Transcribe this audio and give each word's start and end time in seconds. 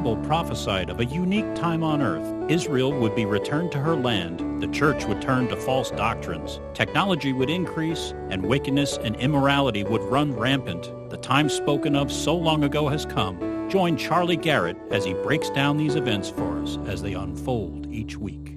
Bible 0.00 0.16
prophesied 0.16 0.88
of 0.88 0.98
a 1.00 1.04
unique 1.04 1.54
time 1.54 1.84
on 1.84 2.00
earth. 2.00 2.50
Israel 2.50 2.90
would 2.90 3.14
be 3.14 3.26
returned 3.26 3.70
to 3.72 3.78
her 3.78 3.94
land, 3.94 4.62
the 4.62 4.68
church 4.68 5.04
would 5.04 5.20
turn 5.20 5.46
to 5.48 5.56
false 5.56 5.90
doctrines, 5.90 6.58
technology 6.72 7.34
would 7.34 7.50
increase, 7.50 8.14
and 8.30 8.42
wickedness 8.42 8.96
and 8.96 9.14
immorality 9.16 9.84
would 9.84 10.00
run 10.04 10.32
rampant. 10.32 10.90
The 11.10 11.18
time 11.18 11.50
spoken 11.50 11.94
of 11.94 12.10
so 12.10 12.34
long 12.34 12.64
ago 12.64 12.88
has 12.88 13.04
come. 13.04 13.68
Join 13.68 13.98
Charlie 13.98 14.38
Garrett 14.38 14.78
as 14.90 15.04
he 15.04 15.12
breaks 15.12 15.50
down 15.50 15.76
these 15.76 15.96
events 15.96 16.30
for 16.30 16.62
us 16.62 16.78
as 16.86 17.02
they 17.02 17.12
unfold 17.12 17.92
each 17.92 18.16
week. 18.16 18.54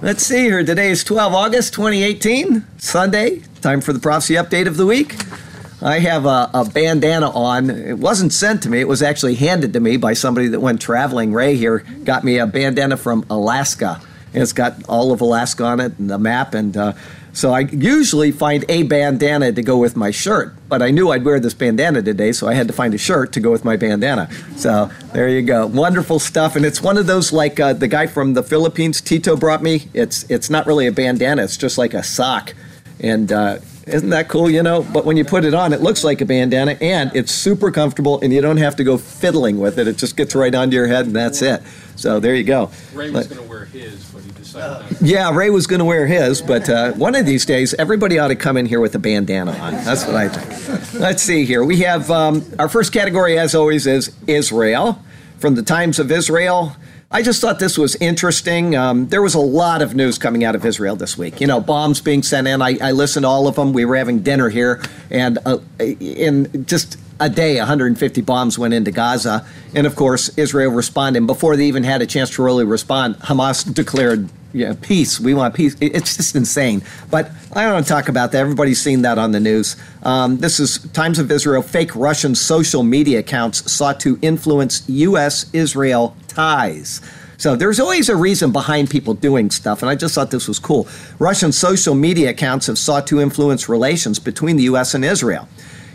Let's 0.00 0.24
see 0.24 0.44
here. 0.44 0.64
Today 0.64 0.90
is 0.90 1.04
12 1.04 1.34
August 1.34 1.74
2018, 1.74 2.64
Sunday. 2.78 3.42
Time 3.60 3.82
for 3.82 3.92
the 3.92 4.00
prophecy 4.00 4.34
update 4.34 4.66
of 4.66 4.78
the 4.78 4.86
week. 4.86 5.16
I 5.84 5.98
have 5.98 6.24
a, 6.24 6.50
a, 6.54 6.64
bandana 6.64 7.30
on. 7.30 7.68
It 7.68 7.98
wasn't 7.98 8.32
sent 8.32 8.62
to 8.62 8.70
me. 8.70 8.80
It 8.80 8.88
was 8.88 9.02
actually 9.02 9.34
handed 9.34 9.74
to 9.74 9.80
me 9.80 9.98
by 9.98 10.14
somebody 10.14 10.48
that 10.48 10.60
went 10.60 10.80
traveling. 10.80 11.34
Ray 11.34 11.56
here 11.56 11.84
got 12.04 12.24
me 12.24 12.38
a 12.38 12.46
bandana 12.46 12.96
from 12.96 13.26
Alaska. 13.28 14.00
And 14.32 14.42
it's 14.42 14.54
got 14.54 14.82
all 14.88 15.12
of 15.12 15.20
Alaska 15.20 15.62
on 15.64 15.80
it 15.80 15.98
and 15.98 16.08
the 16.08 16.18
map. 16.18 16.54
And 16.54 16.74
uh, 16.74 16.94
so 17.34 17.52
I 17.52 17.60
usually 17.60 18.30
find 18.30 18.64
a 18.68 18.84
bandana 18.84 19.52
to 19.52 19.62
go 19.62 19.76
with 19.76 19.94
my 19.94 20.10
shirt, 20.12 20.54
but 20.68 20.82
I 20.82 20.90
knew 20.90 21.10
I'd 21.10 21.24
wear 21.24 21.40
this 21.40 21.52
bandana 21.52 22.00
today, 22.00 22.30
so 22.30 22.46
I 22.46 22.54
had 22.54 22.68
to 22.68 22.72
find 22.72 22.94
a 22.94 22.98
shirt 22.98 23.32
to 23.32 23.40
go 23.40 23.50
with 23.50 23.64
my 23.64 23.76
bandana. 23.76 24.30
So 24.56 24.88
there 25.12 25.28
you 25.28 25.42
go, 25.42 25.66
wonderful 25.66 26.20
stuff, 26.20 26.54
and 26.54 26.64
it's 26.64 26.80
one 26.80 26.96
of 26.96 27.08
those 27.08 27.32
like 27.32 27.58
uh, 27.58 27.72
the 27.72 27.88
guy 27.88 28.06
from 28.06 28.34
the 28.34 28.44
Philippines, 28.44 29.00
Tito, 29.00 29.36
brought 29.36 29.64
me. 29.64 29.88
It's 29.92 30.30
it's 30.30 30.48
not 30.48 30.64
really 30.66 30.86
a 30.86 30.92
bandana; 30.92 31.42
it's 31.42 31.56
just 31.56 31.76
like 31.76 31.92
a 31.92 32.04
sock, 32.04 32.54
and 33.00 33.32
uh, 33.32 33.58
isn't 33.86 34.10
that 34.10 34.28
cool, 34.28 34.48
you 34.50 34.62
know? 34.62 34.82
But 34.82 35.04
when 35.04 35.16
you 35.16 35.24
put 35.24 35.44
it 35.44 35.54
on, 35.54 35.72
it 35.72 35.80
looks 35.80 36.04
like 36.04 36.20
a 36.20 36.24
bandana 36.24 36.76
and 36.80 37.14
it's 37.14 37.32
super 37.32 37.70
comfortable 37.70 38.20
and 38.20 38.32
you 38.32 38.40
don't 38.40 38.56
have 38.56 38.76
to 38.76 38.84
go 38.84 38.96
fiddling 38.96 39.58
with 39.58 39.78
it. 39.78 39.86
It 39.88 39.96
just 39.96 40.16
gets 40.16 40.34
right 40.34 40.54
onto 40.54 40.74
your 40.74 40.86
head 40.86 41.06
and 41.06 41.14
that's 41.14 41.42
it. 41.42 41.62
So 41.96 42.18
there 42.18 42.34
you 42.34 42.44
go. 42.44 42.70
Ray 42.92 43.10
was 43.10 43.26
going 43.26 43.42
to 43.42 43.48
wear 43.48 43.66
his, 43.66 44.04
but 44.10 44.22
he 44.22 44.30
decided. 44.32 44.96
Yeah, 45.00 45.34
Ray 45.34 45.50
was 45.50 45.66
going 45.66 45.78
to 45.78 45.84
wear 45.84 46.06
his, 46.06 46.40
but 46.42 46.68
uh, 46.68 46.92
one 46.92 47.14
of 47.14 47.26
these 47.26 47.44
days, 47.46 47.74
everybody 47.74 48.18
ought 48.18 48.28
to 48.28 48.36
come 48.36 48.56
in 48.56 48.66
here 48.66 48.80
with 48.80 48.94
a 48.94 48.98
bandana 48.98 49.52
on. 49.52 49.74
That's 49.84 50.06
what 50.06 50.16
I 50.16 50.28
think. 50.28 51.00
Let's 51.00 51.22
see 51.22 51.44
here. 51.44 51.62
We 51.62 51.78
have 51.80 52.10
um, 52.10 52.44
our 52.58 52.68
first 52.68 52.92
category, 52.92 53.38
as 53.38 53.54
always, 53.54 53.86
is 53.86 54.14
Israel. 54.26 54.98
From 55.38 55.56
the 55.56 55.62
Times 55.62 55.98
of 55.98 56.10
Israel, 56.10 56.74
I 57.14 57.22
just 57.22 57.40
thought 57.40 57.60
this 57.60 57.78
was 57.78 57.94
interesting. 58.00 58.74
Um, 58.74 59.06
there 59.06 59.22
was 59.22 59.34
a 59.34 59.40
lot 59.40 59.82
of 59.82 59.94
news 59.94 60.18
coming 60.18 60.42
out 60.42 60.56
of 60.56 60.66
Israel 60.66 60.96
this 60.96 61.16
week. 61.16 61.40
You 61.40 61.46
know, 61.46 61.60
bombs 61.60 62.00
being 62.00 62.24
sent 62.24 62.48
in. 62.48 62.60
I, 62.60 62.76
I 62.82 62.90
listened 62.90 63.22
to 63.22 63.28
all 63.28 63.46
of 63.46 63.54
them. 63.54 63.72
We 63.72 63.84
were 63.84 63.94
having 63.94 64.18
dinner 64.18 64.48
here, 64.48 64.82
and 65.10 65.38
uh, 65.46 65.58
in 65.78 66.66
just 66.66 66.98
a 67.20 67.28
day, 67.28 67.58
150 67.58 68.20
bombs 68.22 68.58
went 68.58 68.74
into 68.74 68.90
Gaza. 68.90 69.46
And 69.74 69.86
of 69.86 69.96
course, 69.96 70.36
Israel 70.36 70.70
responded. 70.70 71.26
Before 71.26 71.56
they 71.56 71.66
even 71.66 71.84
had 71.84 72.02
a 72.02 72.06
chance 72.06 72.30
to 72.30 72.42
really 72.42 72.64
respond, 72.64 73.16
Hamas 73.16 73.72
declared 73.72 74.28
peace. 74.82 75.18
We 75.18 75.34
want 75.34 75.54
peace. 75.54 75.76
It's 75.80 76.16
just 76.16 76.36
insane. 76.36 76.82
But 77.10 77.30
I 77.52 77.64
don't 77.64 77.74
want 77.74 77.86
to 77.86 77.92
talk 77.92 78.08
about 78.08 78.32
that. 78.32 78.38
Everybody's 78.38 78.80
seen 78.80 79.02
that 79.02 79.18
on 79.18 79.32
the 79.32 79.40
news. 79.40 79.76
Um, 80.02 80.38
this 80.38 80.60
is 80.60 80.78
Times 80.92 81.18
of 81.18 81.30
Israel. 81.30 81.62
Fake 81.62 81.94
Russian 81.96 82.34
social 82.34 82.82
media 82.82 83.20
accounts 83.20 83.70
sought 83.70 84.00
to 84.00 84.18
influence 84.22 84.88
U.S. 84.88 85.50
Israel 85.52 86.16
ties. 86.28 87.00
So 87.36 87.56
there's 87.56 87.80
always 87.80 88.08
a 88.08 88.16
reason 88.16 88.52
behind 88.52 88.90
people 88.90 89.12
doing 89.14 89.50
stuff, 89.50 89.82
and 89.82 89.90
I 89.90 89.96
just 89.96 90.14
thought 90.14 90.30
this 90.30 90.46
was 90.46 90.60
cool. 90.60 90.86
Russian 91.18 91.50
social 91.50 91.94
media 91.94 92.30
accounts 92.30 92.68
have 92.68 92.78
sought 92.78 93.08
to 93.08 93.20
influence 93.20 93.68
relations 93.68 94.20
between 94.20 94.56
the 94.56 94.62
U.S. 94.64 94.94
and 94.94 95.04
Israel. 95.04 95.48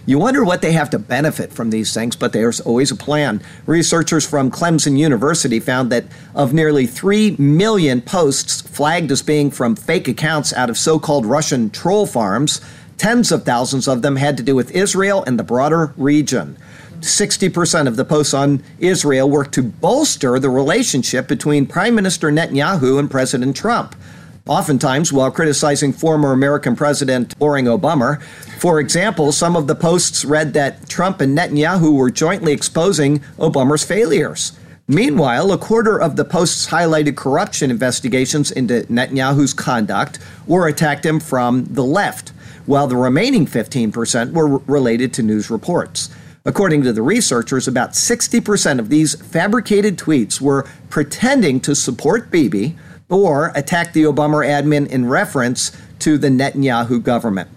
You 0.10 0.18
wonder 0.18 0.44
what 0.44 0.64
they 0.64 0.72
have 0.72 0.90
to 0.90 0.98
benefit 0.98 1.54
from 1.54 1.70
these 1.70 1.94
things, 1.94 2.16
but 2.16 2.34
there's 2.34 2.60
always 2.60 2.90
a 2.90 2.96
plan. 2.96 3.44
Researchers 3.68 4.28
from 4.28 4.50
Clemson 4.50 4.98
University 4.98 5.60
found 5.60 5.92
that 5.92 6.06
of 6.34 6.52
nearly 6.52 6.88
3 6.88 7.36
million 7.38 8.02
posts 8.02 8.60
flagged 8.60 9.12
as 9.12 9.22
being 9.22 9.52
from 9.52 9.76
fake 9.76 10.08
accounts 10.08 10.52
out 10.52 10.68
of 10.68 10.80
so 10.80 10.98
called 10.98 11.28
Russian 11.28 11.70
troll 11.70 12.08
farms, 12.08 12.60
tens 12.98 13.32
of 13.32 13.44
thousands 13.44 13.88
of 13.88 14.02
them 14.02 14.16
had 14.16 14.36
to 14.38 14.42
do 14.42 14.56
with 14.56 14.72
Israel 14.72 15.24
and 15.28 15.38
the 15.38 15.44
broader 15.44 15.94
region. 15.96 16.58
60% 17.02 17.86
of 17.86 17.96
the 17.96 18.04
posts 18.04 18.34
on 18.34 18.64
Israel 18.80 19.30
work 19.30 19.52
to 19.52 19.62
bolster 19.62 20.40
the 20.40 20.50
relationship 20.50 21.28
between 21.28 21.68
Prime 21.68 21.94
Minister 21.94 22.32
Netanyahu 22.32 22.98
and 22.98 23.12
President 23.12 23.56
Trump. 23.56 23.96
Oftentimes, 24.50 25.14
while 25.14 25.30
criticizing 25.30 25.94
former 25.94 26.32
American 26.32 26.76
President 26.76 27.38
Barack 27.38 27.80
Obama, 27.80 28.20
for 28.58 28.80
example, 28.80 29.32
some 29.32 29.56
of 29.56 29.68
the 29.68 29.76
posts 29.76 30.26
read 30.26 30.54
that 30.54 30.90
Trump 30.90 31.22
and 31.22 31.38
Netanyahu 31.38 31.96
were 31.96 32.10
jointly 32.10 32.52
exposing 32.52 33.20
Obama's 33.38 33.84
failures. 33.84 34.54
Meanwhile, 34.88 35.52
a 35.52 35.58
quarter 35.60 36.02
of 36.02 36.16
the 36.16 36.26
posts 36.26 36.70
highlighted 36.70 37.16
corruption 37.16 37.70
investigations 37.70 38.50
into 38.50 38.82
Netanyahu's 38.90 39.54
conduct 39.54 40.18
or 40.48 40.68
attacked 40.68 41.06
him 41.06 41.20
from 41.20 41.66
the 41.66 41.84
left, 41.84 42.30
while 42.66 42.88
the 42.88 42.96
remaining 42.98 43.46
15% 43.46 44.32
were 44.32 44.58
related 44.66 45.14
to 45.14 45.22
news 45.22 45.52
reports. 45.52 46.10
According 46.44 46.82
to 46.84 46.92
the 46.92 47.04
researchers, 47.04 47.68
about 47.68 47.92
60% 47.92 48.80
of 48.80 48.90
these 48.90 49.14
fabricated 49.14 49.96
tweets 50.00 50.42
were 50.42 50.66
pretending 50.90 51.60
to 51.60 51.76
support 51.76 52.32
Bibi 52.32 52.76
or 53.10 53.52
attack 53.56 53.94
the 53.94 54.04
Obama 54.04 54.46
admin 54.46 54.88
in 54.88 55.08
reference 55.08 55.72
to 56.00 56.18
the 56.18 56.30
Netanyahu 56.30 57.02
government, 57.04 57.50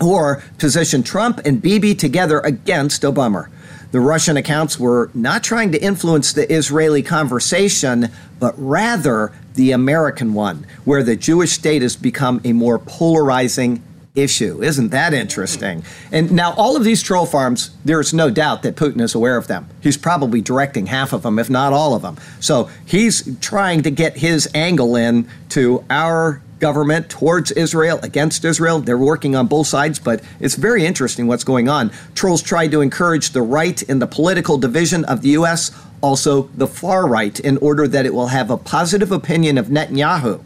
or 0.00 0.42
position 0.58 1.02
Trump 1.02 1.40
and 1.44 1.60
Bibi 1.60 1.94
together 1.94 2.40
against 2.40 3.02
Obama. 3.02 3.48
The 3.90 4.00
Russian 4.00 4.36
accounts 4.36 4.78
were 4.78 5.10
not 5.14 5.44
trying 5.44 5.70
to 5.72 5.82
influence 5.82 6.32
the 6.32 6.52
Israeli 6.52 7.02
conversation, 7.02 8.10
but 8.40 8.54
rather 8.56 9.32
the 9.54 9.70
American 9.70 10.34
one, 10.34 10.66
where 10.84 11.04
the 11.04 11.14
Jewish 11.14 11.52
state 11.52 11.82
has 11.82 11.94
become 11.94 12.40
a 12.44 12.52
more 12.52 12.78
polarizing 12.78 13.82
issue. 14.14 14.62
Isn't 14.62 14.90
that 14.90 15.12
interesting? 15.12 15.82
And 16.12 16.30
now, 16.30 16.52
all 16.54 16.76
of 16.76 16.84
these 16.84 17.02
troll 17.02 17.26
farms, 17.26 17.70
there's 17.84 18.14
no 18.14 18.30
doubt 18.30 18.62
that 18.62 18.76
Putin 18.76 19.00
is 19.00 19.14
aware 19.14 19.36
of 19.36 19.48
them. 19.48 19.68
He's 19.80 19.96
probably 19.96 20.40
directing 20.40 20.86
half 20.86 21.12
of 21.12 21.22
them, 21.22 21.38
if 21.38 21.50
not 21.50 21.72
all 21.72 21.94
of 21.94 22.02
them. 22.02 22.16
So 22.38 22.70
he's 22.86 23.36
trying 23.40 23.82
to 23.82 23.90
get 23.90 24.16
his 24.18 24.48
angle 24.54 24.94
in 24.94 25.28
to 25.50 25.84
our 25.90 26.40
government 26.60 27.10
towards 27.10 27.50
Israel, 27.50 27.98
against 28.04 28.44
Israel. 28.44 28.78
They're 28.78 28.96
working 28.96 29.34
on 29.34 29.48
both 29.48 29.66
sides, 29.66 29.98
but 29.98 30.22
it's 30.38 30.54
very 30.54 30.86
interesting 30.86 31.26
what's 31.26 31.44
going 31.44 31.68
on. 31.68 31.90
Trolls 32.14 32.40
tried 32.40 32.70
to 32.70 32.80
encourage 32.80 33.30
the 33.30 33.42
right 33.42 33.82
in 33.82 33.98
the 33.98 34.06
political 34.06 34.58
division 34.58 35.04
of 35.06 35.22
the 35.22 35.30
U.S., 35.30 35.72
also 36.00 36.42
the 36.54 36.68
far 36.68 37.08
right, 37.08 37.38
in 37.40 37.56
order 37.56 37.88
that 37.88 38.06
it 38.06 38.14
will 38.14 38.28
have 38.28 38.50
a 38.50 38.56
positive 38.56 39.10
opinion 39.10 39.58
of 39.58 39.66
Netanyahu. 39.66 40.40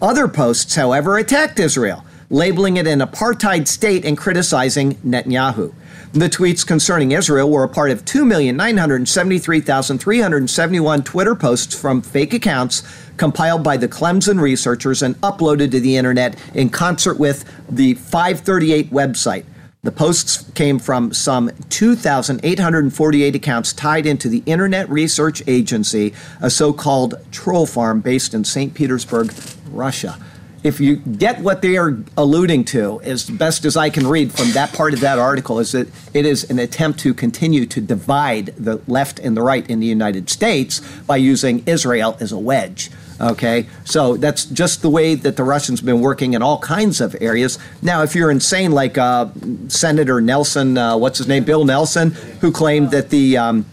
Other 0.00 0.28
posts, 0.28 0.76
however, 0.76 1.18
attacked 1.18 1.58
Israel 1.58 2.04
labeling 2.30 2.76
it 2.76 2.86
an 2.86 3.00
apartheid 3.00 3.66
state 3.66 4.04
and 4.04 4.18
criticizing 4.18 4.94
Netanyahu. 4.96 5.72
The 6.12 6.28
tweets 6.28 6.66
concerning 6.66 7.12
Israel 7.12 7.48
were 7.50 7.64
a 7.64 7.68
part 7.68 7.90
of 7.90 8.04
2,973,371 8.04 11.04
Twitter 11.04 11.34
posts 11.34 11.78
from 11.78 12.02
fake 12.02 12.34
accounts 12.34 12.82
compiled 13.16 13.62
by 13.62 13.76
the 13.76 13.88
Clemson 13.88 14.40
researchers 14.40 15.02
and 15.02 15.20
uploaded 15.20 15.70
to 15.70 15.80
the 15.80 15.96
internet 15.96 16.36
in 16.54 16.70
concert 16.70 17.18
with 17.18 17.44
the 17.68 17.92
538 17.94 18.90
website. 18.90 19.44
The 19.82 19.92
posts 19.92 20.50
came 20.52 20.78
from 20.78 21.12
some 21.14 21.50
2,848 21.70 23.34
accounts 23.34 23.72
tied 23.72 24.06
into 24.06 24.28
the 24.28 24.42
Internet 24.44 24.90
Research 24.90 25.42
Agency, 25.46 26.12
a 26.40 26.50
so 26.50 26.72
called 26.72 27.14
troll 27.30 27.64
farm 27.64 28.00
based 28.00 28.34
in 28.34 28.42
St. 28.44 28.74
Petersburg, 28.74 29.32
Russia 29.70 30.18
if 30.64 30.80
you 30.80 30.96
get 30.96 31.40
what 31.40 31.62
they 31.62 31.76
are 31.76 31.98
alluding 32.16 32.64
to, 32.66 33.00
as 33.02 33.28
best 33.28 33.64
as 33.64 33.76
I 33.76 33.90
can 33.90 34.06
read 34.06 34.32
from 34.32 34.50
that 34.52 34.72
part 34.72 34.92
of 34.92 35.00
that 35.00 35.18
article, 35.18 35.58
is 35.60 35.72
that 35.72 35.88
it 36.14 36.26
is 36.26 36.48
an 36.50 36.58
attempt 36.58 36.98
to 37.00 37.14
continue 37.14 37.64
to 37.66 37.80
divide 37.80 38.46
the 38.56 38.80
left 38.86 39.18
and 39.20 39.36
the 39.36 39.42
right 39.42 39.68
in 39.70 39.80
the 39.80 39.86
United 39.86 40.28
States 40.28 40.80
by 41.06 41.16
using 41.16 41.62
Israel 41.66 42.16
as 42.20 42.32
a 42.32 42.38
wedge. 42.38 42.90
Okay, 43.20 43.66
so 43.84 44.16
that's 44.16 44.44
just 44.44 44.80
the 44.82 44.88
way 44.88 45.16
that 45.16 45.36
the 45.36 45.42
Russians 45.42 45.80
have 45.80 45.86
been 45.86 46.00
working 46.00 46.34
in 46.34 46.42
all 46.42 46.58
kinds 46.58 47.00
of 47.00 47.16
areas. 47.20 47.58
Now, 47.82 48.02
if 48.02 48.14
you're 48.14 48.30
insane, 48.30 48.70
like 48.70 48.96
uh, 48.96 49.30
Senator 49.66 50.20
Nelson, 50.20 50.78
uh, 50.78 50.96
what's 50.96 51.18
his 51.18 51.26
name, 51.26 51.42
Bill 51.42 51.64
Nelson, 51.64 52.12
who 52.40 52.52
claimed 52.52 52.92
that 52.92 53.10
the 53.10 53.36
um, 53.36 53.66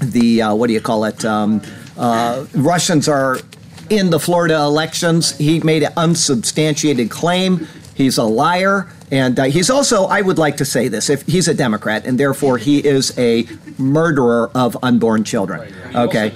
the 0.00 0.42
uh, 0.42 0.54
what 0.54 0.68
do 0.68 0.72
you 0.72 0.80
call 0.80 1.04
it? 1.04 1.22
Um, 1.24 1.60
uh, 1.98 2.46
Russians 2.54 3.08
are 3.08 3.38
in 3.90 4.10
the 4.10 4.20
Florida 4.20 4.54
elections. 4.56 5.36
He 5.36 5.60
made 5.60 5.82
an 5.82 5.92
unsubstantiated 5.96 7.10
claim. 7.10 7.66
He's 7.94 8.18
a 8.18 8.24
liar. 8.24 8.88
And 9.10 9.38
uh, 9.40 9.44
he's 9.44 9.70
also, 9.70 10.04
I 10.04 10.20
would 10.20 10.38
like 10.38 10.58
to 10.58 10.64
say 10.64 10.88
this, 10.88 11.08
if 11.08 11.22
he's 11.22 11.48
a 11.48 11.54
Democrat, 11.54 12.04
and 12.04 12.20
therefore 12.20 12.58
he 12.58 12.78
is 12.86 13.18
a 13.18 13.46
murderer 13.78 14.50
of 14.54 14.76
unborn 14.82 15.24
children. 15.24 15.60
Right, 15.60 15.72
He 15.92 15.96
okay. 15.96 16.28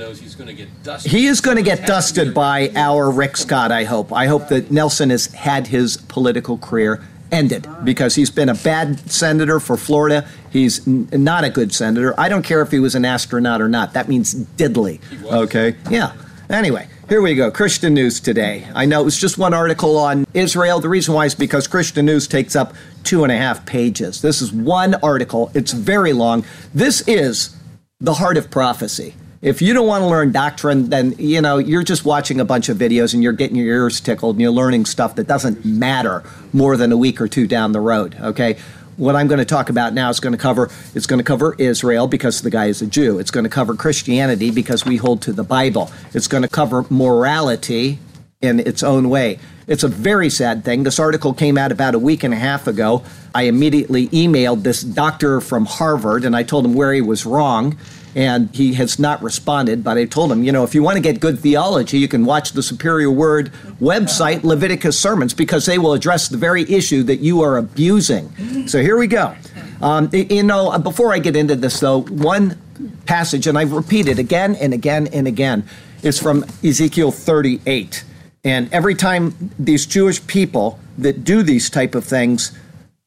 He 1.04 1.26
is 1.26 1.40
going 1.40 1.56
to 1.56 1.62
get 1.62 1.86
dusted 1.86 2.32
by 2.32 2.70
our 2.74 3.10
Rick 3.10 3.36
Scott, 3.36 3.70
I 3.70 3.84
hope. 3.84 4.12
I 4.12 4.26
hope 4.26 4.48
that 4.48 4.70
Nelson 4.70 5.10
has 5.10 5.26
had 5.26 5.66
his 5.66 5.98
political 5.98 6.56
career 6.58 7.02
ended 7.30 7.66
because 7.84 8.14
he's 8.14 8.30
been 8.30 8.48
a 8.48 8.54
bad 8.54 8.98
senator 9.10 9.60
for 9.60 9.76
Florida. 9.76 10.26
He's 10.50 10.86
n- 10.86 11.08
not 11.12 11.44
a 11.44 11.50
good 11.50 11.72
senator. 11.74 12.18
I 12.18 12.28
don't 12.28 12.42
care 12.42 12.60
if 12.62 12.70
he 12.70 12.78
was 12.78 12.94
an 12.94 13.04
astronaut 13.04 13.60
or 13.60 13.68
not. 13.68 13.92
That 13.94 14.08
means 14.08 14.34
diddly. 14.34 15.00
Okay? 15.24 15.76
Yeah. 15.90 16.12
Anyway, 16.50 16.88
here 17.12 17.20
we 17.20 17.34
go. 17.34 17.50
Christian 17.50 17.92
News 17.92 18.20
today. 18.20 18.66
I 18.74 18.86
know 18.86 19.02
it 19.02 19.04
was 19.04 19.20
just 19.20 19.36
one 19.36 19.52
article 19.52 19.98
on 19.98 20.24
Israel. 20.32 20.80
The 20.80 20.88
reason 20.88 21.12
why 21.12 21.26
is 21.26 21.34
because 21.34 21.66
Christian 21.66 22.06
News 22.06 22.26
takes 22.26 22.56
up 22.56 22.72
two 23.04 23.22
and 23.22 23.30
a 23.30 23.36
half 23.36 23.66
pages. 23.66 24.22
This 24.22 24.40
is 24.40 24.50
one 24.50 24.94
article, 25.02 25.50
it's 25.52 25.72
very 25.72 26.14
long. 26.14 26.42
This 26.72 27.06
is 27.06 27.54
the 28.00 28.14
heart 28.14 28.38
of 28.38 28.50
prophecy. 28.50 29.14
If 29.42 29.60
you 29.60 29.74
don't 29.74 29.86
want 29.86 30.00
to 30.00 30.08
learn 30.08 30.32
doctrine, 30.32 30.88
then 30.88 31.14
you 31.18 31.42
know 31.42 31.58
you're 31.58 31.82
just 31.82 32.06
watching 32.06 32.40
a 32.40 32.46
bunch 32.46 32.70
of 32.70 32.78
videos 32.78 33.12
and 33.12 33.22
you're 33.22 33.34
getting 33.34 33.56
your 33.56 33.66
ears 33.66 34.00
tickled 34.00 34.36
and 34.36 34.40
you're 34.40 34.50
learning 34.50 34.86
stuff 34.86 35.14
that 35.16 35.26
doesn't 35.26 35.66
matter 35.66 36.24
more 36.54 36.78
than 36.78 36.92
a 36.92 36.96
week 36.96 37.20
or 37.20 37.28
two 37.28 37.46
down 37.46 37.72
the 37.72 37.80
road. 37.80 38.16
Okay, 38.22 38.56
what 38.96 39.16
I'm 39.16 39.26
going 39.26 39.38
to 39.38 39.44
talk 39.44 39.70
about 39.70 39.94
now 39.94 40.10
is 40.10 40.20
going 40.20 40.32
to 40.32 40.38
cover 40.38 40.70
it's 40.94 41.06
going 41.06 41.18
to 41.18 41.24
cover 41.24 41.54
Israel 41.58 42.06
because 42.06 42.42
the 42.42 42.50
guy 42.50 42.66
is 42.66 42.82
a 42.82 42.86
Jew. 42.86 43.18
It's 43.18 43.30
going 43.30 43.44
to 43.44 43.50
cover 43.50 43.74
Christianity 43.74 44.50
because 44.50 44.84
we 44.84 44.96
hold 44.96 45.22
to 45.22 45.32
the 45.32 45.44
Bible. 45.44 45.90
It's 46.14 46.28
going 46.28 46.42
to 46.42 46.48
cover 46.48 46.84
morality 46.90 47.98
in 48.40 48.60
its 48.60 48.82
own 48.82 49.08
way. 49.08 49.38
It's 49.66 49.84
a 49.84 49.88
very 49.88 50.28
sad 50.28 50.64
thing. 50.64 50.82
This 50.82 50.98
article 50.98 51.32
came 51.32 51.56
out 51.56 51.70
about 51.70 51.94
a 51.94 51.98
week 51.98 52.24
and 52.24 52.34
a 52.34 52.36
half 52.36 52.66
ago. 52.66 53.04
I 53.34 53.44
immediately 53.44 54.08
emailed 54.08 54.64
this 54.64 54.82
doctor 54.82 55.40
from 55.40 55.64
Harvard 55.64 56.24
and 56.24 56.34
I 56.34 56.42
told 56.42 56.64
him 56.64 56.74
where 56.74 56.92
he 56.92 57.00
was 57.00 57.24
wrong 57.24 57.78
and 58.14 58.54
he 58.54 58.74
has 58.74 58.98
not 58.98 59.22
responded. 59.22 59.82
But 59.82 59.98
I 59.98 60.04
told 60.04 60.30
him, 60.30 60.42
you 60.42 60.52
know, 60.52 60.64
if 60.64 60.74
you 60.74 60.82
want 60.82 60.96
to 60.96 61.02
get 61.02 61.20
good 61.20 61.38
theology, 61.38 61.98
you 61.98 62.08
can 62.08 62.24
watch 62.24 62.52
the 62.52 62.62
Superior 62.62 63.10
Word 63.10 63.52
website, 63.80 64.42
Leviticus 64.44 64.98
Sermons, 64.98 65.34
because 65.34 65.66
they 65.66 65.78
will 65.78 65.92
address 65.92 66.28
the 66.28 66.36
very 66.36 66.62
issue 66.70 67.02
that 67.04 67.16
you 67.16 67.42
are 67.42 67.56
abusing. 67.56 68.30
So 68.68 68.80
here 68.80 68.98
we 68.98 69.06
go. 69.06 69.34
Um, 69.80 70.10
you 70.12 70.42
know, 70.42 70.78
before 70.78 71.12
I 71.12 71.18
get 71.18 71.36
into 71.36 71.56
this, 71.56 71.80
though, 71.80 72.02
one 72.02 72.58
passage, 73.06 73.46
and 73.46 73.58
I've 73.58 73.72
repeated 73.72 74.18
again 74.18 74.54
and 74.56 74.72
again 74.72 75.08
and 75.08 75.26
again, 75.26 75.64
is 76.02 76.18
from 76.18 76.44
Ezekiel 76.64 77.10
38. 77.10 78.04
And 78.44 78.72
every 78.72 78.94
time 78.94 79.52
these 79.58 79.86
Jewish 79.86 80.24
people 80.26 80.78
that 80.98 81.24
do 81.24 81.42
these 81.42 81.70
type 81.70 81.94
of 81.94 82.04
things, 82.04 82.56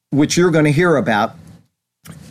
which 0.10 0.38
you're 0.38 0.52
going 0.52 0.66
to 0.66 0.72
hear 0.72 0.96
about, 0.96 1.36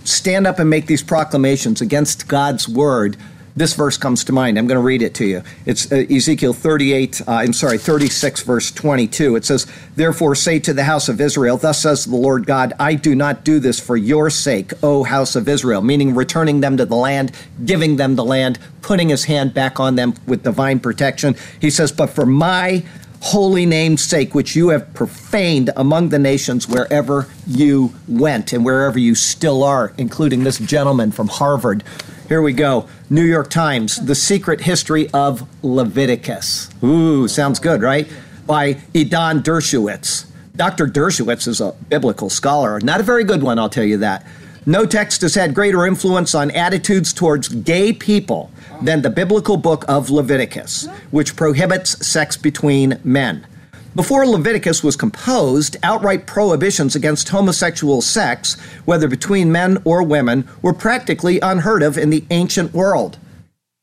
stand 0.05 0.47
up 0.47 0.59
and 0.59 0.71
make 0.71 0.87
these 0.87 1.03
proclamations 1.03 1.81
against 1.81 2.29
God's 2.29 2.69
word, 2.69 3.17
this 3.57 3.75
verse 3.75 3.97
comes 3.97 4.25
to 4.25 4.33
mind. 4.33 4.59
I'm 4.59 4.67
going 4.67 4.81
to 4.81 4.83
read 4.83 5.01
it 5.01 5.15
to 5.15 5.25
you. 5.25 5.43
It's 5.65 5.91
uh, 5.93 6.05
Ezekiel 6.11 6.53
38, 6.53 7.21
uh, 7.21 7.25
I'm 7.29 7.53
sorry, 7.53 7.79
36, 7.79 8.43
verse 8.43 8.73
22. 8.73 9.37
It 9.37 9.45
says, 9.45 9.67
Therefore 9.95 10.35
say 10.35 10.59
to 10.59 10.75
the 10.75 10.83
house 10.83 11.09
of 11.09 11.21
Israel, 11.21 11.57
Thus 11.57 11.83
says 11.83 12.05
the 12.05 12.17
Lord 12.17 12.47
God, 12.47 12.73
I 12.81 12.95
do 12.95 13.15
not 13.15 13.45
do 13.45 13.61
this 13.61 13.79
for 13.79 13.97
your 13.97 14.29
sake, 14.29 14.73
O 14.83 15.05
house 15.05 15.37
of 15.37 15.49
Israel, 15.49 15.83
meaning 15.83 16.17
returning 16.17 16.61
them 16.61 16.77
to 16.79 16.85
the 16.85 16.97
land, 16.97 17.31
giving 17.65 17.95
them 17.95 18.17
the 18.17 18.25
land, 18.25 18.59
putting 18.83 19.09
his 19.09 19.25
hand 19.27 19.55
back 19.55 19.79
on 19.79 19.95
them 19.95 20.15
with 20.27 20.43
divine 20.43 20.81
protection. 20.81 21.37
He 21.61 21.71
says, 21.71 21.93
But 21.93 22.11
for 22.11 22.27
my 22.27 22.85
holy 23.25 23.65
name's 23.65 24.05
sake, 24.05 24.35
which 24.35 24.55
you 24.55 24.69
have 24.69 24.93
profaned 24.93 25.71
among 25.77 26.11
the 26.11 26.19
nations 26.19 26.69
wherever 26.69 27.27
you 27.47 27.95
went 28.07 28.53
and 28.53 28.63
wherever 28.67 28.99
you 28.99 29.15
still 29.15 29.65
are, 29.65 29.95
including 29.97 30.45
this 30.45 30.59
gentleman 30.59 31.11
from 31.11 31.27
Harvard. 31.29 31.83
Here 32.29 32.43
we 32.43 32.53
go. 32.53 32.87
New 33.09 33.25
York 33.25 33.49
Times, 33.49 33.97
The 33.97 34.15
Secret 34.15 34.61
History 34.61 35.09
of 35.15 35.49
Leviticus. 35.65 36.69
Ooh, 36.85 37.27
sounds 37.27 37.59
good, 37.59 37.81
right? 37.81 38.07
By 38.47 38.75
Idan 38.93 39.43
Dershowitz. 39.43 40.27
Dr. 40.55 40.87
Dershowitz 40.87 41.49
is 41.49 41.63
a 41.63 41.73
biblical 41.89 42.29
scholar. 42.29 42.79
Not 42.81 43.01
a 43.01 43.05
very 43.05 43.25
good 43.25 43.43
one, 43.43 43.59
I'll 43.59 43.71
tell 43.71 43.85
you 43.85 43.97
that. 43.99 44.27
No 44.67 44.87
text 44.87 45.21
has 45.21 45.35
had 45.35 45.55
greater 45.55 45.85
influence 45.85 46.35
on 46.35 46.51
attitudes 46.53 47.13
towards 47.13 47.49
gay 47.49 47.93
people 47.93 48.51
than 48.81 49.03
the 49.03 49.11
biblical 49.11 49.59
book 49.59 49.85
of 49.89 50.09
Leviticus, 50.09 50.89
which 51.11 51.37
prohibits 51.37 52.07
sex 52.07 52.39
between 52.39 52.99
men. 53.05 53.47
Before 53.95 54.27
Leviticus 54.27 54.83
was 54.83 54.97
composed, 54.97 55.77
outright 55.83 56.27
prohibitions 56.27 56.97
against 56.97 57.29
homosexual 57.29 58.01
sex, 58.01 58.59
whether 58.87 59.07
between 59.07 59.53
men 59.53 59.83
or 59.85 60.03
women, 60.03 60.49
were 60.63 60.73
practically 60.73 61.39
unheard 61.41 61.83
of 61.83 61.99
in 61.99 62.09
the 62.09 62.25
ancient 62.31 62.73
world. 62.73 63.19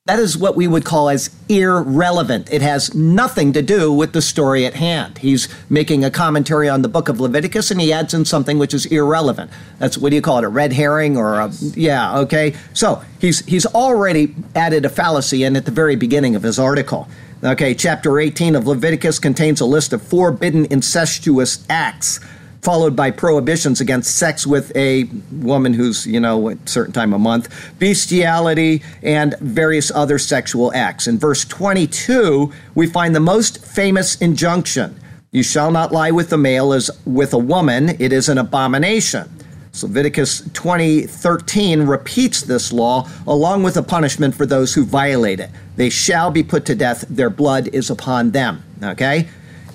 That 0.06 0.18
is 0.18 0.36
what 0.36 0.56
we 0.56 0.68
would 0.68 0.84
call 0.84 1.10
as 1.10 1.30
irrelevant. 1.48 2.52
It 2.52 2.64
has 2.64 2.96
nothing 2.96 3.54
to 3.54 3.62
do 3.62 3.94
with 3.94 4.14
the 4.14 4.22
story 4.24 4.66
at 4.66 4.74
hand. 4.74 5.20
He's 5.20 5.48
making 5.70 6.04
a 6.04 6.10
commentary 6.10 6.68
on 6.68 6.82
the 6.82 6.90
book 6.90 7.08
of 7.08 7.20
Leviticus 7.20 7.70
and 7.70 7.80
he 7.80 7.94
adds 7.94 8.12
in 8.16 8.26
something 8.26 8.58
which 8.58 8.74
is 8.74 8.88
irrelevant. 8.88 9.52
That's 9.78 10.00
what 10.00 10.10
do 10.10 10.16
you 10.16 10.22
call 10.24 10.40
it? 10.40 10.44
A 10.44 10.50
red 10.50 10.74
herring 10.74 11.18
or 11.18 11.36
a 11.36 11.52
yeah, 11.76 12.18
okay. 12.18 12.56
So 12.74 13.04
he's 13.20 13.46
he's 13.46 13.68
already 13.68 14.34
added 14.56 14.86
a 14.86 14.90
fallacy 14.90 15.44
in 15.44 15.56
at 15.56 15.66
the 15.66 15.72
very 15.72 15.96
beginning 15.96 16.36
of 16.36 16.42
his 16.42 16.58
article. 16.58 17.08
Okay, 17.44 17.76
chapter 17.76 18.20
18 18.20 18.56
of 18.56 18.66
Leviticus 18.66 19.20
contains 19.20 19.62
a 19.62 19.66
list 19.66 19.94
of 19.94 20.02
forbidden 20.02 20.66
incestuous 20.72 21.64
acts 21.70 22.20
followed 22.62 22.96
by 22.96 23.12
prohibitions 23.12 23.82
against 23.82 24.18
sex 24.18 24.46
with 24.46 24.76
a 24.76 25.06
woman 25.32 25.74
who's, 25.74 26.06
you 26.06 26.20
know, 26.20 26.50
a 26.50 26.58
certain 26.66 26.94
time 26.94 27.14
a 27.14 27.20
month, 27.20 27.50
bestiality, 27.80 28.84
and 29.02 29.36
various 29.40 29.92
other 29.92 30.20
sexual 30.20 30.72
acts. 30.74 31.08
In 31.08 31.18
verse 31.18 31.44
22, 31.46 32.52
we 32.76 32.88
find 32.88 33.16
the 33.16 33.20
most 33.20 33.66
famous 33.66 34.16
injunction 34.22 34.98
You 35.34 35.44
shall 35.44 35.72
not 35.72 35.94
lie 35.94 36.12
with 36.12 36.34
a 36.34 36.38
male 36.38 36.74
as 36.74 36.92
with 37.06 37.34
a 37.34 37.38
woman, 37.38 37.96
it 38.02 38.12
is 38.12 38.28
an 38.28 38.38
abomination. 38.38 39.30
So 39.72 39.88
Leviticus 39.88 40.42
20:13 40.52 41.88
repeats 41.88 42.42
this 42.42 42.74
law 42.74 43.08
along 43.26 43.64
with 43.64 43.78
a 43.78 43.84
punishment 43.84 44.36
for 44.36 44.46
those 44.46 44.74
who 44.74 44.84
violate 44.84 45.40
it. 45.40 45.50
They 45.78 45.90
shall 45.90 46.32
be 46.32 46.44
put 46.44 46.66
to 46.66 46.76
death, 46.76 47.06
their 47.10 47.30
blood 47.30 47.70
is 47.72 47.90
upon 47.90 48.32
them. 48.32 48.62
Okay? 48.84 49.30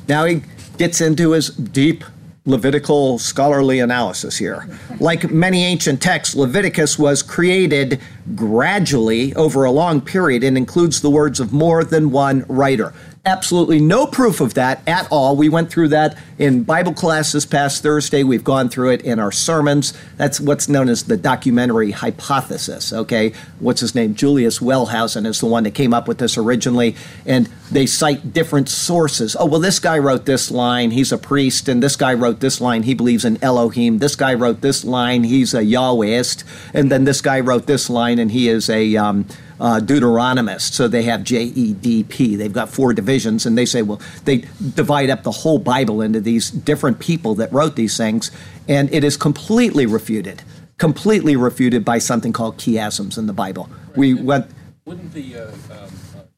Now 0.06 0.26
he 0.26 0.42
gets 0.76 1.00
into 1.00 1.30
his 1.30 1.48
deep 1.48 2.04
Levitical 2.46 3.18
scholarly 3.18 3.80
analysis 3.80 4.36
here. 4.36 4.68
Like 5.00 5.30
many 5.30 5.64
ancient 5.64 6.00
texts, 6.00 6.36
Leviticus 6.36 6.98
was 6.98 7.22
created 7.22 8.00
gradually 8.34 9.34
over 9.34 9.64
a 9.64 9.70
long 9.70 10.00
period 10.00 10.44
and 10.44 10.56
includes 10.56 11.00
the 11.00 11.10
words 11.10 11.40
of 11.40 11.52
more 11.52 11.82
than 11.82 12.12
one 12.12 12.44
writer 12.48 12.94
absolutely 13.26 13.80
no 13.80 14.06
proof 14.06 14.40
of 14.40 14.54
that 14.54 14.80
at 14.88 15.08
all. 15.10 15.36
We 15.36 15.48
went 15.48 15.68
through 15.68 15.88
that 15.88 16.16
in 16.38 16.62
Bible 16.62 16.94
class 16.94 17.32
this 17.32 17.44
past 17.44 17.82
Thursday. 17.82 18.22
We've 18.22 18.44
gone 18.44 18.68
through 18.68 18.90
it 18.92 19.02
in 19.02 19.18
our 19.18 19.32
sermons. 19.32 19.92
That's 20.16 20.40
what's 20.40 20.68
known 20.68 20.88
as 20.88 21.04
the 21.04 21.16
documentary 21.16 21.90
hypothesis, 21.90 22.92
okay? 22.92 23.32
What's 23.58 23.80
his 23.80 23.94
name? 23.94 24.14
Julius 24.14 24.60
Wellhausen 24.60 25.26
is 25.26 25.40
the 25.40 25.46
one 25.46 25.64
that 25.64 25.72
came 25.72 25.92
up 25.92 26.06
with 26.06 26.18
this 26.18 26.38
originally. 26.38 26.94
And 27.26 27.48
they 27.70 27.86
cite 27.86 28.32
different 28.32 28.68
sources. 28.68 29.36
Oh, 29.38 29.46
well, 29.46 29.60
this 29.60 29.80
guy 29.80 29.98
wrote 29.98 30.24
this 30.24 30.50
line, 30.50 30.92
he's 30.92 31.10
a 31.10 31.18
priest, 31.18 31.68
and 31.68 31.82
this 31.82 31.96
guy 31.96 32.14
wrote 32.14 32.38
this 32.40 32.60
line, 32.60 32.84
he 32.84 32.94
believes 32.94 33.24
in 33.24 33.42
Elohim. 33.42 33.98
This 33.98 34.14
guy 34.14 34.34
wrote 34.34 34.60
this 34.60 34.84
line, 34.84 35.24
he's 35.24 35.52
a 35.52 35.62
Yahwehist. 35.62 36.44
And 36.72 36.92
then 36.92 37.04
this 37.04 37.20
guy 37.20 37.40
wrote 37.40 37.66
this 37.66 37.90
line, 37.90 38.18
and 38.18 38.30
he 38.30 38.48
is 38.48 38.70
a. 38.70 38.96
Um, 38.96 39.26
uh, 39.60 39.80
Deuteronomist. 39.80 40.72
So 40.72 40.88
they 40.88 41.02
have 41.04 41.20
JEDP. 41.20 42.36
They've 42.36 42.52
got 42.52 42.68
four 42.68 42.92
divisions, 42.92 43.46
and 43.46 43.56
they 43.56 43.66
say, 43.66 43.82
well, 43.82 44.00
they 44.24 44.44
divide 44.74 45.10
up 45.10 45.22
the 45.22 45.30
whole 45.30 45.58
Bible 45.58 46.00
into 46.00 46.20
these 46.20 46.50
different 46.50 46.98
people 46.98 47.34
that 47.36 47.52
wrote 47.52 47.76
these 47.76 47.96
things, 47.96 48.30
and 48.68 48.92
it 48.92 49.04
is 49.04 49.16
completely 49.16 49.86
refuted, 49.86 50.42
completely 50.78 51.36
refuted 51.36 51.84
by 51.84 51.98
something 51.98 52.32
called 52.32 52.56
chiasms 52.58 53.18
in 53.18 53.26
the 53.26 53.32
Bible. 53.32 53.68
Right. 53.88 53.96
We 53.96 54.14
went. 54.14 54.46
Wouldn't 54.84 55.12
the 55.12 55.36
uh, 55.36 55.50
um, 55.70 55.90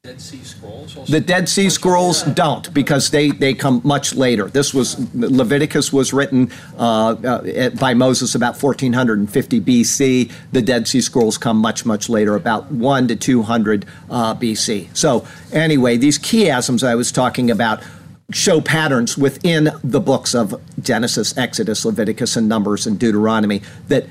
Dead 0.08 0.20
Sea 0.22 0.42
Scrolls 0.42 0.96
also 0.96 1.12
The 1.12 1.20
Dead 1.20 1.48
Sea 1.50 1.68
Scrolls 1.68 2.22
don't 2.22 2.72
because 2.72 3.10
they, 3.10 3.30
they 3.30 3.52
come 3.52 3.82
much 3.84 4.14
later. 4.14 4.46
This 4.46 4.72
was 4.72 4.98
Leviticus 5.14 5.92
was 5.92 6.14
written 6.14 6.50
uh, 6.78 7.10
uh, 7.10 7.70
by 7.70 7.92
Moses 7.92 8.34
about 8.34 8.60
1450 8.60 9.60
BC. 9.60 10.32
The 10.52 10.62
Dead 10.62 10.88
Sea 10.88 11.02
Scrolls 11.02 11.36
come 11.36 11.58
much 11.58 11.84
much 11.84 12.08
later, 12.08 12.36
about 12.36 12.72
1 12.72 13.08
to 13.08 13.16
200 13.16 13.84
uh, 14.08 14.34
BC. 14.34 14.96
So 14.96 15.26
anyway, 15.52 15.98
these 15.98 16.18
chiasms 16.18 16.82
I 16.82 16.94
was 16.94 17.12
talking 17.12 17.50
about 17.50 17.82
show 18.30 18.62
patterns 18.62 19.18
within 19.18 19.70
the 19.84 20.00
books 20.00 20.34
of 20.34 20.58
Genesis, 20.80 21.36
Exodus, 21.36 21.84
Leviticus, 21.84 22.34
and 22.34 22.48
Numbers 22.48 22.86
and 22.86 22.98
Deuteronomy 22.98 23.60
that 23.88 24.06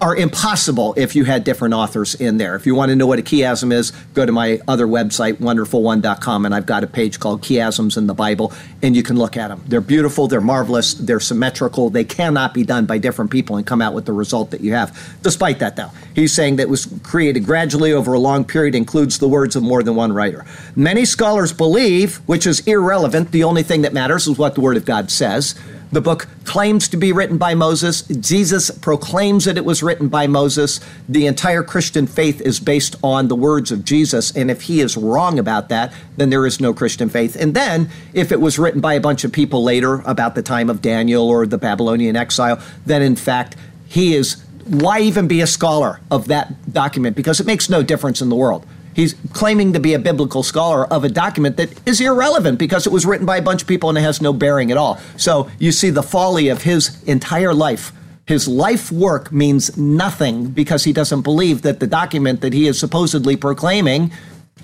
are 0.00 0.16
impossible 0.16 0.94
if 0.96 1.14
you 1.14 1.24
had 1.24 1.44
different 1.44 1.74
authors 1.74 2.14
in 2.14 2.38
there. 2.38 2.56
If 2.56 2.64
you 2.64 2.74
want 2.74 2.88
to 2.88 2.96
know 2.96 3.06
what 3.06 3.18
a 3.18 3.22
chiasm 3.22 3.70
is, 3.70 3.90
go 4.14 4.24
to 4.24 4.32
my 4.32 4.58
other 4.66 4.86
website, 4.86 5.34
wonderful1.com, 5.34 6.46
and 6.46 6.54
I've 6.54 6.64
got 6.64 6.82
a 6.82 6.86
page 6.86 7.20
called 7.20 7.42
Chiasms 7.42 7.98
in 7.98 8.06
the 8.06 8.14
Bible, 8.14 8.52
and 8.82 8.96
you 8.96 9.02
can 9.02 9.16
look 9.16 9.36
at 9.36 9.48
them. 9.48 9.62
They're 9.68 9.82
beautiful, 9.82 10.26
they're 10.26 10.40
marvelous, 10.40 10.94
they're 10.94 11.20
symmetrical, 11.20 11.90
they 11.90 12.04
cannot 12.04 12.54
be 12.54 12.64
done 12.64 12.86
by 12.86 12.96
different 12.96 13.30
people 13.30 13.56
and 13.56 13.66
come 13.66 13.82
out 13.82 13.92
with 13.92 14.06
the 14.06 14.12
result 14.14 14.50
that 14.52 14.62
you 14.62 14.72
have. 14.72 15.18
Despite 15.22 15.58
that, 15.58 15.76
though, 15.76 15.90
he's 16.14 16.32
saying 16.32 16.56
that 16.56 16.68
was 16.70 16.86
created 17.02 17.44
gradually 17.44 17.92
over 17.92 18.14
a 18.14 18.18
long 18.18 18.44
period, 18.44 18.74
includes 18.74 19.18
the 19.18 19.28
words 19.28 19.54
of 19.54 19.62
more 19.62 19.82
than 19.82 19.96
one 19.96 20.14
writer. 20.14 20.46
Many 20.76 21.04
scholars 21.04 21.52
believe, 21.52 22.16
which 22.26 22.46
is 22.46 22.60
irrelevant, 22.60 23.32
the 23.32 23.44
only 23.44 23.62
thing 23.62 23.82
that 23.82 23.92
matters 23.92 24.26
is 24.26 24.38
what 24.38 24.54
the 24.54 24.62
Word 24.62 24.78
of 24.78 24.86
God 24.86 25.10
says 25.10 25.54
The 25.92 26.00
book 26.00 26.28
claims 26.44 26.88
to 26.88 26.96
be 26.96 27.12
written 27.12 27.36
by 27.36 27.54
Moses. 27.54 28.02
Jesus 28.02 28.70
proclaims 28.70 29.44
that 29.44 29.56
it 29.56 29.64
was 29.64 29.82
written 29.82 30.08
by 30.08 30.28
Moses. 30.28 30.78
The 31.08 31.26
entire 31.26 31.64
Christian 31.64 32.06
faith 32.06 32.40
is 32.40 32.60
based 32.60 32.94
on 33.02 33.26
the 33.26 33.34
words 33.34 33.72
of 33.72 33.84
Jesus. 33.84 34.30
And 34.36 34.52
if 34.52 34.62
he 34.62 34.80
is 34.80 34.96
wrong 34.96 35.38
about 35.38 35.68
that, 35.70 35.92
then 36.16 36.30
there 36.30 36.46
is 36.46 36.60
no 36.60 36.72
Christian 36.72 37.08
faith. 37.08 37.34
And 37.34 37.54
then, 37.54 37.90
if 38.12 38.30
it 38.30 38.40
was 38.40 38.56
written 38.56 38.80
by 38.80 38.94
a 38.94 39.00
bunch 39.00 39.24
of 39.24 39.32
people 39.32 39.64
later 39.64 40.02
about 40.06 40.36
the 40.36 40.42
time 40.42 40.70
of 40.70 40.80
Daniel 40.80 41.28
or 41.28 41.44
the 41.44 41.58
Babylonian 41.58 42.14
exile, 42.14 42.62
then 42.86 43.02
in 43.02 43.16
fact, 43.16 43.56
he 43.88 44.14
is. 44.14 44.44
Why 44.66 45.00
even 45.00 45.26
be 45.26 45.40
a 45.40 45.48
scholar 45.48 46.00
of 46.12 46.28
that 46.28 46.72
document? 46.72 47.16
Because 47.16 47.40
it 47.40 47.46
makes 47.46 47.68
no 47.68 47.82
difference 47.82 48.22
in 48.22 48.28
the 48.28 48.36
world. 48.36 48.64
He's 49.00 49.14
claiming 49.32 49.72
to 49.72 49.80
be 49.80 49.94
a 49.94 49.98
biblical 49.98 50.42
scholar 50.42 50.84
of 50.92 51.04
a 51.04 51.08
document 51.08 51.56
that 51.56 51.70
is 51.88 52.02
irrelevant 52.02 52.58
because 52.58 52.86
it 52.86 52.92
was 52.92 53.06
written 53.06 53.24
by 53.24 53.38
a 53.38 53.42
bunch 53.42 53.62
of 53.62 53.68
people 53.68 53.88
and 53.88 53.96
it 53.96 54.02
has 54.02 54.20
no 54.20 54.34
bearing 54.34 54.70
at 54.70 54.76
all. 54.76 54.98
So 55.16 55.50
you 55.58 55.72
see 55.72 55.88
the 55.88 56.02
folly 56.02 56.48
of 56.48 56.64
his 56.64 57.02
entire 57.04 57.54
life. 57.54 57.92
His 58.26 58.46
life 58.46 58.92
work 58.92 59.32
means 59.32 59.74
nothing 59.78 60.48
because 60.50 60.84
he 60.84 60.92
doesn't 60.92 61.22
believe 61.22 61.62
that 61.62 61.80
the 61.80 61.86
document 61.86 62.42
that 62.42 62.52
he 62.52 62.66
is 62.66 62.78
supposedly 62.78 63.36
proclaiming 63.36 64.12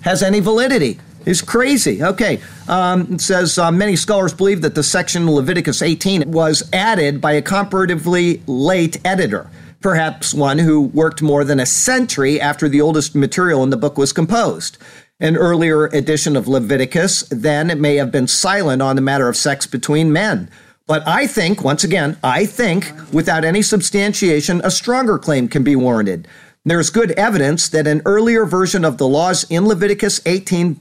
has 0.03 0.23
any 0.23 0.41
validity. 0.41 1.01
It's 1.25 1.41
crazy. 1.41 2.03
Okay. 2.03 2.39
Um, 2.69 3.15
it 3.15 3.23
says 3.23 3.57
uh, 3.57 3.73
many 3.73 3.97
scholars 3.97 4.35
believe 4.35 4.61
that 4.61 4.75
the 4.75 4.83
section 4.83 5.31
Leviticus 5.31 5.81
18 5.81 6.31
was 6.31 6.69
added 6.75 7.23
by 7.23 7.33
a 7.33 7.41
comparatively 7.41 8.43
late 8.47 9.01
editor 9.03 9.49
perhaps 9.87 10.35
one 10.35 10.59
who 10.59 10.81
worked 10.81 11.23
more 11.23 11.45
than 11.45 11.61
a 11.61 11.65
century 11.65 12.41
after 12.41 12.69
the 12.69 12.81
oldest 12.81 13.15
material 13.15 13.63
in 13.63 13.71
the 13.71 13.77
book 13.77 13.97
was 13.97 14.13
composed. 14.13 14.79
An 15.21 15.37
earlier 15.37 15.85
edition 15.85 16.35
of 16.35 16.49
Leviticus 16.49 17.23
then 17.31 17.71
it 17.71 17.79
may 17.79 17.95
have 17.95 18.11
been 18.11 18.27
silent 18.27 18.83
on 18.83 18.97
the 18.97 19.01
matter 19.01 19.29
of 19.29 19.37
sex 19.37 19.65
between 19.65 20.13
men. 20.13 20.51
But 20.89 21.07
I 21.07 21.29
think, 21.29 21.63
once 21.63 21.85
again, 21.85 22.17
I 22.25 22.47
think, 22.47 22.93
without 23.13 23.45
any 23.45 23.63
substantiation, 23.63 24.61
a 24.65 24.73
stronger 24.73 25.21
claim 25.21 25.47
can 25.47 25.63
be 25.63 25.77
warranted. 25.77 26.27
There's 26.65 26.91
good 26.91 27.13
evidence 27.13 27.69
that 27.69 27.87
an 27.87 28.03
earlier 28.05 28.45
version 28.45 28.85
of 28.85 28.99
the 28.99 29.07
laws 29.07 29.49
in 29.49 29.69
Leviticus 29.69 30.21
18 30.27 30.81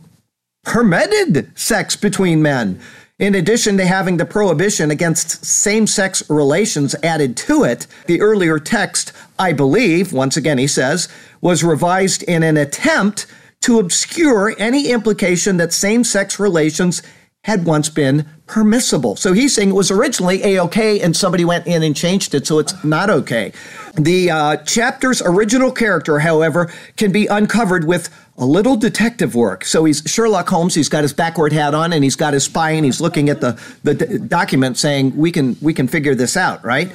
permitted 0.64 1.56
sex 1.56 1.96
between 1.96 2.42
men. 2.42 2.82
In 3.18 3.34
addition 3.34 3.78
to 3.78 3.86
having 3.86 4.18
the 4.18 4.26
prohibition 4.26 4.92
against 4.92 5.46
same 5.46 5.88
sex 5.88 6.30
relations 6.30 6.96
added 7.02 7.38
to 7.38 7.64
it, 7.64 7.88
the 8.08 8.20
earlier 8.20 8.60
text, 8.60 9.14
I 9.40 9.54
believe, 9.54 10.12
once 10.12 10.36
again 10.36 10.58
he 10.58 10.68
says, 10.68 11.08
was 11.40 11.64
revised 11.64 12.24
in 12.24 12.44
an 12.44 12.58
attempt 12.58 13.26
to 13.62 13.80
obscure 13.80 14.54
any 14.60 14.90
implication 14.90 15.56
that 15.58 15.72
same 15.72 16.04
sex 16.04 16.42
relations 16.42 17.02
had 17.46 17.64
once 17.64 17.88
been 17.88 18.26
permissible. 18.48 19.16
So 19.16 19.32
he's 19.32 19.56
saying 19.56 19.70
it 19.70 19.76
was 19.76 19.92
originally 19.92 20.44
a 20.44 20.62
okay, 20.64 21.00
and 21.00 21.16
somebody 21.16 21.46
went 21.46 21.68
in 21.68 21.84
and 21.84 21.96
changed 21.96 22.36
it, 22.36 22.46
so 22.46 22.60
it's 22.60 22.84
not 22.84 23.10
okay. 23.10 23.54
The 23.94 24.30
uh, 24.30 24.58
chapter's 24.58 25.22
original 25.22 25.72
character, 25.72 26.20
however, 26.20 26.70
can 26.98 27.14
be 27.14 27.28
uncovered 27.28 27.86
with 27.86 28.10
a 28.38 28.46
little 28.46 28.76
detective 28.76 29.34
work. 29.34 29.64
So 29.64 29.86
he's 29.86 30.04
Sherlock 30.06 30.50
Holmes. 30.50 30.76
He's 30.76 30.90
got 30.90 31.04
his 31.04 31.14
backward 31.14 31.54
hat 31.54 31.74
on, 31.74 31.94
and 31.94 32.04
he's 32.04 32.16
got 32.16 32.34
his 32.34 32.44
spy, 32.44 32.72
and 32.72 32.86
he's 32.86 33.00
looking 33.00 33.30
at 33.30 33.42
the 33.42 33.60
the 33.84 33.94
d- 33.94 34.18
document, 34.18 34.78
saying, 34.78 35.16
"We 35.16 35.32
can 35.32 35.58
we 35.62 35.74
can 35.74 35.88
figure 35.88 36.16
this 36.16 36.36
out, 36.36 36.64
right?" 36.66 36.92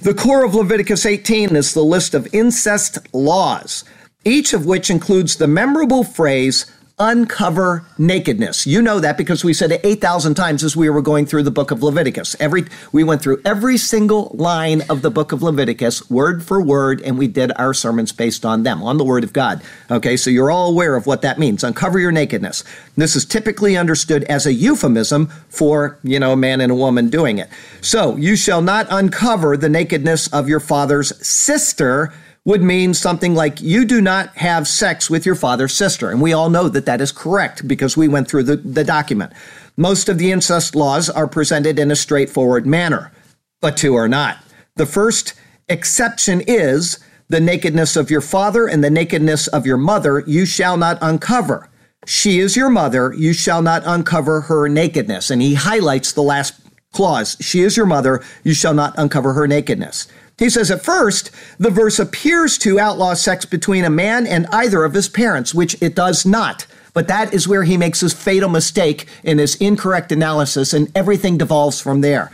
The 0.00 0.14
core 0.14 0.44
of 0.44 0.54
Leviticus 0.54 1.06
18 1.06 1.56
is 1.56 1.72
the 1.72 1.84
list 1.84 2.14
of 2.14 2.28
incest 2.32 2.98
laws, 3.12 3.84
each 4.24 4.52
of 4.52 4.66
which 4.66 4.90
includes 4.90 5.36
the 5.36 5.46
memorable 5.46 6.04
phrase 6.04 6.66
uncover 6.98 7.84
nakedness. 7.96 8.66
You 8.66 8.82
know 8.82 9.00
that 9.00 9.16
because 9.16 9.44
we 9.44 9.52
said 9.52 9.72
it 9.72 9.80
8,000 9.84 10.34
times 10.34 10.64
as 10.64 10.76
we 10.76 10.90
were 10.90 11.02
going 11.02 11.26
through 11.26 11.44
the 11.44 11.50
book 11.50 11.70
of 11.70 11.82
Leviticus. 11.82 12.36
Every 12.40 12.64
we 12.92 13.04
went 13.04 13.22
through 13.22 13.40
every 13.44 13.76
single 13.76 14.30
line 14.34 14.82
of 14.88 15.02
the 15.02 15.10
book 15.10 15.32
of 15.32 15.42
Leviticus 15.42 16.10
word 16.10 16.42
for 16.42 16.62
word 16.62 17.00
and 17.02 17.18
we 17.18 17.28
did 17.28 17.52
our 17.56 17.72
sermons 17.72 18.12
based 18.12 18.44
on 18.44 18.62
them, 18.62 18.82
on 18.82 18.98
the 18.98 19.04
word 19.04 19.24
of 19.24 19.32
God. 19.32 19.62
Okay? 19.90 20.16
So 20.16 20.30
you're 20.30 20.50
all 20.50 20.70
aware 20.70 20.96
of 20.96 21.06
what 21.06 21.22
that 21.22 21.38
means. 21.38 21.64
Uncover 21.64 21.98
your 21.98 22.12
nakedness. 22.12 22.64
This 22.96 23.14
is 23.14 23.24
typically 23.24 23.76
understood 23.76 24.24
as 24.24 24.46
a 24.46 24.52
euphemism 24.52 25.26
for, 25.48 25.98
you 26.02 26.18
know, 26.18 26.32
a 26.32 26.36
man 26.36 26.60
and 26.60 26.72
a 26.72 26.74
woman 26.74 27.10
doing 27.10 27.38
it. 27.38 27.48
So, 27.80 28.16
you 28.16 28.36
shall 28.36 28.60
not 28.60 28.86
uncover 28.90 29.56
the 29.56 29.68
nakedness 29.68 30.32
of 30.32 30.48
your 30.48 30.60
father's 30.60 31.14
sister 31.26 32.12
would 32.48 32.62
mean 32.62 32.94
something 32.94 33.34
like 33.34 33.60
you 33.60 33.84
do 33.84 34.00
not 34.00 34.34
have 34.38 34.66
sex 34.66 35.10
with 35.10 35.26
your 35.26 35.34
father's 35.34 35.74
sister. 35.74 36.10
And 36.10 36.18
we 36.18 36.32
all 36.32 36.48
know 36.48 36.70
that 36.70 36.86
that 36.86 37.02
is 37.02 37.12
correct 37.12 37.68
because 37.68 37.94
we 37.94 38.08
went 38.08 38.26
through 38.26 38.44
the, 38.44 38.56
the 38.56 38.84
document. 38.84 39.34
Most 39.76 40.08
of 40.08 40.16
the 40.16 40.32
incest 40.32 40.74
laws 40.74 41.10
are 41.10 41.26
presented 41.26 41.78
in 41.78 41.90
a 41.90 41.94
straightforward 41.94 42.66
manner, 42.66 43.12
but 43.60 43.76
two 43.76 43.94
are 43.96 44.08
not. 44.08 44.38
The 44.76 44.86
first 44.86 45.34
exception 45.68 46.40
is 46.46 46.98
the 47.28 47.38
nakedness 47.38 47.96
of 47.96 48.10
your 48.10 48.22
father 48.22 48.66
and 48.66 48.82
the 48.82 48.88
nakedness 48.88 49.48
of 49.48 49.66
your 49.66 49.76
mother 49.76 50.24
you 50.26 50.46
shall 50.46 50.78
not 50.78 50.96
uncover. 51.02 51.68
She 52.06 52.38
is 52.38 52.56
your 52.56 52.70
mother, 52.70 53.12
you 53.12 53.34
shall 53.34 53.60
not 53.60 53.82
uncover 53.84 54.40
her 54.40 54.68
nakedness. 54.68 55.30
And 55.30 55.42
he 55.42 55.52
highlights 55.52 56.12
the 56.12 56.22
last 56.22 56.54
clause 56.94 57.36
She 57.40 57.60
is 57.60 57.76
your 57.76 57.84
mother, 57.84 58.24
you 58.42 58.54
shall 58.54 58.72
not 58.72 58.94
uncover 58.96 59.34
her 59.34 59.46
nakedness. 59.46 60.08
He 60.38 60.48
says 60.48 60.70
at 60.70 60.84
first, 60.84 61.30
the 61.58 61.70
verse 61.70 61.98
appears 61.98 62.58
to 62.58 62.78
outlaw 62.78 63.14
sex 63.14 63.44
between 63.44 63.84
a 63.84 63.90
man 63.90 64.26
and 64.26 64.46
either 64.52 64.84
of 64.84 64.94
his 64.94 65.08
parents, 65.08 65.54
which 65.54 65.80
it 65.82 65.94
does 65.94 66.24
not. 66.24 66.66
But 66.94 67.08
that 67.08 67.34
is 67.34 67.48
where 67.48 67.64
he 67.64 67.76
makes 67.76 68.00
his 68.00 68.12
fatal 68.12 68.48
mistake 68.48 69.06
in 69.24 69.38
his 69.38 69.56
incorrect 69.56 70.12
analysis, 70.12 70.72
and 70.72 70.90
everything 70.96 71.38
devolves 71.38 71.80
from 71.80 72.00
there. 72.00 72.30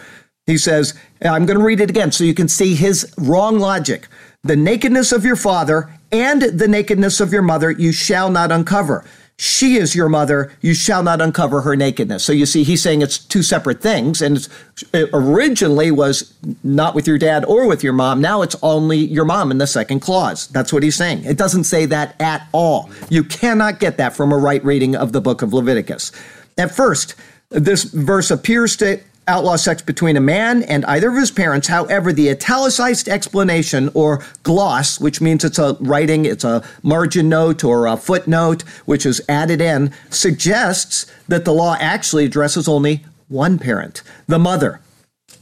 He 0.47 0.59
says, 0.59 0.95
I'm 1.23 1.47
going 1.47 1.59
to 1.59 1.65
read 1.65 1.81
it 1.81 1.91
again 1.91 2.13
so 2.13 2.25
you 2.25 2.35
can 2.35 2.49
see 2.49 2.75
his 2.75 3.13
wrong 3.17 3.59
logic. 3.59 4.09
The 4.43 4.57
nakedness 4.57 5.11
of 5.11 5.25
your 5.25 5.37
father 5.37 5.91
and 6.13 6.43
the 6.43 6.69
nakedness 6.69 7.21
of 7.21 7.33
your 7.33 7.43
mother 7.43 7.71
you 7.71 7.93
shall 7.93 8.31
not 8.31 8.53
uncover. 8.53 9.05
She 9.37 9.77
is 9.77 9.97
your 9.97 10.09
mother. 10.09 10.53
You 10.61 10.75
shall 10.75 11.03
not 11.03 11.21
uncover 11.21 11.63
her 11.63 11.75
nakedness. 11.75 12.25
So 12.25 12.33
you 12.33 12.47
see, 12.47 12.63
he's 12.63 12.81
saying 12.81 13.03
it's 13.03 13.19
two 13.19 13.43
separate 13.43 13.81
things. 13.81 14.23
And 14.23 14.49
it 14.93 15.11
originally 15.13 15.91
was 15.91 16.33
not 16.63 16.95
with 16.95 17.09
your 17.09 17.19
dad 17.19 17.45
or 17.45 17.67
with 17.67 17.83
your 17.83 17.93
mom. 17.93 18.21
Now 18.21 18.43
it's 18.43 18.55
only 18.63 18.99
your 18.99 19.25
mom 19.25 19.51
in 19.51 19.59
the 19.59 19.67
second 19.67 20.01
clause. 20.01 20.47
That's 20.49 20.73
what 20.73 20.85
he's 20.85 20.95
saying. 20.95 21.25
It 21.25 21.37
doesn't 21.37 21.65
say 21.65 21.85
that 21.87 22.21
at 22.21 22.47
all. 22.53 22.91
You 23.11 23.25
cannot 23.25 23.81
get 23.81 23.97
that 23.97 24.15
from 24.15 24.31
a 24.31 24.39
right 24.39 24.65
reading 24.65 24.95
of 24.95 25.13
the 25.13 25.21
book 25.21 25.43
of 25.43 25.53
Leviticus. 25.53 26.13
At 26.57 26.73
first, 26.73 27.17
this 27.51 27.85
verse 27.85 28.31
appears 28.31 28.77
to 28.77 29.01
outlaw 29.27 29.57
sex 29.57 29.83
between 29.83 30.17
a 30.17 30.21
man 30.21 30.63
and 30.65 30.85
either 30.87 31.09
of 31.09 31.17
his 31.17 31.31
parents. 31.31 31.69
However, 31.69 32.13
the 32.13 32.31
italicized 32.31 33.09
explanation 33.09 33.91
or 33.95 34.25
gloss, 34.43 35.01
which 35.01 35.21
means 35.21 35.45
it's 35.45 35.59
a 35.59 35.77
writing, 35.81 36.25
it's 36.25 36.45
a 36.45 36.63
margin 36.83 37.29
note 37.29 37.65
or 37.65 37.87
a 37.87 37.97
footnote, 37.97 38.63
which 38.85 39.07
is 39.07 39.23
added 39.29 39.61
in, 39.61 39.93
suggests 40.11 41.11
that 41.29 41.45
the 41.45 41.55
law 41.55 41.77
actually 41.81 42.25
addresses 42.27 42.69
only 42.69 43.05
one 43.29 43.59
parent, 43.59 44.03
the 44.27 44.39
mother. 44.39 44.81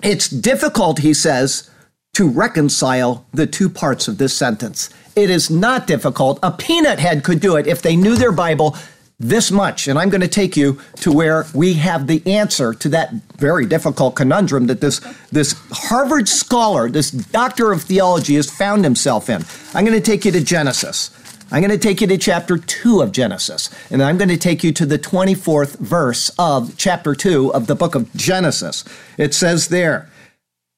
It's 0.02 0.28
difficult, 0.28 0.98
he 0.98 1.14
says, 1.14 1.70
to 2.14 2.28
reconcile 2.28 3.26
the 3.32 3.46
two 3.46 3.68
parts 3.68 4.06
of 4.06 4.18
this 4.18 4.36
sentence. 4.36 4.90
It 5.16 5.30
is 5.30 5.50
not 5.50 5.86
difficult. 5.86 6.38
A 6.42 6.50
peanut 6.50 6.98
head 6.98 7.24
could 7.24 7.40
do 7.40 7.56
it 7.56 7.66
if 7.66 7.82
they 7.82 7.96
knew 7.96 8.16
their 8.16 8.32
Bible 8.32 8.76
this 9.22 9.50
much. 9.50 9.88
And 9.88 9.98
I'm 9.98 10.10
going 10.10 10.20
to 10.20 10.28
take 10.28 10.56
you 10.56 10.80
to 10.96 11.12
where 11.12 11.46
we 11.54 11.74
have 11.74 12.06
the 12.06 12.22
answer 12.26 12.74
to 12.74 12.88
that 12.90 13.12
very 13.36 13.64
difficult 13.64 14.16
conundrum 14.16 14.66
that 14.66 14.80
this, 14.80 15.00
this 15.30 15.54
Harvard 15.70 16.28
scholar, 16.28 16.90
this 16.90 17.10
doctor 17.10 17.72
of 17.72 17.82
theology, 17.82 18.34
has 18.34 18.50
found 18.50 18.84
himself 18.84 19.30
in. 19.30 19.44
I'm 19.74 19.84
going 19.84 19.98
to 19.98 20.04
take 20.04 20.24
you 20.24 20.32
to 20.32 20.44
Genesis. 20.44 21.10
I'm 21.52 21.60
going 21.60 21.70
to 21.70 21.78
take 21.78 22.00
you 22.00 22.06
to 22.06 22.16
chapter 22.16 22.56
2 22.56 23.02
of 23.02 23.12
Genesis, 23.12 23.68
and 23.90 24.02
I'm 24.02 24.16
going 24.16 24.30
to 24.30 24.38
take 24.38 24.64
you 24.64 24.72
to 24.72 24.86
the 24.86 24.98
24th 24.98 25.78
verse 25.78 26.30
of 26.38 26.78
chapter 26.78 27.14
2 27.14 27.52
of 27.52 27.66
the 27.66 27.74
book 27.74 27.94
of 27.94 28.10
Genesis. 28.14 28.84
It 29.18 29.34
says 29.34 29.68
there, 29.68 30.08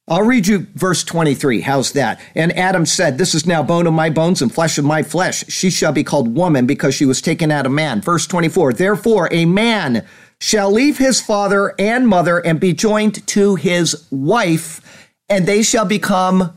I'll 0.07 0.23
read 0.23 0.47
you 0.47 0.67
verse 0.75 1.03
23. 1.03 1.63
How's 1.63 1.93
that? 1.93 2.21
And 2.35 2.57
Adam 2.59 2.85
said, 2.85 3.17
This 3.17 3.35
is 3.35 3.47
now 3.47 3.63
bone 3.63 3.87
of 3.87 3.95
my 3.95 4.11
bones 4.11 4.43
and 4.43 4.53
flesh 4.53 4.77
of 4.77 4.85
my 4.85 5.03
flesh. 5.03 5.47
She 5.49 5.71
shall 5.71 5.93
be 5.93 6.05
called 6.05 6.37
woman 6.37 6.67
because 6.67 6.95
she 6.95 7.07
was 7.07 7.23
taken 7.23 7.51
out 7.51 7.65
of 7.65 7.73
man. 7.73 8.03
Verse 8.03 8.27
24. 8.27 8.75
Therefore, 8.75 9.29
a 9.31 9.47
man 9.47 10.05
shall 10.39 10.71
leave 10.71 10.99
his 10.99 11.23
father 11.23 11.75
and 11.79 12.07
mother 12.07 12.39
and 12.39 12.61
be 12.61 12.75
joined 12.75 13.27
to 13.29 13.55
his 13.55 14.07
wife, 14.11 15.09
and 15.31 15.47
they 15.47 15.63
shall 15.63 15.87
become 15.87 16.53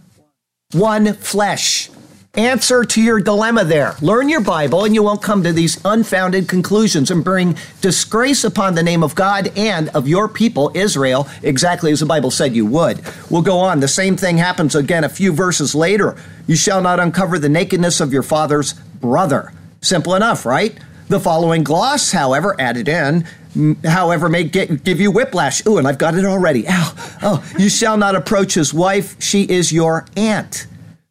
one 0.74 1.13
flesh 1.13 1.89
answer 2.38 2.84
to 2.86 3.01
your 3.01 3.20
dilemma 3.20 3.65
there. 3.65 3.96
Learn 4.01 4.29
your 4.29 4.41
Bible, 4.41 4.86
and 4.86 4.94
you 4.94 5.03
won't 5.03 5.22
come 5.22 5.44
to 5.44 5.51
these 5.51 5.84
unfounded 5.84 6.48
conclusions 6.48 7.10
and 7.10 7.24
bring 7.24 7.58
disgrace 7.82 8.44
upon 8.44 8.75
the 8.75 8.84
name 8.84 9.03
of 9.03 9.15
God 9.15 9.51
and 9.58 9.89
of 9.89 10.08
your 10.08 10.29
people, 10.29 10.72
Israel, 10.75 11.27
exactly 11.41 11.91
as 11.91 12.00
the 12.00 12.06
Bible 12.06 12.32
said 12.32 12.56
you 12.56 12.65
would. 12.67 13.01
We'll 13.29 13.41
go 13.41 13.58
on. 13.58 13.79
The 13.79 13.88
same 13.88 14.15
thing 14.15 14.38
happens 14.38 14.75
again 14.75 15.03
a 15.03 15.10
few 15.10 15.34
verses 15.34 15.74
later. 15.74 16.15
You 16.46 16.56
shall 16.56 16.82
not 16.82 17.00
uncover 17.00 17.39
the 17.39 17.50
nakedness 17.50 18.00
of 18.00 18.13
your 18.13 18.24
father's 18.24 18.74
brother. 18.74 19.51
Simple 19.82 20.15
enough, 20.15 20.46
right? 20.46 20.77
The 21.10 21.20
following 21.20 21.63
gloss, 21.63 22.12
however, 22.12 22.56
added 22.60 22.88
in, 22.88 23.25
however, 23.84 24.29
may 24.29 24.44
get, 24.44 24.84
give 24.84 25.00
you 25.00 25.10
whiplash. 25.10 25.65
Ooh, 25.65 25.77
and 25.77 25.88
I've 25.88 25.98
got 25.98 26.15
it 26.15 26.25
already. 26.25 26.65
Ow. 26.67 27.17
Oh, 27.24 27.51
you 27.58 27.70
shall 27.70 27.98
not 27.98 28.15
approach 28.15 28.53
his 28.53 28.74
wife. 28.74 29.20
She 29.22 29.44
is 29.44 29.72
your 29.72 30.06
aunt. 30.15 30.67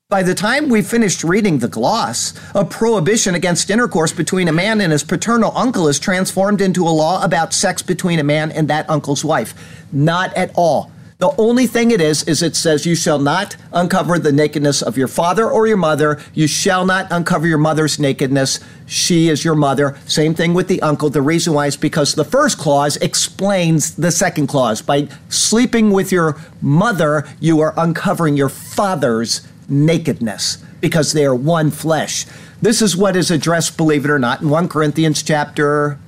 By 0.08 0.22
the 0.22 0.36
time 0.36 0.68
we 0.68 0.82
finished 0.82 1.24
reading 1.24 1.58
the 1.58 1.66
gloss, 1.66 2.32
a 2.54 2.64
prohibition 2.64 3.34
against 3.34 3.70
intercourse 3.70 4.12
between 4.12 4.46
a 4.46 4.52
man 4.52 4.80
and 4.80 4.92
his 4.92 5.02
paternal 5.02 5.50
uncle 5.56 5.88
is 5.88 5.98
transformed 5.98 6.60
into 6.60 6.86
a 6.86 6.94
law 6.94 7.24
about 7.24 7.52
sex 7.52 7.82
between 7.82 8.20
a 8.20 8.22
man 8.22 8.52
and 8.52 8.68
that 8.68 8.88
uncle's 8.88 9.24
wife. 9.24 9.52
Not 9.90 10.32
at 10.34 10.52
all. 10.54 10.92
The 11.18 11.34
only 11.38 11.66
thing 11.66 11.90
it 11.90 12.00
is, 12.00 12.22
is 12.22 12.40
it 12.40 12.54
says, 12.54 12.86
You 12.86 12.94
shall 12.94 13.18
not 13.18 13.56
uncover 13.72 14.20
the 14.20 14.30
nakedness 14.30 14.80
of 14.80 14.96
your 14.96 15.08
father 15.08 15.50
or 15.50 15.66
your 15.66 15.76
mother. 15.76 16.22
You 16.34 16.46
shall 16.46 16.86
not 16.86 17.08
uncover 17.10 17.48
your 17.48 17.58
mother's 17.58 17.98
nakedness. 17.98 18.60
She 18.86 19.28
is 19.28 19.44
your 19.44 19.56
mother. 19.56 19.98
Same 20.06 20.34
thing 20.34 20.54
with 20.54 20.68
the 20.68 20.82
uncle. 20.82 21.10
The 21.10 21.20
reason 21.20 21.52
why 21.52 21.66
is 21.66 21.76
because 21.76 22.14
the 22.14 22.24
first 22.24 22.58
clause 22.58 22.96
explains 22.98 23.96
the 23.96 24.12
second 24.12 24.46
clause. 24.46 24.82
By 24.82 25.08
sleeping 25.30 25.90
with 25.90 26.12
your 26.12 26.36
mother, 26.62 27.26
you 27.40 27.58
are 27.58 27.74
uncovering 27.76 28.36
your 28.36 28.50
father's 28.50 29.40
nakedness 29.68 30.58
because 30.80 31.12
they 31.12 31.24
are 31.24 31.34
one 31.34 31.70
flesh. 31.70 32.26
This 32.62 32.80
is 32.80 32.96
what 32.96 33.16
is 33.16 33.30
addressed, 33.30 33.76
believe 33.76 34.04
it 34.04 34.10
or 34.10 34.18
not, 34.18 34.40
in 34.40 34.48
1 34.48 34.68
Corinthians 34.68 35.22
chapter 35.22 35.98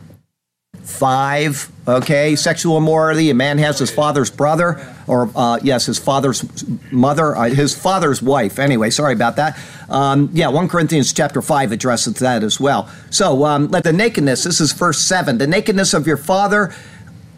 5 0.82 1.72
okay? 1.88 2.36
Sexual 2.36 2.78
immorality 2.78 3.30
a 3.30 3.34
man 3.34 3.58
has 3.58 3.78
his 3.78 3.90
father's 3.90 4.30
brother 4.30 4.94
or 5.06 5.30
uh, 5.34 5.58
yes 5.62 5.86
his 5.86 5.98
father's 5.98 6.44
mother 6.90 7.36
uh, 7.36 7.48
his 7.48 7.74
father's 7.74 8.22
wife. 8.22 8.58
Anyway 8.58 8.90
sorry 8.90 9.12
about 9.12 9.36
that. 9.36 9.58
Um, 9.88 10.30
yeah 10.32 10.48
1 10.48 10.68
corinthians 10.68 11.12
chapter 11.12 11.42
5 11.42 11.72
addresses 11.72 12.14
that 12.14 12.42
as 12.42 12.60
well. 12.60 12.90
So 13.10 13.44
um, 13.44 13.68
let 13.68 13.84
the 13.84 13.92
nakedness 13.92 14.44
this 14.44 14.60
is 14.60 14.72
verse 14.72 14.98
7 14.98 15.38
the 15.38 15.46
nakedness 15.46 15.94
of 15.94 16.06
your 16.06 16.16
father 16.16 16.72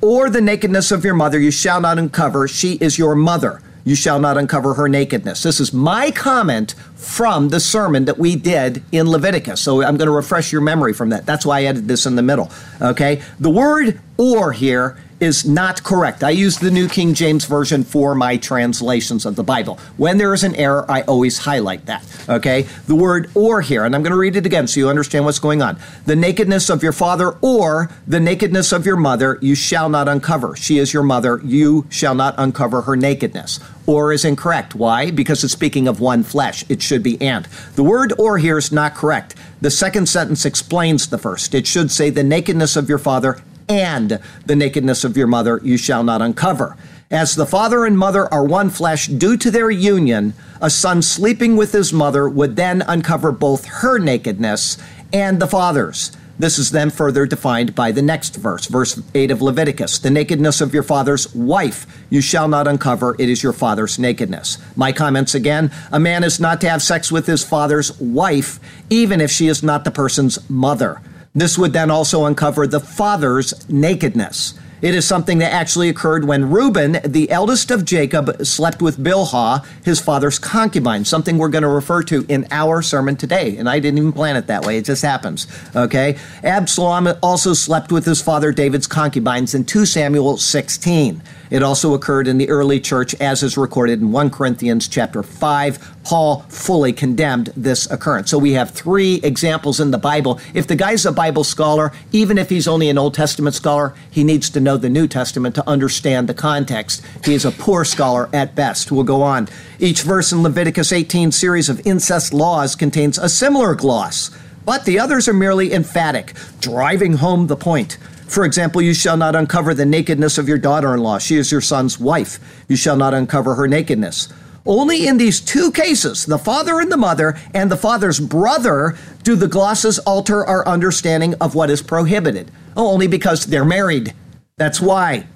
or 0.00 0.30
the 0.30 0.40
nakedness 0.40 0.90
of 0.92 1.04
your 1.04 1.14
mother 1.14 1.38
you 1.38 1.50
shall 1.50 1.80
not 1.80 1.98
uncover. 1.98 2.48
She 2.48 2.74
is 2.74 2.98
your 2.98 3.14
mother 3.14 3.62
you 3.84 3.94
shall 3.94 4.18
not 4.18 4.36
uncover 4.36 4.74
her 4.74 4.88
nakedness. 4.88 5.42
This 5.42 5.60
is 5.60 5.72
my 5.72 6.10
comment 6.10 6.74
from 6.94 7.48
the 7.48 7.60
sermon 7.60 8.04
that 8.04 8.18
we 8.18 8.36
did 8.36 8.82
in 8.92 9.10
Leviticus. 9.10 9.60
So 9.60 9.82
I'm 9.82 9.96
going 9.96 10.08
to 10.08 10.14
refresh 10.14 10.52
your 10.52 10.60
memory 10.60 10.92
from 10.92 11.10
that. 11.10 11.26
That's 11.26 11.46
why 11.46 11.60
I 11.60 11.64
added 11.64 11.88
this 11.88 12.06
in 12.06 12.16
the 12.16 12.22
middle. 12.22 12.50
Okay? 12.80 13.22
The 13.38 13.50
word 13.50 14.00
or 14.16 14.52
here 14.52 14.98
is 15.20 15.44
not 15.44 15.82
correct. 15.84 16.24
I 16.24 16.30
use 16.30 16.58
the 16.58 16.70
New 16.70 16.88
King 16.88 17.14
James 17.14 17.44
Version 17.44 17.84
for 17.84 18.14
my 18.14 18.36
translations 18.38 19.26
of 19.26 19.36
the 19.36 19.44
Bible. 19.44 19.78
When 19.98 20.18
there 20.18 20.32
is 20.32 20.42
an 20.42 20.54
error, 20.56 20.90
I 20.90 21.02
always 21.02 21.38
highlight 21.38 21.86
that. 21.86 22.04
Okay? 22.28 22.62
The 22.86 22.94
word 22.94 23.30
or 23.34 23.60
here, 23.60 23.84
and 23.84 23.94
I'm 23.94 24.02
going 24.02 24.12
to 24.12 24.18
read 24.18 24.36
it 24.36 24.46
again 24.46 24.66
so 24.66 24.80
you 24.80 24.88
understand 24.88 25.26
what's 25.26 25.38
going 25.38 25.62
on. 25.62 25.78
The 26.06 26.16
nakedness 26.16 26.70
of 26.70 26.82
your 26.82 26.92
father 26.92 27.36
or 27.42 27.90
the 28.06 28.20
nakedness 28.20 28.72
of 28.72 28.86
your 28.86 28.96
mother 28.96 29.38
you 29.42 29.54
shall 29.54 29.88
not 29.88 30.08
uncover. 30.08 30.56
She 30.56 30.78
is 30.78 30.92
your 30.92 31.02
mother. 31.02 31.40
You 31.44 31.86
shall 31.90 32.14
not 32.14 32.34
uncover 32.38 32.82
her 32.82 32.96
nakedness. 32.96 33.60
Or 33.86 34.12
is 34.12 34.24
incorrect. 34.24 34.74
Why? 34.74 35.10
Because 35.10 35.44
it's 35.44 35.52
speaking 35.52 35.88
of 35.88 36.00
one 36.00 36.22
flesh. 36.22 36.64
It 36.68 36.80
should 36.80 37.02
be 37.02 37.20
and. 37.20 37.46
The 37.74 37.82
word 37.82 38.12
or 38.18 38.38
here 38.38 38.56
is 38.56 38.72
not 38.72 38.94
correct. 38.94 39.34
The 39.60 39.70
second 39.70 40.08
sentence 40.08 40.44
explains 40.44 41.08
the 41.08 41.18
first. 41.18 41.54
It 41.54 41.66
should 41.66 41.90
say 41.90 42.08
the 42.08 42.24
nakedness 42.24 42.76
of 42.76 42.88
your 42.88 42.98
father 42.98 43.42
and 43.70 44.18
the 44.44 44.56
nakedness 44.56 45.04
of 45.04 45.16
your 45.16 45.28
mother 45.28 45.60
you 45.62 45.78
shall 45.78 46.02
not 46.02 46.20
uncover. 46.20 46.76
As 47.10 47.36
the 47.36 47.46
father 47.46 47.84
and 47.86 47.96
mother 47.96 48.32
are 48.32 48.44
one 48.44 48.68
flesh 48.68 49.06
due 49.06 49.36
to 49.36 49.50
their 49.50 49.70
union, 49.70 50.34
a 50.60 50.68
son 50.68 51.02
sleeping 51.02 51.56
with 51.56 51.72
his 51.72 51.92
mother 51.92 52.28
would 52.28 52.56
then 52.56 52.82
uncover 52.82 53.32
both 53.32 53.64
her 53.66 53.98
nakedness 53.98 54.76
and 55.12 55.40
the 55.40 55.46
father's. 55.46 56.16
This 56.38 56.58
is 56.58 56.70
then 56.70 56.90
further 56.90 57.26
defined 57.26 57.74
by 57.74 57.92
the 57.92 58.00
next 58.00 58.36
verse, 58.36 58.66
verse 58.66 59.00
8 59.14 59.30
of 59.30 59.42
Leviticus. 59.42 59.98
The 59.98 60.10
nakedness 60.10 60.60
of 60.60 60.72
your 60.72 60.82
father's 60.82 61.32
wife 61.34 61.86
you 62.08 62.20
shall 62.20 62.48
not 62.48 62.66
uncover, 62.66 63.14
it 63.18 63.28
is 63.28 63.42
your 63.42 63.52
father's 63.52 63.98
nakedness. 63.98 64.58
My 64.74 64.90
comments 64.90 65.34
again 65.34 65.70
a 65.92 66.00
man 66.00 66.24
is 66.24 66.40
not 66.40 66.60
to 66.62 66.70
have 66.70 66.82
sex 66.82 67.12
with 67.12 67.26
his 67.26 67.44
father's 67.44 67.98
wife, 68.00 68.58
even 68.88 69.20
if 69.20 69.30
she 69.30 69.48
is 69.48 69.62
not 69.62 69.84
the 69.84 69.90
person's 69.90 70.48
mother. 70.48 71.00
This 71.34 71.56
would 71.56 71.72
then 71.72 71.92
also 71.92 72.24
uncover 72.24 72.66
the 72.66 72.80
father's 72.80 73.68
nakedness. 73.68 74.54
It 74.82 74.94
is 74.94 75.06
something 75.06 75.38
that 75.38 75.52
actually 75.52 75.88
occurred 75.90 76.24
when 76.24 76.50
Reuben, 76.50 76.98
the 77.04 77.30
eldest 77.30 77.70
of 77.70 77.84
Jacob, 77.84 78.44
slept 78.44 78.82
with 78.82 78.96
Bilhah, 78.96 79.64
his 79.84 80.00
father's 80.00 80.38
concubine, 80.38 81.04
something 81.04 81.36
we're 81.38 81.50
going 81.50 81.62
to 81.62 81.68
refer 81.68 82.02
to 82.04 82.24
in 82.28 82.48
our 82.50 82.82
sermon 82.82 83.14
today. 83.14 83.58
And 83.58 83.68
I 83.68 83.78
didn't 83.78 83.98
even 83.98 84.12
plan 84.12 84.36
it 84.36 84.46
that 84.48 84.64
way, 84.64 84.78
it 84.78 84.86
just 84.86 85.02
happens. 85.02 85.46
Okay? 85.76 86.18
Absalom 86.42 87.08
also 87.22 87.52
slept 87.52 87.92
with 87.92 88.06
his 88.06 88.22
father 88.22 88.52
David's 88.52 88.86
concubines 88.86 89.54
in 89.54 89.64
2 89.66 89.84
Samuel 89.84 90.38
16. 90.38 91.22
It 91.50 91.62
also 91.64 91.94
occurred 91.94 92.28
in 92.28 92.38
the 92.38 92.48
early 92.48 92.80
church 92.80 93.14
as 93.20 93.42
is 93.42 93.56
recorded 93.56 94.00
in 94.00 94.12
1 94.12 94.30
Corinthians 94.30 94.86
chapter 94.86 95.22
5. 95.22 96.04
Paul 96.04 96.40
fully 96.48 96.92
condemned 96.92 97.52
this 97.56 97.90
occurrence. 97.90 98.30
So 98.30 98.38
we 98.38 98.52
have 98.52 98.70
three 98.70 99.16
examples 99.22 99.80
in 99.80 99.90
the 99.90 99.98
Bible. 99.98 100.40
If 100.54 100.68
the 100.68 100.76
guy's 100.76 101.04
a 101.04 101.12
Bible 101.12 101.44
scholar, 101.44 101.92
even 102.12 102.38
if 102.38 102.48
he's 102.48 102.68
only 102.68 102.88
an 102.88 102.98
Old 102.98 103.14
Testament 103.14 103.54
scholar, 103.54 103.94
he 104.10 104.22
needs 104.22 104.48
to 104.50 104.60
know 104.60 104.76
the 104.76 104.88
New 104.88 105.08
Testament 105.08 105.54
to 105.56 105.68
understand 105.68 106.28
the 106.28 106.34
context. 106.34 107.04
He 107.24 107.34
is 107.34 107.44
a 107.44 107.50
poor 107.50 107.84
scholar 107.84 108.28
at 108.32 108.54
best. 108.54 108.92
We'll 108.92 109.04
go 109.04 109.22
on. 109.22 109.48
Each 109.80 110.02
verse 110.02 110.32
in 110.32 110.42
Leviticus 110.42 110.92
18 110.92 111.32
series 111.32 111.68
of 111.68 111.84
incest 111.86 112.32
laws 112.32 112.76
contains 112.76 113.18
a 113.18 113.28
similar 113.28 113.74
gloss, 113.74 114.30
but 114.64 114.84
the 114.84 115.00
others 115.00 115.26
are 115.26 115.34
merely 115.34 115.72
emphatic, 115.72 116.34
driving 116.60 117.14
home 117.14 117.48
the 117.48 117.56
point. 117.56 117.98
For 118.30 118.44
example, 118.44 118.80
you 118.80 118.94
shall 118.94 119.16
not 119.16 119.34
uncover 119.34 119.74
the 119.74 119.84
nakedness 119.84 120.38
of 120.38 120.48
your 120.48 120.56
daughter 120.56 120.94
in 120.94 121.00
law. 121.00 121.18
She 121.18 121.34
is 121.34 121.50
your 121.50 121.60
son's 121.60 121.98
wife. 121.98 122.38
You 122.68 122.76
shall 122.76 122.96
not 122.96 123.12
uncover 123.12 123.56
her 123.56 123.66
nakedness. 123.66 124.28
Only 124.64 125.08
in 125.08 125.16
these 125.16 125.40
two 125.40 125.72
cases, 125.72 126.26
the 126.26 126.38
father 126.38 126.78
and 126.78 126.92
the 126.92 126.96
mother, 126.96 127.36
and 127.52 127.68
the 127.68 127.76
father's 127.76 128.20
brother, 128.20 128.96
do 129.24 129.34
the 129.34 129.48
glosses 129.48 129.98
alter 129.98 130.46
our 130.46 130.64
understanding 130.68 131.34
of 131.40 131.56
what 131.56 131.70
is 131.70 131.82
prohibited. 131.82 132.52
Oh, 132.76 132.92
only 132.92 133.08
because 133.08 133.46
they're 133.46 133.64
married. 133.64 134.14
That's 134.58 134.80
why. 134.80 135.26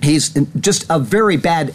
He's 0.00 0.28
just 0.60 0.86
a 0.88 1.00
very 1.00 1.36
bad 1.36 1.74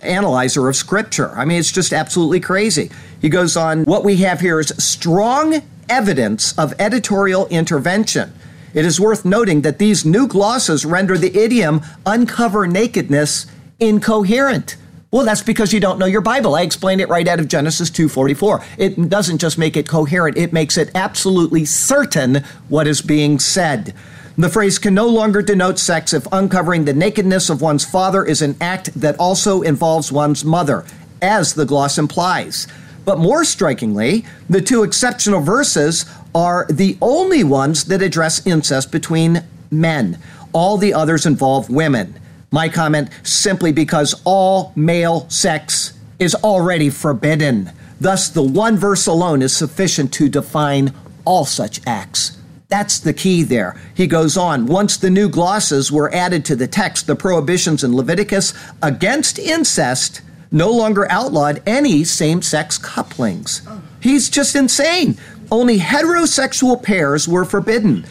analyzer 0.00 0.68
of 0.68 0.76
scripture. 0.76 1.30
I 1.30 1.44
mean, 1.44 1.58
it's 1.58 1.72
just 1.72 1.92
absolutely 1.92 2.38
crazy. 2.38 2.92
He 3.20 3.28
goes 3.28 3.56
on, 3.56 3.82
what 3.82 4.04
we 4.04 4.18
have 4.18 4.40
here 4.40 4.60
is 4.60 4.68
strong 4.78 5.60
evidence 5.88 6.56
of 6.56 6.72
editorial 6.78 7.48
intervention. 7.48 8.32
It 8.78 8.84
is 8.84 9.00
worth 9.00 9.24
noting 9.24 9.62
that 9.62 9.80
these 9.80 10.04
new 10.04 10.28
glosses 10.28 10.84
render 10.84 11.18
the 11.18 11.36
idiom 11.36 11.82
uncover 12.06 12.64
nakedness 12.64 13.46
incoherent. 13.80 14.76
Well, 15.10 15.24
that's 15.24 15.42
because 15.42 15.72
you 15.72 15.80
don't 15.80 15.98
know 15.98 16.06
your 16.06 16.20
Bible. 16.20 16.54
I 16.54 16.62
explained 16.62 17.00
it 17.00 17.08
right 17.08 17.26
out 17.26 17.40
of 17.40 17.48
Genesis 17.48 17.90
2:44. 17.90 18.62
It 18.76 19.08
doesn't 19.08 19.38
just 19.38 19.58
make 19.58 19.76
it 19.76 19.88
coherent, 19.88 20.38
it 20.38 20.52
makes 20.52 20.78
it 20.78 20.92
absolutely 20.94 21.64
certain 21.64 22.44
what 22.68 22.86
is 22.86 23.02
being 23.02 23.40
said. 23.40 23.94
The 24.36 24.48
phrase 24.48 24.78
can 24.78 24.94
no 24.94 25.08
longer 25.08 25.42
denote 25.42 25.80
sex 25.80 26.12
if 26.12 26.28
uncovering 26.30 26.84
the 26.84 26.92
nakedness 26.92 27.50
of 27.50 27.60
one's 27.60 27.84
father 27.84 28.24
is 28.24 28.42
an 28.42 28.54
act 28.60 28.92
that 28.94 29.16
also 29.18 29.60
involves 29.62 30.12
one's 30.12 30.44
mother, 30.44 30.84
as 31.20 31.54
the 31.54 31.66
gloss 31.66 31.98
implies. 31.98 32.68
But 33.08 33.18
more 33.18 33.42
strikingly, 33.42 34.26
the 34.50 34.60
two 34.60 34.82
exceptional 34.82 35.40
verses 35.40 36.04
are 36.34 36.66
the 36.70 36.96
only 37.00 37.44
ones 37.44 37.84
that 37.84 38.02
address 38.02 38.46
incest 38.46 38.92
between 38.92 39.44
men. 39.70 40.18
All 40.52 40.76
the 40.76 40.94
others 40.94 41.26
involve 41.26 41.70
women. 41.70 42.18
My 42.50 42.68
comment 42.68 43.10
simply 43.22 43.72
because 43.72 44.20
all 44.24 44.72
male 44.74 45.28
sex 45.28 45.98
is 46.18 46.34
already 46.36 46.90
forbidden. 46.90 47.70
Thus, 48.00 48.28
the 48.28 48.42
one 48.42 48.76
verse 48.76 49.06
alone 49.06 49.42
is 49.42 49.56
sufficient 49.56 50.12
to 50.14 50.28
define 50.28 50.94
all 51.24 51.44
such 51.44 51.80
acts. 51.86 52.38
That's 52.68 53.00
the 53.00 53.14
key 53.14 53.42
there. 53.42 53.80
He 53.94 54.06
goes 54.06 54.36
on, 54.36 54.66
once 54.66 54.96
the 54.96 55.10
new 55.10 55.28
glosses 55.28 55.90
were 55.90 56.14
added 56.14 56.44
to 56.46 56.56
the 56.56 56.66
text, 56.66 57.06
the 57.06 57.16
prohibitions 57.16 57.82
in 57.82 57.96
Leviticus 57.96 58.52
against 58.82 59.38
incest 59.38 60.20
no 60.50 60.70
longer 60.70 61.10
outlawed 61.10 61.62
any 61.66 62.04
same 62.04 62.42
sex 62.42 62.78
couplings. 62.78 63.62
Oh. 63.66 63.82
He's 64.00 64.28
just 64.28 64.54
insane. 64.54 65.18
Only 65.50 65.78
heterosexual 65.78 66.82
pairs 66.82 67.26
were 67.26 67.44
forbidden. 67.44 68.04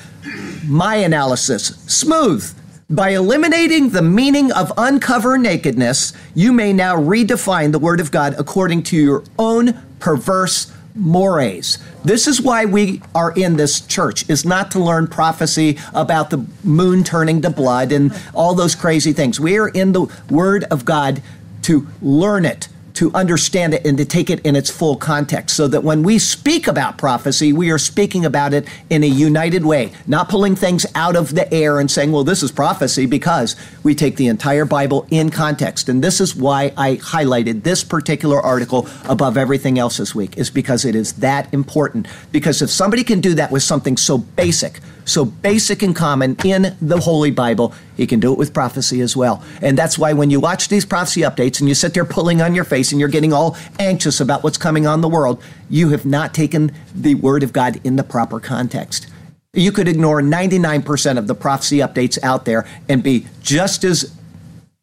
My 0.66 0.96
analysis 0.96 1.68
smooth. 1.86 2.54
By 2.90 3.10
eliminating 3.10 3.90
the 3.90 4.02
meaning 4.02 4.52
of 4.52 4.72
uncover 4.78 5.38
nakedness, 5.38 6.14
you 6.34 6.52
may 6.52 6.74
now 6.74 6.96
redefine 6.96 7.72
the 7.72 7.80
Word 7.80 8.00
of 8.00 8.12
God 8.12 8.36
according 8.40 8.84
to 8.84 8.98
your 8.98 9.24
own 9.38 9.78
perverse 10.00 10.74
mores. 10.96 11.78
This 12.04 12.28
is 12.28 12.42
why 12.42 12.66
we 12.66 13.02
are 13.14 13.34
in 13.34 13.58
this 13.58 13.82
church, 13.82 14.28
is 14.30 14.46
not 14.46 14.72
to 14.72 14.80
learn 14.80 15.08
prophecy 15.08 15.78
about 15.94 16.30
the 16.30 16.46
moon 16.64 17.04
turning 17.04 17.42
to 17.42 17.50
blood 17.50 17.92
and 17.92 18.14
all 18.34 18.56
those 18.56 18.74
crazy 18.74 19.14
things. 19.14 19.40
We 19.40 19.58
are 19.60 19.68
in 19.68 19.92
the 19.92 20.08
Word 20.30 20.64
of 20.66 20.86
God 20.86 21.22
to 21.64 21.88
learn 22.02 22.46
it, 22.46 22.70
to 22.98 23.14
understand 23.14 23.76
it 23.76 23.86
and 23.86 23.96
to 23.96 24.04
take 24.04 24.32
it 24.32 24.40
in 24.40 24.56
its 24.56 24.72
full 24.72 24.96
context 24.96 25.56
so 25.56 25.68
that 25.68 25.84
when 25.84 26.02
we 26.02 26.18
speak 26.18 26.66
about 26.66 26.98
prophecy, 26.98 27.54
we 27.54 27.70
are 27.70 27.78
speaking 27.78 28.26
about 28.26 28.56
it 28.56 28.68
in 28.90 29.04
a 29.04 29.08
united 29.08 29.64
way, 29.64 29.92
not 30.08 30.30
pulling 30.30 30.56
things 30.56 30.84
out 30.96 31.16
of 31.16 31.36
the 31.36 31.54
air 31.54 31.80
and 31.80 31.92
saying, 31.92 32.12
well, 32.12 32.24
this 32.24 32.42
is 32.42 32.52
prophecy 32.52 33.06
because 33.06 33.56
we 33.84 33.94
take 33.94 34.16
the 34.16 34.26
entire 34.26 34.66
Bible 34.66 35.06
in 35.12 35.30
context. 35.30 35.90
And 35.90 36.04
this 36.04 36.20
is 36.20 36.36
why 36.36 36.74
I 36.76 36.96
highlighted 36.96 37.62
this 37.62 37.84
particular 37.84 38.42
article 38.42 38.88
above 39.08 39.38
everything 39.38 39.78
else 39.78 39.98
this 39.98 40.16
week, 40.16 40.36
is 40.36 40.50
because 40.50 40.84
it 40.84 40.96
is 40.96 41.14
that 41.14 41.54
important. 41.54 42.08
Because 42.32 42.64
if 42.64 42.72
somebody 42.72 43.04
can 43.04 43.22
do 43.22 43.36
that 43.36 43.52
with 43.52 43.62
something 43.62 43.96
so 43.96 44.18
basic, 44.18 44.80
so 45.08 45.26
basic 45.26 45.82
and 45.82 45.96
common 45.96 46.36
in 46.44 46.76
the 46.82 47.00
Holy 47.00 47.32
Bible, 47.32 47.74
he 47.96 48.06
can 48.06 48.20
do 48.20 48.32
it 48.32 48.38
with 48.38 48.54
prophecy 48.54 49.02
as 49.02 49.16
well. 49.16 49.44
And 49.62 49.78
that's 49.78 49.98
why 49.98 50.14
when 50.14 50.30
you 50.30 50.40
watch 50.40 50.68
these 50.68 50.86
prophecy 50.86 51.22
updates 51.22 51.60
and 51.60 51.70
you 51.70 51.76
sit 51.76 51.94
there 51.94 52.06
pulling 52.06 52.42
on 52.42 52.54
your 52.54 52.66
face 52.66 52.92
and 52.92 53.00
you're 53.00 53.10
getting 53.10 53.34
all 53.34 53.58
anxious 53.80 54.20
about 54.20 54.44
what's 54.44 54.58
coming 54.58 54.86
on 54.86 55.02
the 55.02 55.10
world, 55.10 55.42
you 55.70 55.90
have 55.90 56.06
not 56.06 56.34
taken 56.34 56.72
the 56.94 57.16
Word 57.16 57.42
of 57.42 57.54
God 57.54 57.80
in 57.84 57.96
the 57.96 58.04
proper 58.04 58.40
context. 58.40 59.08
You 59.54 59.72
could 59.72 59.88
ignore 59.88 60.22
99% 60.22 61.18
of 61.18 61.28
the 61.28 61.34
prophecy 61.34 61.78
updates 61.78 62.22
out 62.22 62.46
there 62.46 62.68
and 62.90 63.02
be 63.02 63.26
just 63.42 63.84
as 63.84 64.14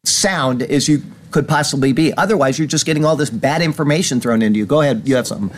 sound 0.03 0.63
as 0.63 0.89
you 0.89 1.03
could 1.31 1.47
possibly 1.47 1.93
be. 1.93 2.13
Otherwise, 2.13 2.57
you're 2.57 2.67
just 2.67 2.85
getting 2.85 3.05
all 3.05 3.15
this 3.15 3.29
bad 3.29 3.61
information 3.61 4.19
thrown 4.19 4.41
into 4.41 4.57
you. 4.57 4.65
Go 4.65 4.81
ahead, 4.81 5.03
you 5.05 5.15
have 5.15 5.27
something. 5.27 5.55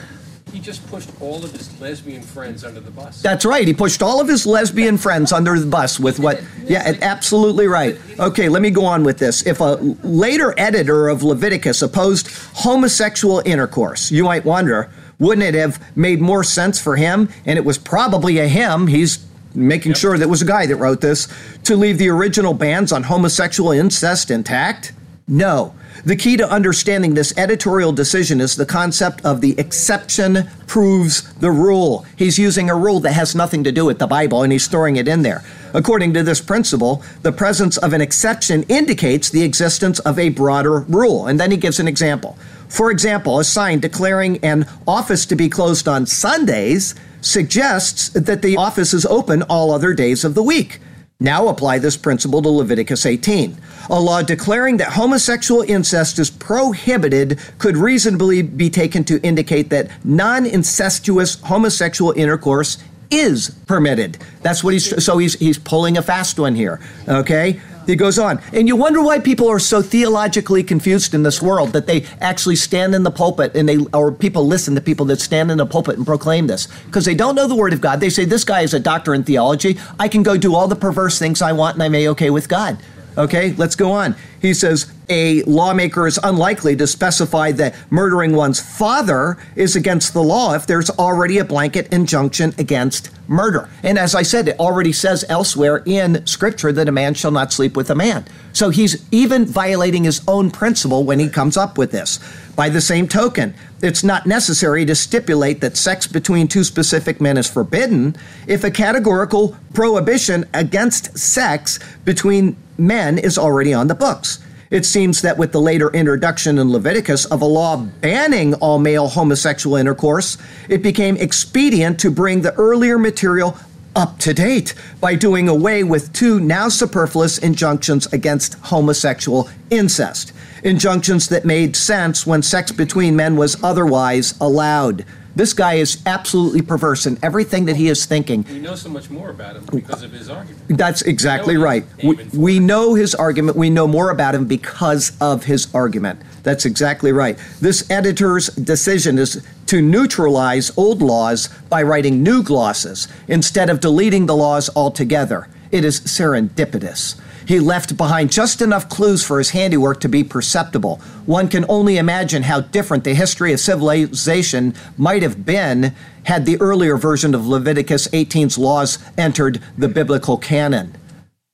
He 0.57 0.63
just 0.63 0.87
pushed 0.87 1.11
all 1.21 1.45
of 1.45 1.51
his 1.51 1.79
lesbian 1.79 2.23
friends 2.23 2.63
under 2.63 2.79
the 2.79 2.89
bus. 2.89 3.21
That's 3.21 3.45
right. 3.45 3.67
He 3.67 3.75
pushed 3.75 4.01
all 4.01 4.19
of 4.19 4.27
his 4.27 4.47
lesbian 4.47 4.97
friends 4.97 5.31
under 5.31 5.59
the 5.59 5.67
bus 5.67 5.99
with 5.99 6.17
what? 6.17 6.41
Yeah, 6.65 6.97
absolutely 7.03 7.67
right. 7.67 7.95
Okay, 8.17 8.49
let 8.49 8.63
me 8.63 8.71
go 8.71 8.83
on 8.83 9.03
with 9.03 9.19
this. 9.19 9.45
If 9.45 9.59
a 9.59 9.75
later 10.01 10.55
editor 10.57 11.09
of 11.09 11.21
Leviticus 11.21 11.83
opposed 11.83 12.29
homosexual 12.55 13.43
intercourse, 13.45 14.09
you 14.09 14.23
might 14.23 14.45
wonder, 14.45 14.89
wouldn't 15.19 15.45
it 15.45 15.53
have 15.53 15.79
made 15.95 16.21
more 16.21 16.43
sense 16.43 16.81
for 16.81 16.95
him? 16.95 17.29
And 17.45 17.59
it 17.59 17.63
was 17.63 17.77
probably 17.77 18.39
a 18.39 18.47
him. 18.47 18.87
He's 18.87 19.27
making 19.53 19.91
yep. 19.91 19.99
sure 19.99 20.17
that 20.17 20.27
was 20.27 20.41
a 20.41 20.45
guy 20.45 20.65
that 20.65 20.77
wrote 20.77 21.01
this 21.01 21.27
to 21.65 21.75
leave 21.75 21.99
the 21.99 22.09
original 22.09 22.55
bans 22.55 22.91
on 22.91 23.03
homosexual 23.03 23.69
incest 23.69 24.31
intact? 24.31 24.91
No. 25.29 25.73
The 26.05 26.15
key 26.15 26.37
to 26.37 26.49
understanding 26.49 27.13
this 27.13 27.37
editorial 27.37 27.91
decision 27.91 28.39
is 28.39 28.55
the 28.55 28.65
concept 28.65 29.25
of 29.25 29.41
the 29.41 29.59
exception 29.59 30.49
proves 30.67 31.33
the 31.33 31.51
rule. 31.51 32.05
He's 32.15 32.39
using 32.39 32.69
a 32.69 32.75
rule 32.75 33.01
that 33.01 33.11
has 33.11 33.35
nothing 33.35 33.65
to 33.65 33.73
do 33.73 33.83
with 33.83 33.99
the 33.99 34.07
Bible 34.07 34.43
and 34.43 34.53
he's 34.53 34.67
throwing 34.67 34.95
it 34.95 35.05
in 35.05 35.23
there. 35.23 35.43
According 35.73 36.13
to 36.13 36.23
this 36.23 36.39
principle, 36.39 37.03
the 37.23 37.33
presence 37.33 37.75
of 37.75 37.91
an 37.91 37.99
exception 37.99 38.63
indicates 38.69 39.29
the 39.29 39.43
existence 39.43 39.99
of 39.99 40.17
a 40.17 40.29
broader 40.29 40.79
rule. 40.87 41.27
And 41.27 41.37
then 41.37 41.51
he 41.51 41.57
gives 41.57 41.81
an 41.81 41.89
example. 41.89 42.37
For 42.69 42.89
example, 42.89 43.37
a 43.37 43.43
sign 43.43 43.81
declaring 43.81 44.37
an 44.45 44.65
office 44.87 45.25
to 45.25 45.35
be 45.35 45.49
closed 45.49 45.89
on 45.89 46.05
Sundays 46.05 46.95
suggests 47.19 48.07
that 48.09 48.41
the 48.41 48.55
office 48.55 48.93
is 48.93 49.05
open 49.05 49.41
all 49.43 49.71
other 49.71 49.93
days 49.93 50.23
of 50.23 50.35
the 50.35 50.43
week. 50.43 50.79
Now 51.19 51.47
apply 51.47 51.79
this 51.79 51.97
principle 51.97 52.43
to 52.43 52.49
Leviticus 52.49 53.03
18. 53.03 53.57
A 53.89 53.99
law 53.99 54.21
declaring 54.21 54.77
that 54.77 54.89
homosexual 54.89 55.63
incest 55.63 56.19
is 56.19 56.29
prohibited 56.29 57.39
could 57.57 57.75
reasonably 57.75 58.43
be 58.43 58.69
taken 58.69 59.03
to 59.05 59.19
indicate 59.23 59.71
that 59.71 59.89
non 60.05 60.45
incestuous 60.45 61.41
homosexual 61.41 62.11
intercourse 62.11 62.77
is 63.09 63.49
permitted. 63.65 64.19
That's 64.43 64.63
what 64.63 64.73
he's 64.73 65.03
so 65.03 65.17
he's 65.17 65.33
he's 65.39 65.57
pulling 65.57 65.97
a 65.97 66.03
fast 66.03 66.37
one 66.37 66.53
here. 66.53 66.79
Okay? 67.07 67.59
He 67.87 67.95
goes 67.95 68.19
on, 68.19 68.41
and 68.53 68.67
you 68.67 68.75
wonder 68.75 69.01
why 69.01 69.19
people 69.19 69.47
are 69.49 69.59
so 69.59 69.81
theologically 69.81 70.61
confused 70.61 71.13
in 71.13 71.23
this 71.23 71.41
world 71.41 71.71
that 71.71 71.87
they 71.87 72.05
actually 72.19 72.57
stand 72.57 72.93
in 72.93 73.03
the 73.03 73.11
pulpit 73.11 73.55
and 73.55 73.67
they, 73.67 73.77
or 73.93 74.11
people 74.11 74.45
listen 74.45 74.75
to 74.75 74.81
people 74.81 75.05
that 75.05 75.21
stand 75.21 75.49
in 75.49 75.57
the 75.57 75.65
pulpit 75.65 75.95
and 75.95 76.05
proclaim 76.05 76.47
this 76.47 76.67
because 76.85 77.05
they 77.05 77.15
don't 77.15 77.35
know 77.35 77.47
the 77.47 77.55
Word 77.55 77.71
of 77.71 77.79
God. 77.79 78.01
They 78.01 78.09
say, 78.09 78.25
This 78.25 78.43
guy 78.43 78.61
is 78.61 78.73
a 78.73 78.79
doctor 78.79 79.13
in 79.13 79.23
theology. 79.23 79.79
I 79.97 80.09
can 80.09 80.21
go 80.21 80.37
do 80.37 80.53
all 80.53 80.67
the 80.67 80.75
perverse 80.75 81.17
things 81.17 81.41
I 81.41 81.53
want 81.53 81.75
and 81.75 81.83
I'm 81.83 81.95
a 81.95 82.09
okay 82.09 82.29
with 82.29 82.49
God. 82.49 82.77
Okay, 83.17 83.53
let's 83.53 83.75
go 83.75 83.91
on. 83.93 84.15
He 84.41 84.53
says 84.53 84.91
a 85.09 85.43
lawmaker 85.43 86.07
is 86.07 86.19
unlikely 86.23 86.75
to 86.75 86.87
specify 86.87 87.51
that 87.53 87.75
murdering 87.89 88.35
one's 88.35 88.59
father 88.59 89.37
is 89.55 89.75
against 89.75 90.13
the 90.13 90.23
law 90.23 90.53
if 90.53 90.67
there's 90.67 90.89
already 90.91 91.37
a 91.37 91.45
blanket 91.45 91.91
injunction 91.93 92.53
against 92.57 93.09
murder. 93.27 93.69
And 93.83 93.97
as 93.97 94.15
I 94.15 94.23
said, 94.23 94.47
it 94.47 94.59
already 94.59 94.91
says 94.91 95.25
elsewhere 95.29 95.83
in 95.85 96.25
Scripture 96.25 96.71
that 96.71 96.89
a 96.89 96.91
man 96.91 97.13
shall 97.13 97.31
not 97.31 97.53
sleep 97.53 97.75
with 97.75 97.89
a 97.89 97.95
man. 97.95 98.25
So 98.53 98.69
he's 98.69 99.05
even 99.11 99.45
violating 99.45 100.03
his 100.03 100.21
own 100.27 100.51
principle 100.51 101.03
when 101.03 101.19
he 101.19 101.29
comes 101.29 101.57
up 101.57 101.77
with 101.77 101.91
this. 101.91 102.19
By 102.55 102.69
the 102.69 102.81
same 102.81 103.07
token, 103.07 103.53
it's 103.81 104.03
not 104.03 104.25
necessary 104.25 104.85
to 104.85 104.95
stipulate 104.95 105.61
that 105.61 105.77
sex 105.77 106.07
between 106.07 106.47
two 106.47 106.63
specific 106.63 107.21
men 107.21 107.37
is 107.37 107.49
forbidden 107.49 108.15
if 108.47 108.63
a 108.63 108.71
categorical 108.71 109.55
prohibition 109.73 110.45
against 110.53 111.17
sex 111.17 111.79
between 112.03 112.57
men 112.77 113.17
is 113.17 113.37
already 113.37 113.73
on 113.73 113.87
the 113.87 113.95
books. 113.95 114.39
It 114.69 114.85
seems 114.85 115.21
that 115.21 115.37
with 115.37 115.53
the 115.53 115.61
later 115.61 115.89
introduction 115.91 116.57
in 116.57 116.71
Leviticus 116.71 117.25
of 117.25 117.41
a 117.41 117.45
law 117.45 117.77
banning 117.77 118.53
all 118.55 118.79
male 118.79 119.07
homosexual 119.07 119.77
intercourse, 119.77 120.37
it 120.67 120.83
became 120.83 121.15
expedient 121.17 121.99
to 122.01 122.11
bring 122.11 122.41
the 122.41 122.53
earlier 122.55 122.97
material 122.97 123.57
up 123.95 124.19
to 124.19 124.33
date 124.33 124.75
by 124.99 125.15
doing 125.15 125.47
away 125.47 125.83
with 125.83 126.11
two 126.11 126.39
now 126.39 126.67
superfluous 126.67 127.37
injunctions 127.37 128.05
against 128.13 128.55
homosexual 128.55 129.49
incest. 129.69 130.33
Injunctions 130.63 131.29
that 131.29 131.45
made 131.45 131.75
sense 131.75 132.27
when 132.27 132.43
sex 132.43 132.71
between 132.71 133.15
men 133.15 133.37
was 133.37 133.61
otherwise 133.63 134.37
allowed. 134.41 135.05
This 135.37 135.53
guy 135.53 135.75
is 135.75 136.01
absolutely 136.07 136.63
perverse 136.63 137.05
in 137.05 137.19
everything 137.21 137.65
that 137.65 137.75
he 137.75 137.89
is 137.89 138.07
thinking. 138.07 138.43
We 138.49 138.57
know 138.57 138.73
so 138.73 138.89
much 138.89 139.11
more 139.11 139.29
about 139.29 139.55
him 139.55 139.65
because 139.71 140.01
of 140.01 140.11
his 140.11 140.31
argument. 140.31 140.63
That's 140.67 141.03
exactly 141.03 141.57
right. 141.57 141.85
We, 142.03 142.15
we 142.33 142.57
know 142.57 142.95
his 142.95 143.13
argument. 143.13 143.55
We 143.55 143.69
know 143.69 143.87
more 143.87 144.09
about 144.09 144.33
him 144.33 144.45
because 144.45 145.15
of 145.21 145.43
his 145.43 145.71
argument. 145.75 146.19
That's 146.41 146.65
exactly 146.65 147.11
right. 147.11 147.37
This 147.61 147.87
editor's 147.91 148.47
decision 148.47 149.19
is 149.19 149.45
to 149.67 149.79
neutralize 149.79 150.75
old 150.75 151.03
laws 151.03 151.49
by 151.69 151.83
writing 151.83 152.23
new 152.23 152.41
glosses 152.41 153.07
instead 153.27 153.69
of 153.69 153.79
deleting 153.79 154.25
the 154.25 154.35
laws 154.35 154.71
altogether. 154.75 155.49
It 155.69 155.85
is 155.85 156.01
serendipitous. 156.01 157.21
He 157.47 157.61
left 157.61 157.95
behind 157.95 158.29
just 158.29 158.61
enough 158.61 158.89
clues 158.89 159.23
for 159.23 159.37
his 159.37 159.51
handiwork 159.51 160.01
to 160.01 160.09
be 160.09 160.21
perceptible. 160.21 160.97
One 161.25 161.47
can 161.47 161.65
only 161.69 161.97
imagine 161.97 162.43
how 162.43 162.59
different 162.59 163.05
the 163.05 163.13
history 163.13 163.53
of 163.53 163.61
civilization 163.61 164.75
might 164.97 165.23
have 165.23 165.45
been 165.45 165.95
had 166.25 166.45
the 166.45 166.59
earlier 166.59 166.97
version 166.97 167.33
of 167.33 167.47
Leviticus 167.47 168.09
18's 168.09 168.57
laws 168.57 168.99
entered 169.17 169.61
the 169.77 169.87
biblical 169.87 170.37
canon. 170.37 170.97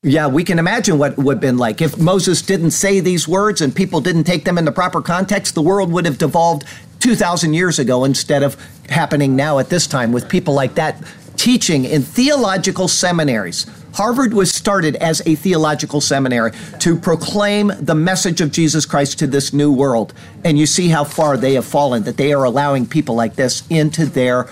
Yeah, 0.02 0.26
we 0.26 0.44
can 0.44 0.58
imagine 0.58 0.98
what 0.98 1.16
would 1.16 1.36
have 1.36 1.42
been 1.42 1.60
like. 1.60 1.80
If 1.80 2.00
Moses 2.00 2.42
didn't 2.42 2.72
say 2.72 3.00
these 3.00 3.28
words 3.28 3.62
and 3.62 3.74
people 3.74 4.02
didn't 4.02 4.24
take 4.24 4.46
them 4.46 4.58
in 4.58 4.66
the 4.66 4.72
proper 4.72 5.00
context, 5.00 5.54
the 5.54 5.62
world 5.62 5.92
would 5.92 6.06
have 6.06 6.18
devolved 6.18 6.64
2,000 7.02 7.54
years 7.54 7.78
ago 7.78 8.04
instead 8.04 8.42
of 8.42 8.58
happening 8.90 9.36
now 9.36 9.60
at 9.60 9.70
this 9.70 9.86
time 9.86 10.12
with 10.12 10.28
people 10.28 10.56
like 10.56 10.74
that 10.74 11.02
teaching 11.44 11.84
in 11.84 12.02
theological 12.02 12.88
seminaries. 12.88 13.66
Harvard 13.94 14.34
was 14.34 14.50
started 14.50 14.96
as 14.96 15.22
a 15.26 15.36
theological 15.36 16.00
seminary 16.00 16.52
to 16.80 16.98
proclaim 16.98 17.70
the 17.82 17.94
message 17.94 18.40
of 18.40 18.50
Jesus 18.50 18.86
Christ 18.86 19.20
to 19.20 19.28
this 19.28 19.52
new 19.52 19.70
world. 19.70 20.14
And 20.46 20.58
you 20.58 20.66
see 20.66 20.88
how 20.88 21.04
far 21.04 21.36
they 21.36 21.56
have 21.56 21.66
fallen, 21.66 22.04
that 22.04 22.16
they 22.16 22.32
are 22.32 22.46
allowing 22.46 22.86
people 22.86 23.16
like 23.16 23.36
this 23.36 23.68
into 23.70 24.06
their 24.06 24.48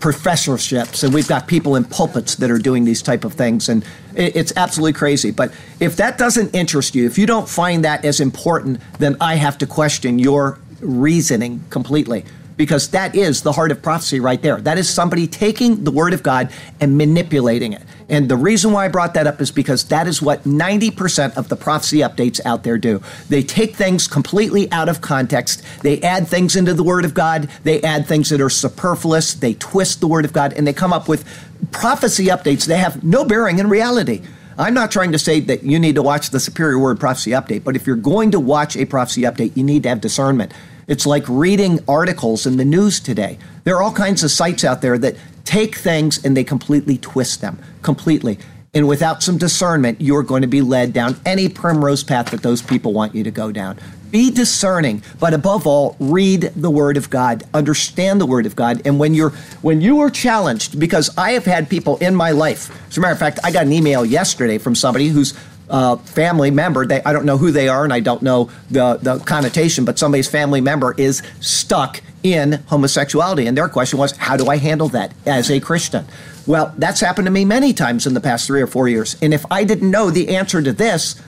professorships. 0.00 1.02
And 1.02 1.12
we've 1.12 1.28
got 1.28 1.46
people 1.46 1.76
in 1.76 1.84
pulpits 1.84 2.36
that 2.36 2.50
are 2.50 2.58
doing 2.58 2.86
these 2.86 3.02
type 3.02 3.26
of 3.26 3.34
things. 3.34 3.68
And 3.68 3.84
it's 4.14 4.54
absolutely 4.56 4.94
crazy. 4.94 5.30
But 5.30 5.52
if 5.78 5.96
that 5.96 6.16
doesn't 6.16 6.54
interest 6.54 6.94
you 6.94 7.04
if 7.04 7.18
you 7.18 7.26
don't 7.26 7.48
find 7.48 7.84
that 7.84 8.04
as 8.04 8.20
important 8.20 8.80
then 8.98 9.16
i 9.20 9.34
have 9.34 9.58
to 9.58 9.66
question 9.66 10.18
your 10.18 10.58
reasoning 10.80 11.62
completely 11.70 12.24
because 12.58 12.88
that 12.88 13.14
is 13.14 13.42
the 13.42 13.52
heart 13.52 13.70
of 13.70 13.80
prophecy 13.80 14.20
right 14.20 14.42
there. 14.42 14.60
That 14.60 14.76
is 14.76 14.90
somebody 14.90 15.26
taking 15.26 15.84
the 15.84 15.92
word 15.92 16.12
of 16.12 16.22
God 16.22 16.50
and 16.80 16.98
manipulating 16.98 17.72
it. 17.72 17.82
And 18.10 18.28
the 18.28 18.36
reason 18.36 18.72
why 18.72 18.84
I 18.84 18.88
brought 18.88 19.14
that 19.14 19.26
up 19.26 19.40
is 19.40 19.50
because 19.50 19.84
that 19.84 20.08
is 20.08 20.20
what 20.20 20.42
90% 20.42 21.36
of 21.36 21.48
the 21.48 21.56
prophecy 21.56 21.98
updates 21.98 22.40
out 22.44 22.64
there 22.64 22.76
do. 22.76 23.00
They 23.28 23.42
take 23.42 23.76
things 23.76 24.08
completely 24.08 24.70
out 24.72 24.88
of 24.88 25.00
context. 25.00 25.62
They 25.82 26.02
add 26.02 26.26
things 26.26 26.56
into 26.56 26.74
the 26.74 26.82
word 26.82 27.04
of 27.04 27.14
God. 27.14 27.48
They 27.62 27.80
add 27.82 28.06
things 28.06 28.28
that 28.30 28.40
are 28.40 28.50
superfluous. 28.50 29.34
They 29.34 29.54
twist 29.54 30.00
the 30.00 30.08
word 30.08 30.24
of 30.24 30.32
God 30.32 30.52
and 30.52 30.66
they 30.66 30.72
come 30.72 30.92
up 30.92 31.08
with 31.08 31.24
prophecy 31.70 32.26
updates 32.26 32.66
that 32.66 32.78
have 32.78 33.04
no 33.04 33.24
bearing 33.24 33.60
in 33.60 33.68
reality. 33.68 34.22
I'm 34.58 34.74
not 34.74 34.90
trying 34.90 35.12
to 35.12 35.18
say 35.20 35.38
that 35.40 35.62
you 35.62 35.78
need 35.78 35.94
to 35.94 36.02
watch 36.02 36.30
the 36.30 36.40
Superior 36.40 36.80
Word 36.80 36.98
Prophecy 36.98 37.30
Update, 37.30 37.62
but 37.62 37.76
if 37.76 37.86
you're 37.86 37.94
going 37.94 38.32
to 38.32 38.40
watch 38.40 38.76
a 38.76 38.86
prophecy 38.86 39.22
update, 39.22 39.56
you 39.56 39.62
need 39.62 39.84
to 39.84 39.88
have 39.88 40.00
discernment. 40.00 40.52
It's 40.88 41.04
like 41.04 41.24
reading 41.28 41.80
articles 41.86 42.46
in 42.46 42.56
the 42.56 42.64
news 42.64 42.98
today. 42.98 43.38
There 43.64 43.76
are 43.76 43.82
all 43.82 43.92
kinds 43.92 44.24
of 44.24 44.30
sites 44.30 44.64
out 44.64 44.80
there 44.80 44.96
that 44.98 45.16
take 45.44 45.76
things 45.76 46.24
and 46.24 46.34
they 46.34 46.44
completely 46.44 46.96
twist 46.96 47.42
them, 47.42 47.58
completely. 47.82 48.38
And 48.72 48.88
without 48.88 49.22
some 49.22 49.36
discernment, 49.36 50.00
you're 50.00 50.22
going 50.22 50.42
to 50.42 50.48
be 50.48 50.62
led 50.62 50.94
down 50.94 51.20
any 51.26 51.48
primrose 51.48 52.02
path 52.02 52.30
that 52.30 52.42
those 52.42 52.62
people 52.62 52.94
want 52.94 53.14
you 53.14 53.22
to 53.24 53.30
go 53.30 53.52
down. 53.52 53.78
Be 54.10 54.30
discerning, 54.30 55.02
but 55.20 55.34
above 55.34 55.66
all, 55.66 55.94
read 56.00 56.52
the 56.56 56.70
Word 56.70 56.96
of 56.96 57.10
God, 57.10 57.44
understand 57.52 58.18
the 58.18 58.26
Word 58.26 58.46
of 58.46 58.56
God. 58.56 58.80
And 58.86 58.98
when 58.98 59.12
you're 59.12 59.30
when 59.60 59.82
you 59.82 60.00
are 60.00 60.08
challenged, 60.08 60.80
because 60.80 61.10
I 61.18 61.32
have 61.32 61.44
had 61.44 61.68
people 61.68 61.98
in 61.98 62.14
my 62.14 62.30
life. 62.30 62.70
As 62.88 62.96
a 62.96 63.00
matter 63.02 63.12
of 63.12 63.18
fact, 63.18 63.38
I 63.44 63.50
got 63.50 63.66
an 63.66 63.72
email 63.72 64.06
yesterday 64.06 64.56
from 64.56 64.74
somebody 64.74 65.08
whose 65.08 65.34
uh, 65.70 65.96
family 65.96 66.50
member. 66.50 66.86
They, 66.86 67.02
I 67.02 67.12
don't 67.12 67.24
know 67.24 67.38
who 67.38 67.50
they 67.50 67.68
are, 67.68 67.84
and 67.84 67.92
I 67.92 68.00
don't 68.00 68.22
know 68.22 68.50
the 68.70 68.98
the 69.00 69.18
connotation, 69.18 69.84
but 69.84 69.98
somebody's 69.98 70.28
family 70.28 70.60
member 70.60 70.94
is 70.96 71.22
stuck 71.40 72.00
in 72.22 72.64
homosexuality, 72.66 73.46
and 73.46 73.56
their 73.56 73.68
question 73.68 73.98
was, 73.98 74.16
"How 74.16 74.36
do 74.36 74.48
I 74.48 74.56
handle 74.56 74.88
that 74.88 75.12
as 75.26 75.50
a 75.50 75.60
Christian?" 75.60 76.06
Well, 76.46 76.74
that's 76.78 77.00
happened 77.00 77.26
to 77.26 77.30
me 77.30 77.44
many 77.44 77.72
times 77.72 78.06
in 78.06 78.14
the 78.14 78.20
past 78.20 78.46
three 78.46 78.62
or 78.62 78.66
four 78.66 78.88
years, 78.88 79.16
and 79.20 79.34
if 79.34 79.44
I 79.50 79.64
didn't 79.64 79.90
know 79.90 80.10
the 80.10 80.36
answer 80.36 80.62
to 80.62 80.72
this, 80.72 81.20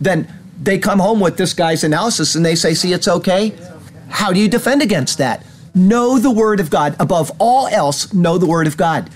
then 0.00 0.28
they 0.60 0.78
come 0.78 0.98
home 0.98 1.20
with 1.20 1.36
this 1.36 1.52
guy's 1.52 1.84
analysis 1.84 2.34
and 2.34 2.44
they 2.44 2.54
say, 2.54 2.74
see, 2.74 2.92
it's 2.92 3.08
okay. 3.08 3.54
How 4.08 4.32
do 4.32 4.40
you 4.40 4.48
defend 4.48 4.82
against 4.82 5.18
that? 5.18 5.44
Know 5.74 6.18
the 6.18 6.30
Word 6.30 6.60
of 6.60 6.70
God. 6.70 6.96
Above 6.98 7.30
all 7.38 7.66
else, 7.68 8.12
know 8.14 8.38
the 8.38 8.46
Word 8.46 8.66
of 8.66 8.76
God. 8.76 9.10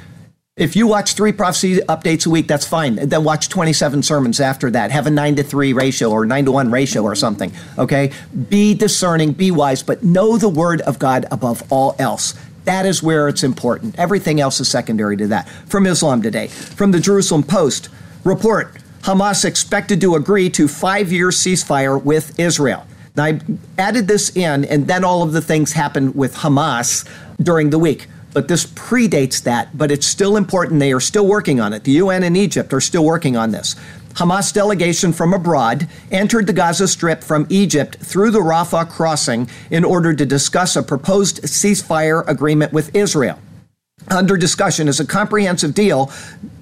If 0.61 0.77
you 0.77 0.87
watch 0.87 1.15
three 1.15 1.33
prophecy 1.33 1.77
updates 1.89 2.27
a 2.27 2.31
week, 2.31 2.47
that's 2.47 2.67
fine. 2.67 2.97
Then 2.97 3.25
watch 3.25 3.49
27 3.49 4.03
sermons 4.03 4.41
after 4.41 4.71
that. 4.73 4.91
Have 4.91 5.07
a 5.07 5.11
9 5.11 5.37
to 5.37 5.43
3 5.43 5.73
ratio 5.73 6.11
or 6.11 6.27
9 6.27 6.45
to 6.45 6.53
1 6.53 6.71
ratio 6.71 7.03
or 7.03 7.15
something. 7.15 7.51
Okay? 7.79 8.13
Be 8.51 8.75
discerning, 8.75 9.33
be 9.33 9.51
wise, 9.51 9.83
but 9.83 10.05
know 10.05 10.37
the 10.37 10.51
Word 10.51 10.83
of 10.83 10.99
God 10.99 11.25
above 11.31 11.63
all 11.73 11.97
else. 11.99 12.35
That 12.67 12.85
is 12.85 13.03
where 13.03 13.27
it's 13.27 13.43
important. 13.43 13.99
Everything 13.99 14.39
else 14.39 14.61
is 14.61 14.69
secondary 14.69 15.17
to 15.17 15.29
that. 15.29 15.49
From 15.49 15.87
Islam 15.87 16.21
Today, 16.21 16.49
from 16.49 16.91
the 16.91 17.01
Jerusalem 17.01 17.43
Post, 17.43 17.89
report 18.23 18.75
Hamas 19.01 19.47
expected 19.47 19.99
to 20.03 20.15
agree 20.15 20.51
to 20.51 20.69
five 20.69 21.11
year 21.11 21.29
ceasefire 21.29 22.05
with 22.05 22.39
Israel. 22.39 22.87
Now, 23.17 23.25
I 23.25 23.41
added 23.79 24.09
this 24.09 24.37
in, 24.37 24.67
and 24.67 24.87
then 24.87 25.05
all 25.05 25.23
of 25.23 25.33
the 25.33 25.41
things 25.41 25.73
happened 25.73 26.15
with 26.15 26.35
Hamas 26.35 27.09
during 27.43 27.71
the 27.71 27.79
week. 27.79 28.09
But 28.33 28.49
this 28.49 28.65
predates 28.67 29.43
that, 29.43 29.77
but 29.77 29.91
it's 29.91 30.07
still 30.07 30.37
important. 30.37 30.81
They 30.81 30.93
are 30.93 31.01
still 31.01 31.27
working 31.27 31.61
on 31.61 31.73
it. 31.73 31.85
The 31.85 31.93
UN 31.93 32.23
and 32.23 32.37
Egypt 32.37 32.73
are 32.73 32.81
still 32.81 33.05
working 33.05 33.37
on 33.37 33.51
this. 33.51 33.75
Hamas 34.15 34.53
delegation 34.53 35.13
from 35.13 35.33
abroad 35.33 35.89
entered 36.11 36.47
the 36.47 36.53
Gaza 36.53 36.89
Strip 36.89 37.23
from 37.23 37.47
Egypt 37.49 37.97
through 37.97 38.31
the 38.31 38.41
Rafah 38.41 38.89
crossing 38.91 39.49
in 39.71 39.85
order 39.85 40.13
to 40.15 40.27
discuss 40.27 40.77
a 40.77 40.83
proposed 40.83 41.43
ceasefire 41.43 42.27
agreement 42.29 42.73
with 42.73 42.95
Israel. 42.95 43.39
Under 44.09 44.37
discussion 44.37 44.89
is 44.89 44.99
a 44.99 45.07
comprehensive 45.07 45.75
deal 45.75 46.11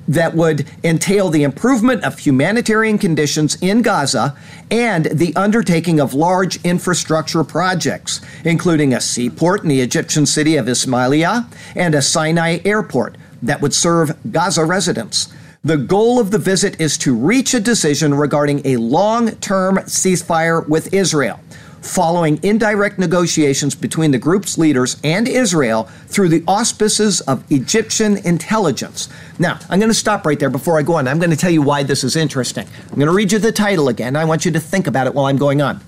that 0.09 0.35
would 0.35 0.67
entail 0.83 1.29
the 1.29 1.43
improvement 1.43 2.03
of 2.03 2.19
humanitarian 2.19 2.99
conditions 2.99 3.57
in 3.61 3.83
Gaza 3.83 4.37
and 4.71 5.05
the 5.07 5.37
undertaking 5.37 6.01
of 6.01 6.15
large 6.15 6.65
infrastructure 6.65 7.45
projects, 7.45 8.21
including 8.45 8.95
a 8.95 9.01
seaport 9.01 9.63
in 9.63 9.69
the 9.69 9.81
Egyptian 9.81 10.27
city 10.27 10.57
of 10.57 10.67
Ismailia 10.67 11.47
and 11.77 11.95
a 11.95 12.03
Sinai 12.03 12.59
airport 12.65 13.17
that 13.43 13.61
would 13.61 13.75
serve 13.75 14.17
Gaza 14.33 14.65
residents. 14.65 15.33
The 15.63 15.77
goal 15.77 16.19
of 16.19 16.31
the 16.31 16.39
visit 16.39 16.81
is 16.81 16.97
to 16.99 17.15
reach 17.15 17.53
a 17.53 17.61
decision 17.61 18.15
regarding 18.15 18.63
a 18.65 18.77
long 18.77 19.33
term 19.37 19.79
ceasefire 19.79 20.67
with 20.67 20.95
Israel 20.95 21.41
following 21.81 22.41
indirect 22.43 22.99
negotiations 22.99 23.75
between 23.75 24.11
the 24.11 24.19
group's 24.19 24.59
leaders 24.59 25.01
and 25.05 25.29
Israel 25.29 25.85
through 26.07 26.29
the 26.29 26.43
auspices 26.47 27.21
of 27.23 27.45
Egyptian 27.51 28.17
intelligence. 28.27 29.09
Now, 29.39 29.59
I'm 29.71 29.79
going 29.79 29.91
to 29.91 29.95
stop 29.95 30.27
right 30.27 30.39
there 30.39 30.51
before 30.51 30.79
I 30.79 30.83
go 30.83 30.95
on. 30.95 31.09
I'm 31.09 31.19
going 31.19 31.31
to 31.31 31.37
tell 31.37 31.51
you 31.51 31.63
why 31.63 31.83
this 31.83 32.05
is 32.05 32.17
interesting. 32.17 32.67
I'm 32.91 32.97
going 32.97 33.07
to 33.07 33.15
read 33.15 33.33
you 33.33 33.39
the 33.39 33.53
title 33.53 33.89
again. 33.89 34.17
I 34.17 34.25
want 34.25 34.45
you 34.45 34.51
to 34.53 34.61
think 34.61 34.87
about 34.87 35.07
it 35.07 35.15
while 35.15 35.27
I'm 35.27 35.39
going 35.39 35.63
on. 35.63 35.81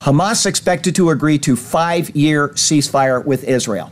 Hamas 0.00 0.46
expected 0.46 0.94
to 0.96 1.10
agree 1.10 1.38
to 1.38 1.56
five 1.56 2.10
year 2.10 2.50
ceasefire 2.50 3.24
with 3.24 3.44
Israel. 3.44 3.90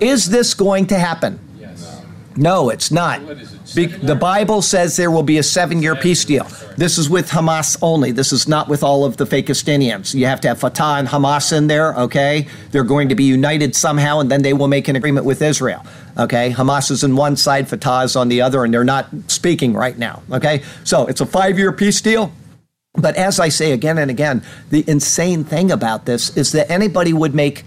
Is 0.00 0.30
this 0.30 0.54
going 0.54 0.86
to 0.86 0.98
happen? 0.98 1.38
Yes. 1.58 2.02
No, 2.36 2.70
it's 2.70 2.90
not. 2.90 3.20
What 3.66 3.76
is 3.76 3.76
it, 3.76 4.00
Be- 4.00 4.06
the? 4.06 4.14
Bible 4.14 4.62
says 4.62 4.96
there 4.96 5.10
will 5.10 5.22
be 5.22 5.38
a 5.38 5.42
seven 5.42 5.82
year 5.82 5.96
peace 5.96 6.24
deal. 6.24 6.46
This 6.76 6.98
is 6.98 7.10
with 7.10 7.30
Hamas 7.30 7.76
only. 7.82 8.12
This 8.12 8.32
is 8.32 8.46
not 8.46 8.68
with 8.68 8.82
all 8.82 9.04
of 9.04 9.16
the 9.16 9.24
Fakistinians. 9.24 10.14
You 10.14 10.26
have 10.26 10.40
to 10.42 10.48
have 10.48 10.58
Fatah 10.58 10.98
and 10.98 11.08
Hamas 11.08 11.56
in 11.56 11.66
there, 11.66 11.94
okay? 11.94 12.46
They're 12.70 12.84
going 12.84 13.08
to 13.08 13.14
be 13.14 13.24
united 13.24 13.74
somehow, 13.74 14.20
and 14.20 14.30
then 14.30 14.42
they 14.42 14.52
will 14.52 14.68
make 14.68 14.88
an 14.88 14.96
agreement 14.96 15.26
with 15.26 15.42
Israel, 15.42 15.84
okay? 16.18 16.52
Hamas 16.52 16.90
is 16.90 17.02
on 17.02 17.16
one 17.16 17.36
side, 17.36 17.68
Fatah 17.68 18.04
is 18.04 18.16
on 18.16 18.28
the 18.28 18.40
other, 18.40 18.64
and 18.64 18.72
they're 18.72 18.84
not 18.84 19.08
speaking 19.28 19.74
right 19.74 19.98
now, 19.98 20.22
okay? 20.30 20.62
So 20.84 21.06
it's 21.06 21.20
a 21.20 21.26
five 21.26 21.58
year 21.58 21.72
peace 21.72 22.00
deal. 22.00 22.32
But 22.94 23.16
as 23.16 23.38
I 23.38 23.48
say 23.50 23.72
again 23.72 23.98
and 23.98 24.10
again, 24.10 24.42
the 24.70 24.84
insane 24.88 25.44
thing 25.44 25.70
about 25.70 26.06
this 26.06 26.36
is 26.36 26.52
that 26.52 26.70
anybody 26.70 27.12
would 27.12 27.34
make 27.34 27.64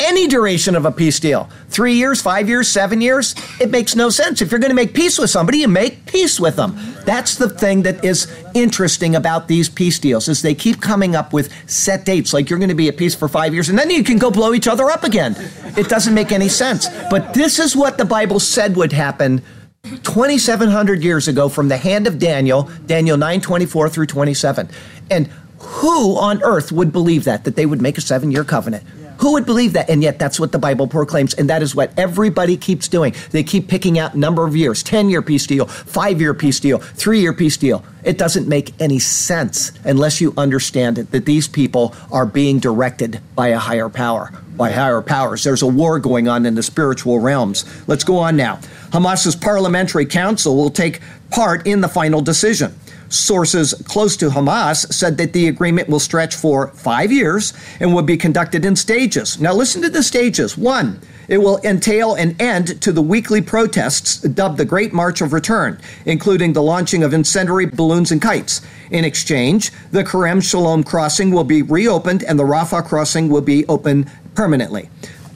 any 0.00 0.26
duration 0.26 0.76
of 0.76 0.84
a 0.84 0.92
peace 0.92 1.20
deal 1.20 1.48
three 1.68 1.94
years, 1.94 2.20
five 2.20 2.48
years, 2.48 2.68
seven 2.68 3.00
years 3.00 3.34
it 3.60 3.70
makes 3.70 3.96
no 3.96 4.10
sense. 4.10 4.40
If 4.40 4.50
you're 4.50 4.60
going 4.60 4.70
to 4.70 4.76
make 4.76 4.94
peace 4.94 5.18
with 5.18 5.30
somebody, 5.30 5.58
you 5.58 5.68
make 5.68 6.06
peace 6.06 6.38
with 6.38 6.56
them. 6.56 6.78
That's 7.04 7.36
the 7.36 7.48
thing 7.48 7.82
that 7.82 8.04
is 8.04 8.32
interesting 8.54 9.16
about 9.16 9.48
these 9.48 9.68
peace 9.68 9.98
deals 9.98 10.28
is 10.28 10.42
they 10.42 10.54
keep 10.54 10.80
coming 10.80 11.16
up 11.16 11.32
with 11.32 11.52
set 11.68 12.04
dates 12.04 12.32
like 12.32 12.50
you're 12.50 12.58
going 12.58 12.68
to 12.68 12.74
be 12.74 12.88
at 12.88 12.96
peace 12.96 13.14
for 13.14 13.28
five 13.28 13.54
years 13.54 13.68
and 13.68 13.78
then 13.78 13.90
you 13.90 14.04
can 14.04 14.18
go 14.18 14.30
blow 14.30 14.54
each 14.54 14.68
other 14.68 14.90
up 14.90 15.04
again. 15.04 15.34
It 15.76 15.88
doesn't 15.88 16.14
make 16.14 16.32
any 16.32 16.48
sense. 16.48 16.88
But 17.10 17.34
this 17.34 17.58
is 17.58 17.74
what 17.74 17.98
the 17.98 18.04
Bible 18.04 18.40
said 18.40 18.76
would 18.76 18.92
happen 18.92 19.42
2700 19.84 21.02
years 21.02 21.28
ago 21.28 21.48
from 21.48 21.68
the 21.68 21.76
hand 21.76 22.06
of 22.06 22.18
Daniel, 22.18 22.70
Daniel 22.86 23.16
9:24 23.16 23.90
through 23.90 24.06
27. 24.06 24.68
And 25.10 25.28
who 25.58 26.16
on 26.16 26.42
earth 26.42 26.70
would 26.72 26.92
believe 26.92 27.24
that 27.24 27.44
that 27.44 27.56
they 27.56 27.66
would 27.66 27.80
make 27.80 27.98
a 27.98 28.00
7-year 28.00 28.44
covenant? 28.44 28.84
Who 29.18 29.32
would 29.32 29.46
believe 29.46 29.72
that? 29.74 29.90
And 29.90 30.02
yet 30.02 30.18
that's 30.18 30.38
what 30.38 30.52
the 30.52 30.58
Bible 30.58 30.86
proclaims 30.86 31.34
and 31.34 31.50
that 31.50 31.62
is 31.62 31.74
what 31.74 31.92
everybody 31.98 32.56
keeps 32.56 32.88
doing. 32.88 33.14
They 33.30 33.42
keep 33.42 33.68
picking 33.68 33.98
out 33.98 34.14
number 34.14 34.46
of 34.46 34.56
years, 34.56 34.82
10-year 34.84 35.22
peace 35.22 35.46
deal, 35.46 35.66
5-year 35.66 36.34
peace 36.34 36.60
deal, 36.60 36.78
3-year 36.78 37.32
peace 37.32 37.56
deal. 37.56 37.84
It 38.04 38.16
doesn't 38.16 38.48
make 38.48 38.80
any 38.80 38.98
sense 38.98 39.72
unless 39.84 40.20
you 40.20 40.34
understand 40.36 40.98
it 40.98 41.10
that 41.10 41.26
these 41.26 41.48
people 41.48 41.94
are 42.10 42.26
being 42.26 42.58
directed 42.58 43.20
by 43.34 43.48
a 43.48 43.58
higher 43.58 43.88
power 43.88 44.32
by 44.58 44.72
higher 44.72 45.00
powers. 45.00 45.44
There's 45.44 45.62
a 45.62 45.66
war 45.66 45.98
going 46.00 46.28
on 46.28 46.44
in 46.44 46.56
the 46.56 46.62
spiritual 46.62 47.20
realms. 47.20 47.64
Let's 47.86 48.04
go 48.04 48.18
on 48.18 48.36
now. 48.36 48.58
Hamas's 48.92 49.36
parliamentary 49.36 50.04
council 50.04 50.56
will 50.56 50.70
take 50.70 51.00
part 51.30 51.66
in 51.66 51.80
the 51.80 51.88
final 51.88 52.20
decision. 52.20 52.74
Sources 53.08 53.74
close 53.86 54.16
to 54.18 54.28
Hamas 54.28 54.92
said 54.92 55.16
that 55.18 55.32
the 55.32 55.48
agreement 55.48 55.88
will 55.88 56.00
stretch 56.00 56.34
for 56.34 56.68
five 56.68 57.10
years 57.10 57.52
and 57.80 57.94
will 57.94 58.02
be 58.02 58.16
conducted 58.16 58.64
in 58.64 58.76
stages. 58.76 59.40
Now, 59.40 59.54
listen 59.54 59.82
to 59.82 59.90
the 59.90 60.02
stages. 60.02 60.58
One, 60.58 61.00
it 61.28 61.38
will 61.38 61.58
entail 61.62 62.14
an 62.14 62.36
end 62.40 62.80
to 62.82 62.92
the 62.92 63.02
weekly 63.02 63.42
protests 63.42 64.20
dubbed 64.20 64.58
the 64.58 64.64
Great 64.64 64.92
March 64.92 65.20
of 65.20 65.32
Return, 65.32 65.78
including 66.06 66.52
the 66.52 66.62
launching 66.62 67.02
of 67.02 67.12
incendiary 67.12 67.66
balloons 67.66 68.10
and 68.10 68.20
kites. 68.20 68.62
In 68.90 69.04
exchange, 69.04 69.70
the 69.90 70.04
Kerem 70.04 70.42
Shalom 70.42 70.84
crossing 70.84 71.30
will 71.30 71.44
be 71.44 71.62
reopened 71.62 72.24
and 72.24 72.38
the 72.38 72.44
Rafah 72.44 72.84
crossing 72.84 73.28
will 73.28 73.42
be 73.42 73.66
open 73.66 74.10
permanently. 74.34 74.88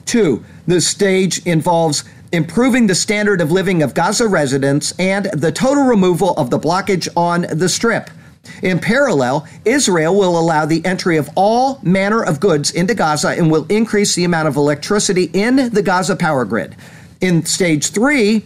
Two, 0.05 0.43
the 0.67 0.81
stage 0.81 1.45
involves 1.45 2.03
improving 2.33 2.87
the 2.87 2.95
standard 2.95 3.39
of 3.39 3.51
living 3.51 3.83
of 3.83 3.93
Gaza 3.93 4.27
residents 4.27 4.91
and 4.97 5.25
the 5.25 5.51
total 5.51 5.83
removal 5.83 6.31
of 6.31 6.49
the 6.49 6.59
blockage 6.59 7.07
on 7.15 7.41
the 7.41 7.69
strip. 7.69 8.09
In 8.61 8.79
parallel, 8.79 9.47
Israel 9.65 10.15
will 10.15 10.37
allow 10.37 10.65
the 10.65 10.83
entry 10.83 11.17
of 11.17 11.29
all 11.35 11.79
manner 11.83 12.23
of 12.23 12.39
goods 12.39 12.71
into 12.71 12.95
Gaza 12.95 13.29
and 13.29 13.51
will 13.51 13.65
increase 13.69 14.15
the 14.15 14.23
amount 14.25 14.47
of 14.47 14.55
electricity 14.55 15.29
in 15.31 15.69
the 15.69 15.83
Gaza 15.83 16.15
power 16.15 16.43
grid. 16.43 16.75
In 17.21 17.45
stage 17.45 17.91
three, 17.91 18.43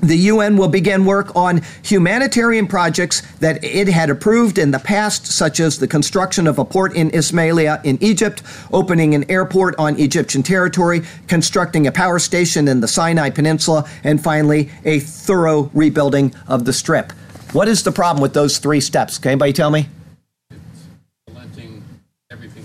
the 0.00 0.16
UN 0.16 0.56
will 0.56 0.68
begin 0.68 1.04
work 1.04 1.34
on 1.34 1.62
humanitarian 1.82 2.66
projects 2.66 3.22
that 3.40 3.62
it 3.64 3.88
had 3.88 4.10
approved 4.10 4.58
in 4.58 4.70
the 4.70 4.78
past, 4.78 5.26
such 5.26 5.58
as 5.58 5.78
the 5.78 5.88
construction 5.88 6.46
of 6.46 6.58
a 6.58 6.64
port 6.64 6.94
in 6.94 7.10
Ismailia 7.10 7.80
in 7.84 7.98
Egypt, 8.02 8.42
opening 8.72 9.14
an 9.14 9.28
airport 9.30 9.74
on 9.78 9.98
Egyptian 9.98 10.42
territory, 10.42 11.02
constructing 11.28 11.86
a 11.86 11.92
power 11.92 12.18
station 12.18 12.68
in 12.68 12.80
the 12.80 12.88
Sinai 12.88 13.30
Peninsula, 13.30 13.88
and 14.04 14.22
finally, 14.22 14.70
a 14.84 15.00
thorough 15.00 15.70
rebuilding 15.74 16.34
of 16.46 16.64
the 16.64 16.72
Strip. 16.72 17.12
What 17.52 17.68
is 17.68 17.82
the 17.82 17.92
problem 17.92 18.20
with 18.20 18.34
those 18.34 18.58
three 18.58 18.80
steps? 18.80 19.18
Can 19.18 19.32
anybody 19.32 19.52
tell 19.52 19.70
me? 19.70 19.88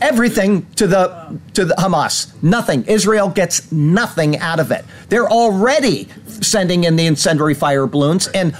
Everything 0.01 0.65
to 0.73 0.87
the 0.87 1.39
to 1.53 1.65
the 1.65 1.75
Hamas. 1.75 2.31
Nothing. 2.43 2.83
Israel 2.85 3.29
gets 3.29 3.71
nothing 3.71 4.37
out 4.39 4.59
of 4.59 4.71
it. 4.71 4.83
They're 5.09 5.29
already 5.29 6.07
sending 6.27 6.83
in 6.83 6.95
the 6.95 7.05
incendiary 7.05 7.53
fire 7.53 7.87
balloons 7.87 8.27
and 8.27 8.55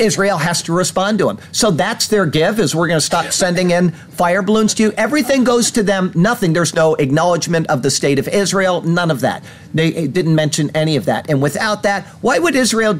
Israel 0.00 0.38
has 0.38 0.62
to 0.62 0.72
respond 0.72 1.18
to 1.18 1.26
them. 1.26 1.38
So 1.52 1.70
that's 1.70 2.08
their 2.08 2.26
give 2.26 2.58
is 2.58 2.74
we're 2.74 2.88
going 2.88 2.96
to 2.96 3.04
stop 3.04 3.26
sending 3.32 3.70
in 3.70 3.90
fire 3.90 4.42
balloons 4.42 4.74
to 4.74 4.82
you. 4.82 4.92
Everything 4.92 5.44
goes 5.44 5.70
to 5.72 5.82
them. 5.82 6.10
Nothing. 6.14 6.52
There's 6.54 6.74
no 6.74 6.94
acknowledgement 6.94 7.66
of 7.68 7.82
the 7.82 7.90
state 7.90 8.18
of 8.18 8.26
Israel. 8.26 8.80
None 8.80 9.10
of 9.10 9.20
that. 9.20 9.44
They 9.74 10.06
didn't 10.06 10.34
mention 10.34 10.70
any 10.74 10.96
of 10.96 11.04
that. 11.04 11.28
And 11.28 11.42
without 11.42 11.82
that, 11.82 12.06
why 12.22 12.38
would 12.38 12.54
Israel 12.54 12.98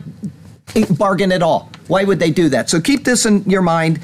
bargain 0.98 1.33
at 1.33 1.42
all. 1.42 1.70
Why 1.88 2.04
would 2.04 2.18
they 2.18 2.30
do 2.30 2.48
that? 2.50 2.70
So 2.70 2.80
keep 2.80 3.04
this 3.04 3.26
in 3.26 3.42
your 3.50 3.62
mind. 3.62 4.00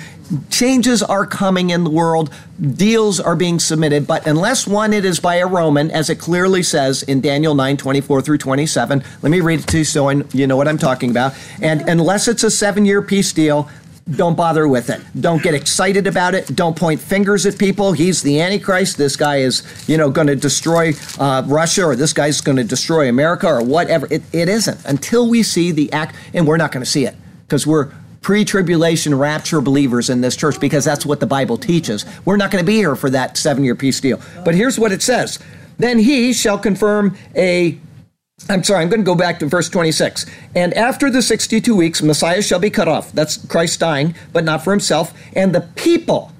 Changes 0.50 1.02
are 1.02 1.24
coming 1.24 1.70
in 1.70 1.84
the 1.84 1.90
world. 1.90 2.30
Deals 2.60 3.20
are 3.20 3.36
being 3.36 3.60
submitted, 3.60 4.06
but 4.06 4.26
unless 4.26 4.66
one 4.66 4.92
it 4.92 5.04
is 5.04 5.20
by 5.20 5.36
a 5.36 5.46
Roman, 5.46 5.90
as 5.92 6.10
it 6.10 6.16
clearly 6.16 6.64
says 6.64 7.04
in 7.04 7.20
Daniel 7.20 7.54
9, 7.54 7.76
24 7.76 8.22
through 8.22 8.38
27. 8.38 9.04
Let 9.22 9.30
me 9.30 9.40
read 9.40 9.60
it 9.60 9.68
to 9.68 9.78
you 9.78 9.84
so 9.84 10.10
you 10.10 10.46
know 10.48 10.56
what 10.56 10.66
I'm 10.66 10.78
talking 10.78 11.10
about. 11.10 11.34
And 11.62 11.82
unless 11.88 12.26
it's 12.26 12.42
a 12.42 12.50
seven 12.50 12.84
year 12.84 13.02
peace 13.02 13.32
deal, 13.32 13.68
don't 14.10 14.36
bother 14.36 14.68
with 14.68 14.88
it. 14.88 15.02
Don't 15.20 15.42
get 15.42 15.54
excited 15.54 16.06
about 16.06 16.34
it. 16.34 16.54
Don't 16.54 16.76
point 16.76 17.00
fingers 17.00 17.44
at 17.44 17.58
people. 17.58 17.92
He's 17.92 18.22
the 18.22 18.40
Antichrist. 18.40 18.98
This 18.98 19.16
guy 19.16 19.38
is, 19.38 19.64
you 19.88 19.96
know, 19.96 20.10
going 20.10 20.28
to 20.28 20.36
destroy 20.36 20.92
uh, 21.18 21.42
Russia 21.46 21.86
or 21.86 21.96
this 21.96 22.12
guy's 22.12 22.40
going 22.40 22.56
to 22.56 22.64
destroy 22.64 23.08
America 23.08 23.48
or 23.48 23.64
whatever. 23.64 24.06
It, 24.08 24.22
it 24.32 24.48
isn't 24.48 24.84
until 24.84 25.28
we 25.28 25.42
see 25.42 25.72
the 25.72 25.92
act, 25.92 26.14
and 26.32 26.46
we're 26.46 26.56
not 26.56 26.70
going 26.70 26.84
to 26.84 26.90
see 26.90 27.04
it 27.04 27.16
because 27.46 27.66
we're 27.66 27.90
pre 28.20 28.44
tribulation 28.44 29.12
rapture 29.12 29.60
believers 29.60 30.08
in 30.08 30.20
this 30.20 30.36
church 30.36 30.60
because 30.60 30.84
that's 30.84 31.04
what 31.04 31.18
the 31.18 31.26
Bible 31.26 31.56
teaches. 31.56 32.04
We're 32.24 32.36
not 32.36 32.52
going 32.52 32.62
to 32.62 32.66
be 32.66 32.76
here 32.76 32.94
for 32.94 33.10
that 33.10 33.36
seven 33.36 33.64
year 33.64 33.74
peace 33.74 34.00
deal. 34.00 34.20
But 34.44 34.54
here's 34.54 34.78
what 34.78 34.92
it 34.92 35.02
says 35.02 35.40
Then 35.78 35.98
he 35.98 36.32
shall 36.32 36.58
confirm 36.58 37.16
a 37.34 37.76
I'm 38.50 38.62
sorry, 38.62 38.82
I'm 38.82 38.90
going 38.90 39.00
to 39.00 39.04
go 39.04 39.14
back 39.14 39.38
to 39.38 39.46
verse 39.46 39.70
26. 39.70 40.26
And 40.54 40.74
after 40.74 41.10
the 41.10 41.22
62 41.22 41.74
weeks, 41.74 42.02
Messiah 42.02 42.42
shall 42.42 42.58
be 42.58 42.68
cut 42.68 42.86
off. 42.86 43.10
That's 43.12 43.38
Christ 43.46 43.80
dying, 43.80 44.14
but 44.32 44.44
not 44.44 44.62
for 44.62 44.72
himself. 44.72 45.14
And 45.34 45.54
the 45.54 45.62
people, 45.74 46.32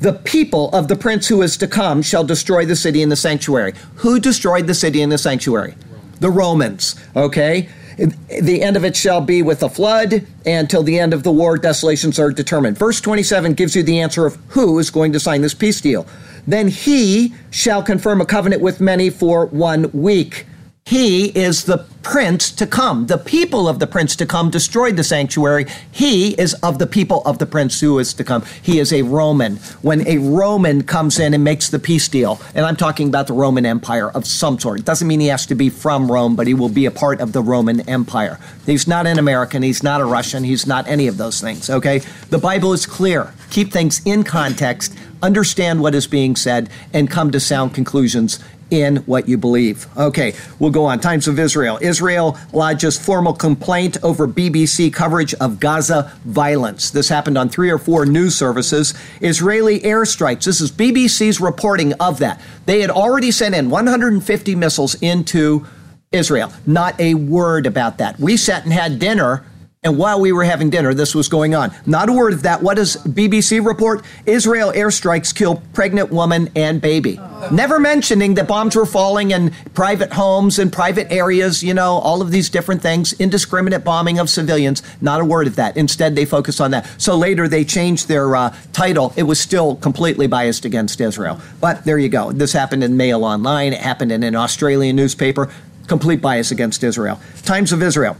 the 0.00 0.14
people 0.14 0.68
of 0.70 0.88
the 0.88 0.96
prince 0.96 1.28
who 1.28 1.42
is 1.42 1.56
to 1.58 1.68
come 1.68 2.02
shall 2.02 2.24
destroy 2.24 2.66
the 2.66 2.74
city 2.74 3.02
and 3.04 3.10
the 3.10 3.16
sanctuary. 3.16 3.72
Who 3.96 4.18
destroyed 4.18 4.66
the 4.66 4.74
city 4.74 5.00
and 5.00 5.12
the 5.12 5.16
sanctuary? 5.16 5.76
The 6.18 6.28
Romans, 6.28 6.96
okay? 7.14 7.68
The 7.96 8.60
end 8.60 8.76
of 8.76 8.84
it 8.84 8.96
shall 8.96 9.20
be 9.20 9.40
with 9.40 9.62
a 9.62 9.68
flood, 9.68 10.26
and 10.44 10.68
till 10.68 10.82
the 10.82 10.98
end 10.98 11.14
of 11.14 11.22
the 11.22 11.30
war, 11.30 11.56
desolations 11.56 12.18
are 12.18 12.32
determined. 12.32 12.76
Verse 12.76 13.00
27 13.00 13.54
gives 13.54 13.76
you 13.76 13.84
the 13.84 14.00
answer 14.00 14.26
of 14.26 14.36
who 14.48 14.80
is 14.80 14.90
going 14.90 15.12
to 15.12 15.20
sign 15.20 15.40
this 15.42 15.54
peace 15.54 15.80
deal. 15.80 16.04
Then 16.48 16.66
he 16.66 17.32
shall 17.50 17.82
confirm 17.82 18.20
a 18.20 18.26
covenant 18.26 18.60
with 18.60 18.80
many 18.80 19.08
for 19.08 19.46
one 19.46 19.90
week 19.92 20.46
he 20.86 21.28
is 21.28 21.64
the 21.64 21.78
prince 22.02 22.50
to 22.52 22.66
come. 22.66 23.06
The 23.06 23.16
people 23.16 23.66
of 23.66 23.78
the 23.78 23.86
prince 23.86 24.14
to 24.16 24.26
come 24.26 24.50
destroyed 24.50 24.96
the 24.96 25.02
sanctuary. 25.02 25.64
He 25.90 26.34
is 26.34 26.52
of 26.62 26.78
the 26.78 26.86
people 26.86 27.22
of 27.24 27.38
the 27.38 27.46
prince 27.46 27.80
who 27.80 27.98
is 27.98 28.12
to 28.14 28.22
come. 28.22 28.44
He 28.60 28.78
is 28.78 28.92
a 28.92 29.00
Roman. 29.00 29.56
When 29.80 30.06
a 30.06 30.18
Roman 30.18 30.82
comes 30.82 31.18
in 31.18 31.32
and 31.32 31.42
makes 31.42 31.70
the 31.70 31.78
peace 31.78 32.06
deal, 32.06 32.38
and 32.54 32.66
I'm 32.66 32.76
talking 32.76 33.08
about 33.08 33.28
the 33.28 33.32
Roman 33.32 33.64
Empire 33.64 34.10
of 34.10 34.26
some 34.26 34.58
sort, 34.58 34.80
it 34.80 34.84
doesn't 34.84 35.08
mean 35.08 35.20
he 35.20 35.28
has 35.28 35.46
to 35.46 35.54
be 35.54 35.70
from 35.70 36.12
Rome, 36.12 36.36
but 36.36 36.46
he 36.46 36.52
will 36.52 36.68
be 36.68 36.84
a 36.84 36.90
part 36.90 37.22
of 37.22 37.32
the 37.32 37.40
Roman 37.40 37.80
Empire. 37.88 38.38
He's 38.66 38.86
not 38.86 39.06
an 39.06 39.18
American, 39.18 39.62
he's 39.62 39.82
not 39.82 40.02
a 40.02 40.04
Russian, 40.04 40.44
he's 40.44 40.66
not 40.66 40.86
any 40.86 41.06
of 41.06 41.16
those 41.16 41.40
things, 41.40 41.70
okay? 41.70 42.02
The 42.28 42.38
Bible 42.38 42.74
is 42.74 42.84
clear. 42.84 43.32
Keep 43.48 43.72
things 43.72 44.02
in 44.04 44.22
context, 44.22 44.94
understand 45.22 45.80
what 45.80 45.94
is 45.94 46.06
being 46.06 46.36
said, 46.36 46.68
and 46.92 47.10
come 47.10 47.30
to 47.30 47.40
sound 47.40 47.72
conclusions 47.72 48.38
in 48.74 48.96
what 49.06 49.28
you 49.28 49.38
believe. 49.38 49.86
Okay, 49.96 50.34
we'll 50.58 50.70
go 50.70 50.84
on. 50.84 51.00
Times 51.00 51.28
of 51.28 51.38
Israel. 51.38 51.78
Israel 51.80 52.36
lodges 52.52 52.98
formal 52.98 53.32
complaint 53.32 53.96
over 54.02 54.26
BBC 54.26 54.92
coverage 54.92 55.32
of 55.34 55.60
Gaza 55.60 56.12
violence. 56.24 56.90
This 56.90 57.08
happened 57.08 57.38
on 57.38 57.48
three 57.48 57.70
or 57.70 57.78
four 57.78 58.04
news 58.04 58.36
services. 58.36 58.94
Israeli 59.20 59.80
airstrikes. 59.80 60.44
This 60.44 60.60
is 60.60 60.72
BBC's 60.72 61.40
reporting 61.40 61.92
of 61.94 62.18
that. 62.18 62.40
They 62.66 62.80
had 62.80 62.90
already 62.90 63.30
sent 63.30 63.54
in 63.54 63.70
150 63.70 64.54
missiles 64.54 64.94
into 64.96 65.66
Israel. 66.12 66.52
Not 66.66 66.98
a 67.00 67.14
word 67.14 67.66
about 67.66 67.98
that. 67.98 68.18
We 68.18 68.36
sat 68.36 68.64
and 68.64 68.72
had 68.72 68.98
dinner 68.98 69.44
and 69.84 69.98
while 69.98 70.18
we 70.18 70.32
were 70.32 70.44
having 70.44 70.70
dinner, 70.70 70.94
this 70.94 71.14
was 71.14 71.28
going 71.28 71.54
on. 71.54 71.70
Not 71.84 72.08
a 72.08 72.12
word 72.12 72.32
of 72.32 72.42
that. 72.42 72.62
What 72.62 72.76
does 72.76 72.96
BBC 72.96 73.64
report? 73.64 74.02
Israel 74.24 74.72
airstrikes 74.72 75.34
kill 75.34 75.62
pregnant 75.74 76.10
woman 76.10 76.48
and 76.56 76.80
baby. 76.80 77.20
Never 77.52 77.78
mentioning 77.78 78.34
that 78.34 78.48
bombs 78.48 78.74
were 78.74 78.86
falling 78.86 79.32
in 79.32 79.52
private 79.74 80.10
homes 80.10 80.58
and 80.58 80.72
private 80.72 81.12
areas, 81.12 81.62
you 81.62 81.74
know, 81.74 81.98
all 81.98 82.22
of 82.22 82.30
these 82.30 82.48
different 82.48 82.80
things, 82.80 83.12
indiscriminate 83.12 83.84
bombing 83.84 84.18
of 84.18 84.30
civilians. 84.30 84.82
Not 85.02 85.20
a 85.20 85.24
word 85.24 85.46
of 85.46 85.56
that. 85.56 85.76
Instead, 85.76 86.16
they 86.16 86.24
focus 86.24 86.60
on 86.60 86.70
that. 86.70 86.88
So 86.96 87.14
later 87.14 87.46
they 87.46 87.62
changed 87.62 88.08
their 88.08 88.34
uh, 88.34 88.56
title. 88.72 89.12
It 89.16 89.24
was 89.24 89.38
still 89.38 89.76
completely 89.76 90.26
biased 90.26 90.64
against 90.64 90.98
Israel. 90.98 91.38
But 91.60 91.84
there 91.84 91.98
you 91.98 92.08
go. 92.08 92.32
This 92.32 92.54
happened 92.54 92.82
in 92.82 92.96
Mail 92.96 93.22
Online, 93.22 93.74
it 93.74 93.80
happened 93.80 94.12
in 94.12 94.22
an 94.22 94.34
Australian 94.34 94.96
newspaper. 94.96 95.52
Complete 95.88 96.22
bias 96.22 96.50
against 96.50 96.82
Israel. 96.82 97.20
Times 97.42 97.70
of 97.70 97.82
Israel. 97.82 98.16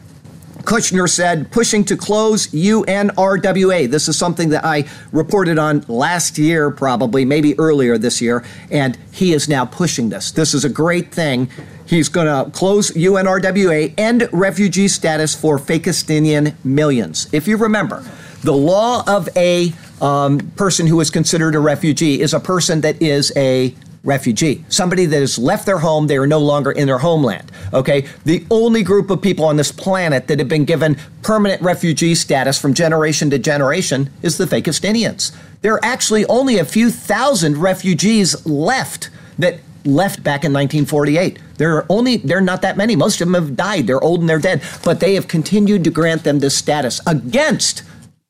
Kushner 0.64 1.08
said, 1.08 1.50
pushing 1.50 1.84
to 1.84 1.96
close 1.96 2.46
UNRWA. 2.48 3.90
This 3.90 4.08
is 4.08 4.16
something 4.16 4.48
that 4.48 4.64
I 4.64 4.84
reported 5.12 5.58
on 5.58 5.84
last 5.88 6.38
year, 6.38 6.70
probably, 6.70 7.24
maybe 7.24 7.58
earlier 7.58 7.98
this 7.98 8.20
year, 8.20 8.44
and 8.70 8.98
he 9.12 9.32
is 9.32 9.48
now 9.48 9.66
pushing 9.66 10.08
this. 10.08 10.32
This 10.32 10.54
is 10.54 10.64
a 10.64 10.68
great 10.68 11.12
thing. 11.12 11.50
He's 11.86 12.08
going 12.08 12.26
to 12.26 12.50
close 12.50 12.90
UNRWA, 12.92 13.94
end 13.98 14.28
refugee 14.32 14.88
status 14.88 15.34
for 15.34 15.58
Fakistinian 15.58 16.54
millions. 16.64 17.28
If 17.32 17.46
you 17.46 17.58
remember, 17.58 18.02
the 18.42 18.52
law 18.52 19.04
of 19.06 19.28
a 19.36 19.72
um, 20.00 20.38
person 20.56 20.86
who 20.86 21.00
is 21.00 21.10
considered 21.10 21.54
a 21.54 21.60
refugee 21.60 22.20
is 22.20 22.34
a 22.34 22.40
person 22.40 22.80
that 22.82 23.00
is 23.00 23.32
a 23.36 23.74
refugee, 24.04 24.64
somebody 24.68 25.06
that 25.06 25.18
has 25.18 25.38
left 25.38 25.66
their 25.66 25.78
home, 25.78 26.06
they 26.06 26.16
are 26.16 26.26
no 26.26 26.38
longer 26.38 26.70
in 26.70 26.86
their 26.86 26.98
homeland. 26.98 27.50
Okay? 27.72 28.06
The 28.24 28.46
only 28.50 28.82
group 28.82 29.10
of 29.10 29.20
people 29.20 29.44
on 29.44 29.56
this 29.56 29.72
planet 29.72 30.28
that 30.28 30.38
have 30.38 30.48
been 30.48 30.64
given 30.64 30.96
permanent 31.22 31.62
refugee 31.62 32.14
status 32.14 32.60
from 32.60 32.74
generation 32.74 33.30
to 33.30 33.38
generation 33.38 34.10
is 34.22 34.36
the 34.36 34.44
Fakistinians. 34.44 35.34
There 35.62 35.72
are 35.72 35.84
actually 35.84 36.26
only 36.26 36.58
a 36.58 36.64
few 36.64 36.90
thousand 36.90 37.56
refugees 37.56 38.44
left 38.46 39.08
that 39.38 39.60
left 39.84 40.22
back 40.22 40.44
in 40.44 40.52
1948. 40.52 41.38
There 41.56 41.76
are 41.76 41.86
only 41.88 42.18
there 42.18 42.38
are 42.38 42.42
not 42.42 42.62
that 42.62 42.76
many. 42.76 42.96
Most 42.96 43.20
of 43.20 43.26
them 43.26 43.34
have 43.34 43.56
died. 43.56 43.86
They're 43.86 44.02
old 44.02 44.20
and 44.20 44.28
they're 44.28 44.38
dead, 44.38 44.62
but 44.84 45.00
they 45.00 45.14
have 45.14 45.28
continued 45.28 45.84
to 45.84 45.90
grant 45.90 46.24
them 46.24 46.40
this 46.40 46.56
status 46.56 47.00
against 47.06 47.82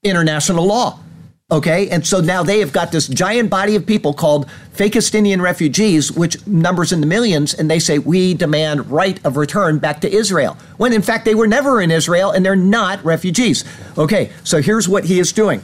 international 0.02 0.66
law. 0.66 0.98
Okay, 1.54 1.88
and 1.88 2.04
so 2.04 2.18
now 2.18 2.42
they 2.42 2.58
have 2.58 2.72
got 2.72 2.90
this 2.90 3.06
giant 3.06 3.48
body 3.48 3.76
of 3.76 3.86
people 3.86 4.12
called 4.12 4.48
Fakistinian 4.74 5.40
refugees, 5.40 6.10
which 6.10 6.44
numbers 6.48 6.90
in 6.90 7.00
the 7.00 7.06
millions, 7.06 7.54
and 7.54 7.70
they 7.70 7.78
say, 7.78 8.00
We 8.00 8.34
demand 8.34 8.90
right 8.90 9.24
of 9.24 9.36
return 9.36 9.78
back 9.78 10.00
to 10.00 10.12
Israel. 10.12 10.56
When 10.78 10.92
in 10.92 11.00
fact 11.00 11.24
they 11.24 11.36
were 11.36 11.46
never 11.46 11.80
in 11.80 11.92
Israel 11.92 12.32
and 12.32 12.44
they're 12.44 12.56
not 12.56 13.04
refugees. 13.04 13.64
Okay, 13.96 14.32
so 14.42 14.60
here's 14.60 14.88
what 14.88 15.04
he 15.04 15.20
is 15.20 15.30
doing. 15.30 15.62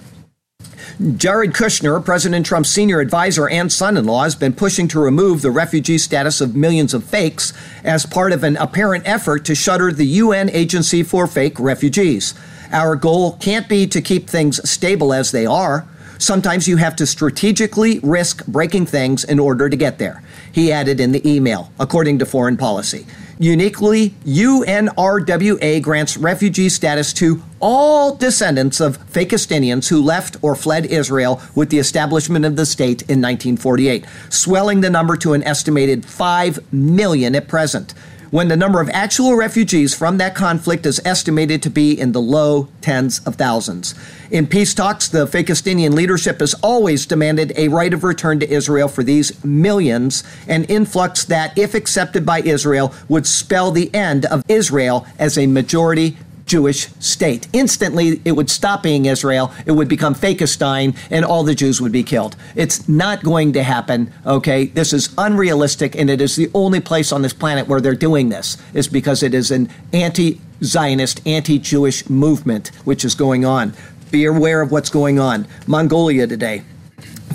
Jared 1.16 1.54
Kushner, 1.54 2.04
President 2.04 2.46
Trump's 2.46 2.68
senior 2.68 3.00
advisor 3.00 3.48
and 3.48 3.72
son 3.72 3.96
in 3.96 4.04
law, 4.04 4.22
has 4.22 4.36
been 4.36 4.52
pushing 4.52 4.86
to 4.88 5.00
remove 5.00 5.42
the 5.42 5.50
refugee 5.50 5.98
status 5.98 6.40
of 6.40 6.54
millions 6.54 6.94
of 6.94 7.02
fakes 7.02 7.52
as 7.82 8.06
part 8.06 8.30
of 8.30 8.44
an 8.44 8.56
apparent 8.58 9.08
effort 9.08 9.44
to 9.46 9.56
shutter 9.56 9.90
the 9.90 10.06
UN 10.06 10.50
Agency 10.50 11.02
for 11.02 11.26
Fake 11.26 11.58
Refugees. 11.58 12.34
Our 12.72 12.94
goal 12.94 13.32
can't 13.40 13.68
be 13.68 13.86
to 13.88 14.00
keep 14.00 14.28
things 14.28 14.68
stable 14.68 15.12
as 15.12 15.32
they 15.32 15.44
are. 15.44 15.86
Sometimes 16.18 16.68
you 16.68 16.76
have 16.76 16.94
to 16.96 17.06
strategically 17.06 17.98
risk 18.00 18.46
breaking 18.46 18.86
things 18.86 19.24
in 19.24 19.38
order 19.38 19.68
to 19.68 19.76
get 19.76 19.98
there. 19.98 20.22
He 20.52 20.70
added 20.70 21.00
in 21.00 21.12
the 21.12 21.28
email, 21.28 21.72
according 21.80 22.18
to 22.18 22.26
foreign 22.26 22.56
policy. 22.56 23.06
Uniquely, 23.38 24.10
UNRWA 24.26 25.80
grants 25.82 26.18
refugee 26.18 26.68
status 26.68 27.14
to 27.14 27.42
all 27.58 28.14
descendants 28.14 28.80
of 28.80 28.98
Fakistinians 29.10 29.88
who 29.88 30.02
left 30.02 30.36
or 30.42 30.54
fled 30.54 30.84
Israel 30.86 31.40
with 31.54 31.70
the 31.70 31.78
establishment 31.78 32.44
of 32.44 32.54
the 32.54 32.66
state 32.66 33.00
in 33.02 33.22
1948, 33.22 34.04
swelling 34.28 34.82
the 34.82 34.90
number 34.90 35.16
to 35.16 35.32
an 35.32 35.42
estimated 35.42 36.04
5 36.04 36.72
million 36.72 37.34
at 37.34 37.48
present 37.48 37.94
when 38.30 38.48
the 38.48 38.56
number 38.56 38.80
of 38.80 38.88
actual 38.90 39.34
refugees 39.34 39.94
from 39.94 40.18
that 40.18 40.34
conflict 40.34 40.86
is 40.86 41.00
estimated 41.04 41.62
to 41.62 41.70
be 41.70 41.98
in 41.98 42.12
the 42.12 42.20
low 42.20 42.68
tens 42.80 43.20
of 43.26 43.34
thousands. 43.34 43.94
In 44.30 44.46
peace 44.46 44.72
talks, 44.72 45.08
the 45.08 45.26
Fakistinian 45.26 45.94
leadership 45.94 46.38
has 46.40 46.54
always 46.62 47.06
demanded 47.06 47.52
a 47.56 47.68
right 47.68 47.92
of 47.92 48.04
return 48.04 48.38
to 48.40 48.48
Israel 48.48 48.86
for 48.88 49.02
these 49.02 49.42
millions, 49.44 50.22
an 50.46 50.64
influx 50.64 51.24
that, 51.24 51.56
if 51.58 51.74
accepted 51.74 52.24
by 52.24 52.40
Israel, 52.42 52.94
would 53.08 53.26
spell 53.26 53.72
the 53.72 53.92
end 53.94 54.24
of 54.26 54.44
Israel 54.48 55.06
as 55.18 55.36
a 55.36 55.46
majority 55.46 56.16
Jewish 56.50 56.88
state. 56.98 57.46
Instantly, 57.52 58.20
it 58.24 58.32
would 58.32 58.50
stop 58.50 58.82
being 58.82 59.04
Israel, 59.04 59.52
it 59.66 59.70
would 59.70 59.86
become 59.86 60.16
Fakistine, 60.16 60.96
and 61.08 61.24
all 61.24 61.44
the 61.44 61.54
Jews 61.54 61.80
would 61.80 61.92
be 61.92 62.02
killed. 62.02 62.34
It's 62.56 62.88
not 62.88 63.22
going 63.22 63.52
to 63.52 63.62
happen, 63.62 64.12
okay? 64.26 64.66
This 64.66 64.92
is 64.92 65.14
unrealistic, 65.16 65.94
and 65.94 66.10
it 66.10 66.20
is 66.20 66.34
the 66.34 66.50
only 66.52 66.80
place 66.80 67.12
on 67.12 67.22
this 67.22 67.32
planet 67.32 67.68
where 67.68 67.80
they're 67.80 67.94
doing 67.94 68.30
this, 68.30 68.56
is 68.74 68.88
because 68.88 69.22
it 69.22 69.32
is 69.32 69.52
an 69.52 69.68
anti 69.92 70.40
Zionist, 70.64 71.24
anti 71.24 71.56
Jewish 71.60 72.10
movement 72.10 72.72
which 72.84 73.04
is 73.04 73.14
going 73.14 73.44
on. 73.44 73.72
Be 74.10 74.24
aware 74.24 74.60
of 74.60 74.72
what's 74.72 74.90
going 74.90 75.20
on. 75.20 75.46
Mongolia 75.68 76.26
today, 76.26 76.64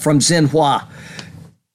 from 0.02 0.20
Xinhua. 0.20 0.88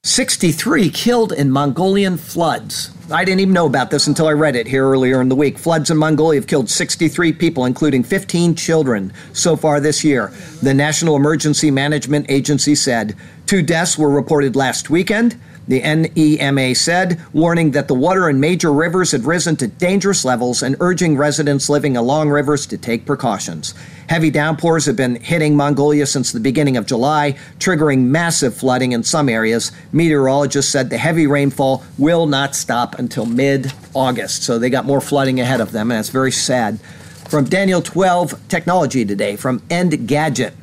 63 0.02 0.88
killed 0.88 1.30
in 1.30 1.50
Mongolian 1.50 2.16
floods. 2.16 2.90
I 3.10 3.22
didn't 3.22 3.40
even 3.40 3.52
know 3.52 3.66
about 3.66 3.90
this 3.90 4.06
until 4.06 4.28
I 4.28 4.32
read 4.32 4.56
it 4.56 4.66
here 4.66 4.88
earlier 4.88 5.20
in 5.20 5.28
the 5.28 5.36
week. 5.36 5.58
Floods 5.58 5.90
in 5.90 5.98
Mongolia 5.98 6.40
have 6.40 6.46
killed 6.46 6.70
63 6.70 7.34
people, 7.34 7.66
including 7.66 8.02
15 8.02 8.54
children, 8.54 9.12
so 9.34 9.56
far 9.56 9.78
this 9.78 10.02
year. 10.02 10.32
The 10.62 10.72
National 10.72 11.16
Emergency 11.16 11.70
Management 11.70 12.30
Agency 12.30 12.74
said 12.74 13.14
two 13.44 13.60
deaths 13.60 13.98
were 13.98 14.08
reported 14.08 14.56
last 14.56 14.88
weekend. 14.88 15.38
The 15.68 15.82
NEMA 15.82 16.74
said, 16.74 17.20
warning 17.34 17.72
that 17.72 17.86
the 17.86 17.94
water 17.94 18.30
in 18.30 18.40
major 18.40 18.72
rivers 18.72 19.12
had 19.12 19.24
risen 19.24 19.54
to 19.56 19.68
dangerous 19.68 20.24
levels 20.24 20.62
and 20.62 20.76
urging 20.80 21.16
residents 21.16 21.68
living 21.68 21.98
along 21.98 22.30
rivers 22.30 22.66
to 22.68 22.78
take 22.78 23.04
precautions. 23.04 23.74
Heavy 24.10 24.32
downpours 24.32 24.86
have 24.86 24.96
been 24.96 25.14
hitting 25.20 25.54
Mongolia 25.54 26.04
since 26.04 26.32
the 26.32 26.40
beginning 26.40 26.76
of 26.76 26.84
July, 26.84 27.36
triggering 27.60 28.06
massive 28.06 28.56
flooding 28.56 28.90
in 28.90 29.04
some 29.04 29.28
areas. 29.28 29.70
Meteorologists 29.92 30.72
said 30.72 30.90
the 30.90 30.98
heavy 30.98 31.28
rainfall 31.28 31.84
will 31.96 32.26
not 32.26 32.56
stop 32.56 32.98
until 32.98 33.24
mid 33.24 33.72
August, 33.94 34.42
so 34.42 34.58
they 34.58 34.68
got 34.68 34.84
more 34.84 35.00
flooding 35.00 35.38
ahead 35.38 35.60
of 35.60 35.70
them, 35.70 35.92
and 35.92 36.00
it's 36.00 36.08
very 36.08 36.32
sad. 36.32 36.80
From 37.28 37.44
Daniel 37.44 37.80
12 37.80 38.48
Technology 38.48 39.04
today, 39.04 39.36
from 39.36 39.60
Engadget. 39.68 40.54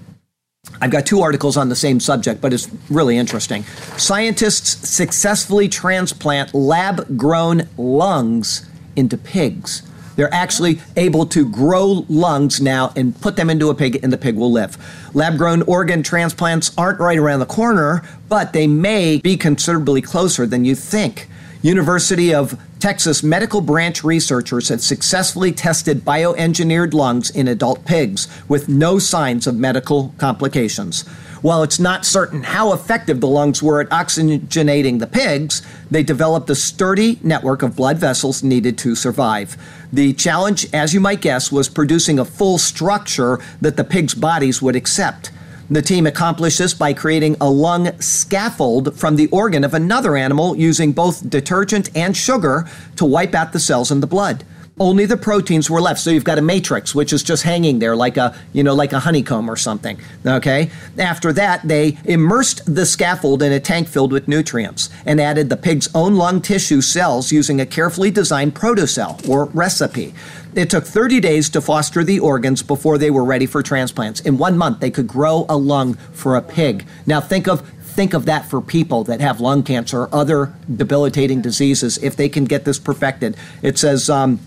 I've 0.81 0.91
got 0.91 1.05
two 1.05 1.21
articles 1.21 1.55
on 1.55 1.69
the 1.69 1.75
same 1.77 2.01
subject, 2.01 2.41
but 2.41 2.51
it's 2.51 2.69
really 2.89 3.17
interesting. 3.17 3.63
Scientists 3.95 4.89
successfully 4.89 5.69
transplant 5.69 6.53
lab 6.53 7.17
grown 7.17 7.69
lungs 7.77 8.69
into 8.97 9.17
pigs. 9.17 9.83
They're 10.17 10.33
actually 10.33 10.81
able 10.97 11.25
to 11.27 11.47
grow 11.47 12.05
lungs 12.09 12.59
now 12.59 12.91
and 12.95 13.19
put 13.21 13.37
them 13.37 13.49
into 13.49 13.69
a 13.69 13.75
pig, 13.75 13.99
and 14.03 14.11
the 14.11 14.17
pig 14.17 14.35
will 14.35 14.51
live. 14.51 14.75
Lab 15.13 15.37
grown 15.37 15.61
organ 15.61 16.03
transplants 16.03 16.77
aren't 16.77 16.99
right 16.99 17.17
around 17.17 17.39
the 17.39 17.45
corner, 17.45 18.03
but 18.27 18.51
they 18.51 18.67
may 18.67 19.19
be 19.19 19.37
considerably 19.37 20.01
closer 20.01 20.45
than 20.45 20.65
you 20.65 20.75
think. 20.75 21.29
University 21.61 22.33
of 22.33 22.59
Texas 22.79 23.23
medical 23.23 23.61
branch 23.61 24.03
researchers 24.03 24.69
have 24.69 24.81
successfully 24.81 25.51
tested 25.51 26.01
bioengineered 26.01 26.93
lungs 26.93 27.29
in 27.29 27.47
adult 27.47 27.85
pigs 27.85 28.27
with 28.47 28.69
no 28.69 28.99
signs 28.99 29.47
of 29.47 29.55
medical 29.55 30.13
complications. 30.17 31.03
While 31.41 31.63
it's 31.63 31.79
not 31.79 32.05
certain 32.05 32.43
how 32.43 32.73
effective 32.73 33.21
the 33.21 33.27
lungs 33.27 33.61
were 33.61 33.79
at 33.79 33.89
oxygenating 33.89 34.99
the 34.99 35.07
pigs, 35.07 35.61
they 35.91 36.03
developed 36.03 36.49
a 36.49 36.55
sturdy 36.55 37.19
network 37.21 37.61
of 37.61 37.75
blood 37.75 37.97
vessels 37.97 38.43
needed 38.43 38.77
to 38.79 38.95
survive. 38.95 39.55
The 39.93 40.13
challenge, 40.13 40.67
as 40.73 40.93
you 40.93 40.99
might 40.99 41.21
guess, 41.21 41.51
was 41.51 41.69
producing 41.69 42.17
a 42.17 42.25
full 42.25 42.57
structure 42.57 43.39
that 43.61 43.77
the 43.77 43.83
pigs' 43.83 44.15
bodies 44.15 44.61
would 44.61 44.75
accept. 44.75 45.31
The 45.69 45.81
team 45.81 46.07
accomplished 46.07 46.59
this 46.59 46.73
by 46.73 46.93
creating 46.93 47.35
a 47.41 47.49
lung 47.49 47.99
scaffold 47.99 48.97
from 48.97 49.17
the 49.17 49.27
organ 49.27 49.63
of 49.63 49.73
another 49.73 50.15
animal 50.15 50.55
using 50.55 50.93
both 50.93 51.29
detergent 51.29 51.89
and 51.95 52.15
sugar 52.15 52.65
to 52.95 53.05
wipe 53.05 53.35
out 53.35 53.51
the 53.51 53.59
cells 53.59 53.91
in 53.91 53.99
the 53.99 54.07
blood. 54.07 54.45
Only 54.79 55.05
the 55.05 55.17
proteins 55.17 55.69
were 55.69 55.81
left. 55.81 55.99
So 55.99 56.11
you've 56.11 56.23
got 56.23 56.37
a 56.37 56.41
matrix, 56.41 56.93
which 56.93 57.11
is 57.11 57.23
just 57.23 57.43
hanging 57.43 57.79
there 57.79 57.95
like 57.95 58.15
a, 58.17 58.37
you 58.53 58.63
know, 58.63 58.75
like 58.75 58.93
a 58.93 58.99
honeycomb 58.99 59.49
or 59.49 59.55
something. 59.55 59.99
Okay? 60.25 60.69
After 60.99 61.33
that, 61.33 61.67
they 61.67 61.97
immersed 62.05 62.61
the 62.73 62.85
scaffold 62.85 63.41
in 63.41 63.51
a 63.51 63.59
tank 63.59 63.87
filled 63.87 64.11
with 64.11 64.27
nutrients 64.27 64.89
and 65.05 65.19
added 65.19 65.49
the 65.49 65.57
pig's 65.57 65.89
own 65.95 66.15
lung 66.15 66.41
tissue 66.41 66.81
cells 66.81 67.31
using 67.31 67.59
a 67.59 67.65
carefully 67.65 68.11
designed 68.11 68.53
protocell 68.53 69.27
or 69.27 69.45
recipe. 69.45 70.13
It 70.53 70.69
took 70.69 70.85
30 70.85 71.19
days 71.19 71.49
to 71.51 71.61
foster 71.61 72.03
the 72.03 72.19
organs 72.19 72.61
before 72.61 72.97
they 72.97 73.11
were 73.11 73.23
ready 73.23 73.45
for 73.45 73.63
transplants. 73.63 74.21
In 74.21 74.37
one 74.37 74.57
month, 74.57 74.79
they 74.79 74.91
could 74.91 75.07
grow 75.07 75.45
a 75.49 75.57
lung 75.57 75.95
for 76.13 76.35
a 76.35 76.41
pig. 76.41 76.85
Now, 77.05 77.19
think 77.19 77.47
of 77.47 77.67
think 77.81 78.13
of 78.13 78.25
that 78.25 78.45
for 78.45 78.61
people 78.61 79.03
that 79.05 79.21
have 79.21 79.41
lung 79.41 79.63
cancer 79.63 80.01
or 80.01 80.09
other 80.13 80.53
debilitating 80.75 81.41
diseases 81.41 81.97
if 82.03 82.15
they 82.15 82.29
can 82.29 82.45
get 82.45 82.63
this 82.63 82.77
perfected. 82.77 83.35
It 83.63 83.79
says 83.79 84.07
um, 84.07 84.39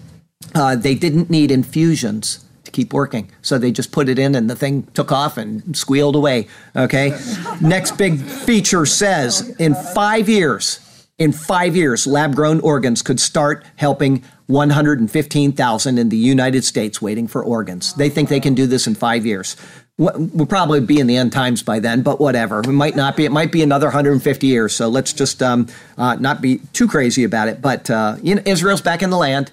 uh, 0.55 0.76
they 0.76 0.95
didn't 0.95 1.30
need 1.30 1.51
infusions 1.51 2.45
to 2.64 2.70
keep 2.70 2.93
working. 2.93 3.30
So 3.43 3.59
they 3.59 3.70
just 3.70 3.93
put 3.93 4.09
it 4.09 4.18
in 4.18 4.34
and 4.34 4.49
the 4.49 4.57
thing 4.57 4.86
took 4.95 5.12
off 5.12 5.36
and 5.36 5.76
squealed 5.76 6.16
away. 6.16 6.49
Okay. 6.74 7.18
Next 7.61 7.97
big 7.97 8.20
feature 8.20 8.86
says 8.86 9.55
in 9.59 9.74
five 9.74 10.28
years, 10.28 10.80
in 11.18 11.32
five 11.32 11.76
years, 11.76 12.07
lab 12.07 12.34
grown 12.34 12.61
organs 12.61 13.03
could 13.03 13.20
start 13.20 13.64
helping 13.76 14.24
115,000 14.47 15.99
in 15.99 16.09
the 16.09 16.16
United 16.16 16.64
States 16.64 17.01
waiting 17.01 17.28
for 17.28 17.45
organs. 17.45 17.95
They 17.95 18.09
think 18.09 18.28
they 18.28 18.41
can 18.41 18.55
do 18.55 18.66
this 18.66 18.86
in 18.86 18.95
five 18.95 19.24
years. 19.24 19.57
We'll 19.99 20.47
probably 20.47 20.80
be 20.80 20.99
in 20.99 21.07
the 21.07 21.16
end 21.18 21.30
times 21.30 21.62
by 21.62 21.78
then, 21.78 22.01
but 22.01 22.18
whatever. 22.18 22.62
We 22.62 22.72
might 22.72 22.97
not 22.97 23.18
be. 23.18 23.26
It 23.26 23.32
might 23.32 23.53
be 23.53 23.62
another 23.62 23.88
150 23.88 24.47
years. 24.47 24.74
So 24.74 24.88
let's 24.88 25.12
just 25.12 25.43
um, 25.43 25.66
uh, 25.99 26.14
not 26.14 26.41
be 26.41 26.62
too 26.72 26.88
crazy 26.88 27.22
about 27.22 27.49
it. 27.49 27.61
But 27.61 27.91
uh, 27.91 28.16
you 28.22 28.34
know, 28.34 28.43
Israel's 28.47 28.80
back 28.80 29.03
in 29.03 29.11
the 29.11 29.18
land. 29.18 29.53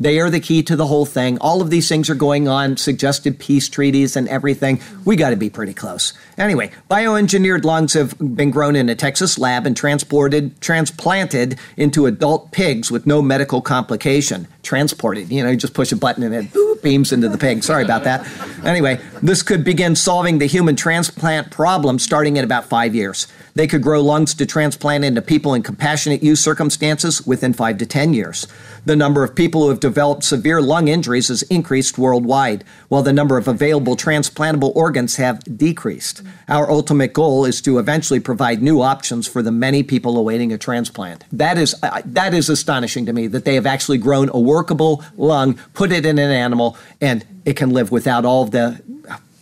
They 0.00 0.20
are 0.20 0.30
the 0.30 0.38
key 0.38 0.62
to 0.62 0.76
the 0.76 0.86
whole 0.86 1.06
thing. 1.06 1.38
All 1.38 1.60
of 1.60 1.70
these 1.70 1.88
things 1.88 2.08
are 2.08 2.14
going 2.14 2.46
on, 2.46 2.76
suggested 2.76 3.40
peace 3.40 3.68
treaties 3.68 4.14
and 4.14 4.28
everything. 4.28 4.80
We 5.04 5.16
got 5.16 5.30
to 5.30 5.36
be 5.36 5.50
pretty 5.50 5.74
close. 5.74 6.12
Anyway, 6.36 6.70
bioengineered 6.88 7.64
lungs 7.64 7.94
have 7.94 8.16
been 8.16 8.52
grown 8.52 8.76
in 8.76 8.88
a 8.88 8.94
Texas 8.94 9.40
lab 9.40 9.66
and 9.66 9.76
transported, 9.76 10.60
transplanted 10.60 11.58
into 11.76 12.06
adult 12.06 12.52
pigs 12.52 12.92
with 12.92 13.08
no 13.08 13.20
medical 13.20 13.60
complication. 13.60 14.46
Transported, 14.62 15.32
you 15.32 15.42
know, 15.42 15.50
you 15.50 15.56
just 15.56 15.74
push 15.74 15.90
a 15.90 15.96
button 15.96 16.22
and 16.22 16.32
it 16.32 16.82
beams 16.84 17.10
into 17.10 17.28
the 17.28 17.38
pig. 17.38 17.64
Sorry 17.64 17.82
about 17.82 18.04
that. 18.04 18.24
Anyway, 18.64 19.00
this 19.20 19.42
could 19.42 19.64
begin 19.64 19.96
solving 19.96 20.38
the 20.38 20.46
human 20.46 20.76
transplant 20.76 21.50
problem 21.50 21.98
starting 21.98 22.36
in 22.36 22.44
about 22.44 22.66
five 22.66 22.94
years. 22.94 23.26
They 23.58 23.66
could 23.66 23.82
grow 23.82 24.00
lungs 24.00 24.34
to 24.34 24.46
transplant 24.46 25.02
into 25.02 25.20
people 25.20 25.52
in 25.52 25.64
compassionate 25.64 26.22
use 26.22 26.38
circumstances 26.40 27.26
within 27.26 27.52
five 27.52 27.76
to 27.78 27.86
10 27.86 28.14
years. 28.14 28.46
The 28.84 28.94
number 28.94 29.24
of 29.24 29.34
people 29.34 29.62
who 29.62 29.70
have 29.70 29.80
developed 29.80 30.22
severe 30.22 30.62
lung 30.62 30.86
injuries 30.86 31.26
has 31.26 31.42
increased 31.42 31.98
worldwide, 31.98 32.62
while 32.86 33.02
the 33.02 33.12
number 33.12 33.36
of 33.36 33.48
available 33.48 33.96
transplantable 33.96 34.70
organs 34.76 35.16
have 35.16 35.42
decreased. 35.58 36.22
Our 36.46 36.70
ultimate 36.70 37.12
goal 37.12 37.44
is 37.44 37.60
to 37.62 37.80
eventually 37.80 38.20
provide 38.20 38.62
new 38.62 38.80
options 38.80 39.26
for 39.26 39.42
the 39.42 39.50
many 39.50 39.82
people 39.82 40.16
awaiting 40.16 40.52
a 40.52 40.56
transplant. 40.58 41.24
That 41.32 41.58
is 41.58 41.74
uh, 41.82 42.02
that 42.04 42.34
is 42.34 42.48
astonishing 42.48 43.06
to 43.06 43.12
me 43.12 43.26
that 43.26 43.44
they 43.44 43.56
have 43.56 43.66
actually 43.66 43.98
grown 43.98 44.30
a 44.32 44.38
workable 44.38 45.02
lung, 45.16 45.58
put 45.74 45.90
it 45.90 46.06
in 46.06 46.20
an 46.20 46.30
animal, 46.30 46.76
and 47.00 47.26
it 47.44 47.56
can 47.56 47.70
live 47.70 47.90
without 47.90 48.24
all 48.24 48.44
of 48.44 48.52
the 48.52 48.80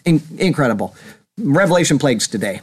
in, 0.06 0.22
incredible 0.38 0.96
revelation 1.36 1.98
plagues 1.98 2.26
today. 2.26 2.62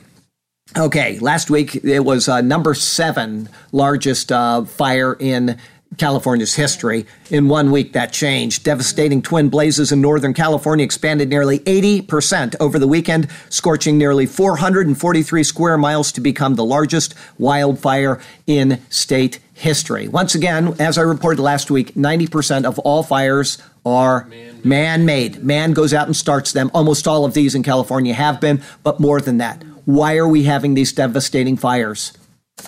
Okay, 0.77 1.19
last 1.19 1.51
week 1.51 1.75
it 1.75 1.99
was 1.99 2.27
uh, 2.27 2.41
number 2.41 2.73
seven 2.73 3.49
largest 3.71 4.31
uh, 4.31 4.63
fire 4.63 5.13
in 5.19 5.59
California's 5.97 6.55
history. 6.55 7.05
In 7.29 7.47
one 7.47 7.69
week, 7.69 7.93
that 7.93 8.11
changed. 8.11 8.63
Devastating 8.63 9.21
twin 9.21 9.49
blazes 9.49 9.91
in 9.91 10.01
Northern 10.01 10.33
California 10.33 10.83
expanded 10.83 11.29
nearly 11.29 11.59
80% 11.59 12.55
over 12.59 12.79
the 12.79 12.87
weekend, 12.87 13.27
scorching 13.49 13.99
nearly 13.99 14.25
443 14.25 15.43
square 15.43 15.77
miles 15.77 16.11
to 16.13 16.21
become 16.21 16.55
the 16.55 16.65
largest 16.65 17.13
wildfire 17.37 18.19
in 18.47 18.81
state 18.89 19.39
history. 19.53 20.07
Once 20.07 20.33
again, 20.33 20.75
as 20.79 20.97
I 20.97 21.01
reported 21.01 21.39
last 21.39 21.69
week, 21.69 21.93
90% 21.93 22.65
of 22.65 22.79
all 22.79 23.03
fires 23.03 23.61
are 23.85 24.27
man 24.63 25.05
made. 25.05 25.43
Man 25.43 25.73
goes 25.73 25.93
out 25.93 26.07
and 26.07 26.15
starts 26.15 26.51
them. 26.51 26.71
Almost 26.73 27.07
all 27.07 27.25
of 27.25 27.35
these 27.35 27.53
in 27.53 27.61
California 27.61 28.15
have 28.15 28.41
been, 28.41 28.63
but 28.81 28.99
more 28.99 29.21
than 29.21 29.37
that. 29.37 29.63
Why 29.85 30.17
are 30.17 30.27
we 30.27 30.43
having 30.43 30.73
these 30.73 30.93
devastating 30.93 31.57
fires? 31.57 32.13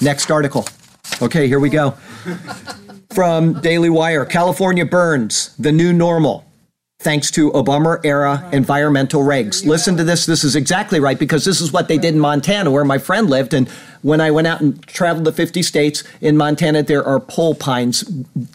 Next 0.02 0.32
article. 0.32 0.68
Okay, 1.22 1.48
here 1.48 1.60
we 1.60 1.70
go 1.70 1.96
from 3.16 3.62
Daily 3.62 3.90
Wire 3.90 4.26
California 4.26 4.86
burns, 4.86 5.56
the 5.58 5.72
new 5.72 5.94
normal, 5.94 6.44
thanks 7.00 7.32
to 7.32 7.50
Obama 7.52 7.98
era 8.04 8.48
environmental 8.52 9.22
regs. 9.22 9.66
Listen 9.66 9.96
to 9.96 10.04
this. 10.04 10.26
This 10.26 10.44
is 10.44 10.56
exactly 10.56 11.00
right 11.00 11.18
because 11.18 11.46
this 11.46 11.62
is 11.62 11.72
what 11.72 11.88
they 11.88 11.98
did 11.98 12.14
in 12.14 12.20
Montana, 12.20 12.72
where 12.72 12.84
my 12.84 12.98
friend 12.98 13.30
lived. 13.30 13.54
And 13.54 13.70
when 14.02 14.20
I 14.20 14.32
went 14.32 14.48
out 14.48 14.60
and 14.60 14.86
traveled 14.86 15.26
to 15.26 15.32
50 15.32 15.64
states 15.64 16.04
in 16.20 16.36
Montana, 16.36 16.84
there 16.84 17.06
are 17.06 17.22
pole 17.22 17.56
pines 17.56 18.04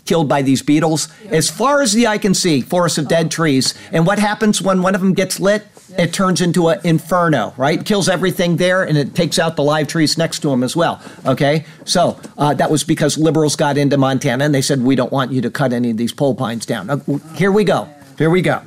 killed 0.04 0.28
by 0.28 0.42
these 0.42 0.62
beetles. 0.62 1.08
As 1.30 1.48
far 1.48 1.80
as 1.80 1.94
the 1.94 2.06
eye 2.06 2.18
can 2.18 2.34
see, 2.34 2.60
forests 2.60 2.98
of 2.98 3.08
dead 3.08 3.30
trees. 3.30 3.72
And 3.92 4.06
what 4.06 4.18
happens 4.18 4.60
when 4.60 4.82
one 4.82 4.94
of 4.94 5.00
them 5.00 5.14
gets 5.14 5.40
lit? 5.40 5.66
It 5.98 6.12
turns 6.12 6.40
into 6.40 6.68
an 6.68 6.80
inferno, 6.84 7.54
right? 7.56 7.84
Kills 7.84 8.08
everything 8.08 8.56
there 8.56 8.84
and 8.84 8.96
it 8.96 9.14
takes 9.14 9.38
out 9.38 9.56
the 9.56 9.62
live 9.62 9.88
trees 9.88 10.16
next 10.16 10.40
to 10.40 10.50
them 10.50 10.62
as 10.62 10.76
well. 10.76 11.02
Okay? 11.26 11.64
So 11.84 12.20
uh, 12.38 12.54
that 12.54 12.70
was 12.70 12.84
because 12.84 13.18
liberals 13.18 13.56
got 13.56 13.76
into 13.76 13.96
Montana 13.96 14.44
and 14.44 14.54
they 14.54 14.62
said, 14.62 14.82
we 14.82 14.94
don't 14.94 15.12
want 15.12 15.32
you 15.32 15.40
to 15.42 15.50
cut 15.50 15.72
any 15.72 15.90
of 15.90 15.96
these 15.96 16.12
pole 16.12 16.34
pines 16.34 16.66
down. 16.66 16.90
Uh, 16.90 16.98
here 17.34 17.52
we 17.52 17.64
go. 17.64 17.88
Here 18.18 18.30
we 18.30 18.42
go. 18.42 18.62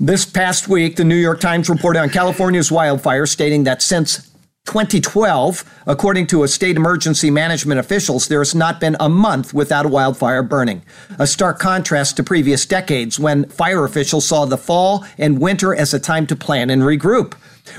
This 0.00 0.24
past 0.24 0.68
week, 0.68 0.94
the 0.94 1.04
New 1.04 1.16
York 1.16 1.40
Times 1.40 1.68
reported 1.68 1.98
on 1.98 2.08
California's 2.08 2.70
wildfires, 2.70 3.30
stating 3.30 3.64
that 3.64 3.82
since 3.82 4.27
2012, 4.68 5.64
according 5.86 6.26
to 6.26 6.42
a 6.42 6.48
state 6.48 6.76
emergency 6.76 7.30
management 7.30 7.80
officials, 7.80 8.28
there 8.28 8.40
has 8.40 8.54
not 8.54 8.78
been 8.78 8.98
a 9.00 9.08
month 9.08 9.54
without 9.54 9.86
a 9.86 9.88
wildfire 9.88 10.42
burning. 10.42 10.82
A 11.18 11.26
stark 11.26 11.58
contrast 11.58 12.18
to 12.18 12.22
previous 12.22 12.66
decades 12.66 13.18
when 13.18 13.48
fire 13.48 13.86
officials 13.86 14.26
saw 14.26 14.44
the 14.44 14.58
fall 14.58 15.06
and 15.16 15.40
winter 15.40 15.74
as 15.74 15.94
a 15.94 15.98
time 15.98 16.26
to 16.26 16.36
plan 16.36 16.68
and 16.68 16.82
regroup. 16.82 17.32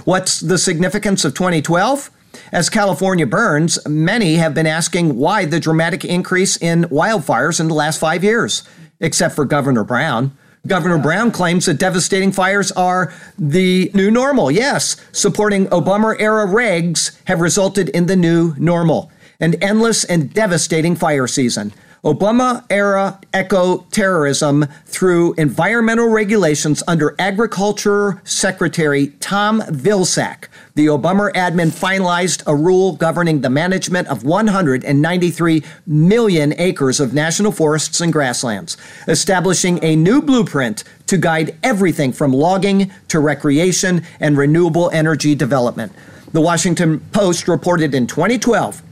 What's 0.04 0.40
the 0.40 0.58
significance 0.58 1.24
of 1.24 1.36
2012? 1.36 2.10
As 2.52 2.72
California 2.72 3.28
burns, 3.28 3.78
many 3.88 4.38
have 4.38 4.56
been 4.56 4.66
asking 4.66 5.16
why 5.16 5.46
the 5.46 5.60
dramatic 5.60 6.04
increase 6.04 6.58
in 6.58 6.86
wildfires 6.86 7.60
in 7.60 7.68
the 7.68 7.76
last 7.76 8.00
five 8.00 8.24
years, 8.24 8.64
except 9.00 9.36
for 9.36 9.46
Governor 9.46 9.84
Brown. 9.84 10.36
Governor 10.68 10.98
Brown 10.98 11.32
claims 11.32 11.66
that 11.66 11.80
devastating 11.80 12.32
fires 12.32 12.72
are 12.74 13.14
the 13.38 13.90
new 13.94 14.12
normal. 14.12 14.52
Yes, 14.52 14.98
supporting 15.12 15.68
Obama 15.68 16.16
era 16.20 16.46
regs 16.46 17.20
have 17.26 17.42
resulted 17.42 17.90
in 17.90 18.06
the 18.06 18.16
new 18.16 18.54
normal 18.58 19.12
an 19.40 19.56
endless 19.64 20.04
and 20.04 20.34
devastating 20.34 20.96
fire 20.96 21.28
season. 21.28 21.72
Obama 22.04 22.64
era 22.70 23.20
eco 23.34 23.80
terrorism 23.92 24.66
through 24.86 25.34
environmental 25.34 26.08
regulations 26.08 26.82
under 26.88 27.14
Agriculture 27.20 28.22
Secretary 28.24 29.08
Tom 29.20 29.62
Vilsack. 29.64 30.48
The 30.76 30.86
Obama 30.86 31.30
admin 31.34 31.72
finalized 31.72 32.42
a 32.48 32.56
rule 32.56 32.94
governing 32.94 33.42
the 33.42 33.50
management 33.50 34.08
of 34.08 34.24
193 34.24 35.62
million 35.86 36.54
acres 36.58 37.02
of 37.02 37.14
national 37.14 37.52
forests 37.52 38.00
and 38.00 38.14
grasslands, 38.14 38.78
establishing 39.10 39.84
a 39.84 39.98
new 39.98 40.22
blueprint 40.22 40.86
to 41.08 41.18
guide 41.18 41.58
everything 41.64 42.14
from 42.14 42.32
logging 42.32 42.92
to 43.10 43.20
recreation 43.20 44.04
and 44.22 44.38
renewable 44.38 44.90
energy 44.92 45.36
development. 45.36 45.92
The 46.32 46.40
Washington 46.40 47.02
Post 47.12 47.50
reported 47.50 47.94
in 47.94 48.08
2012 48.08 48.84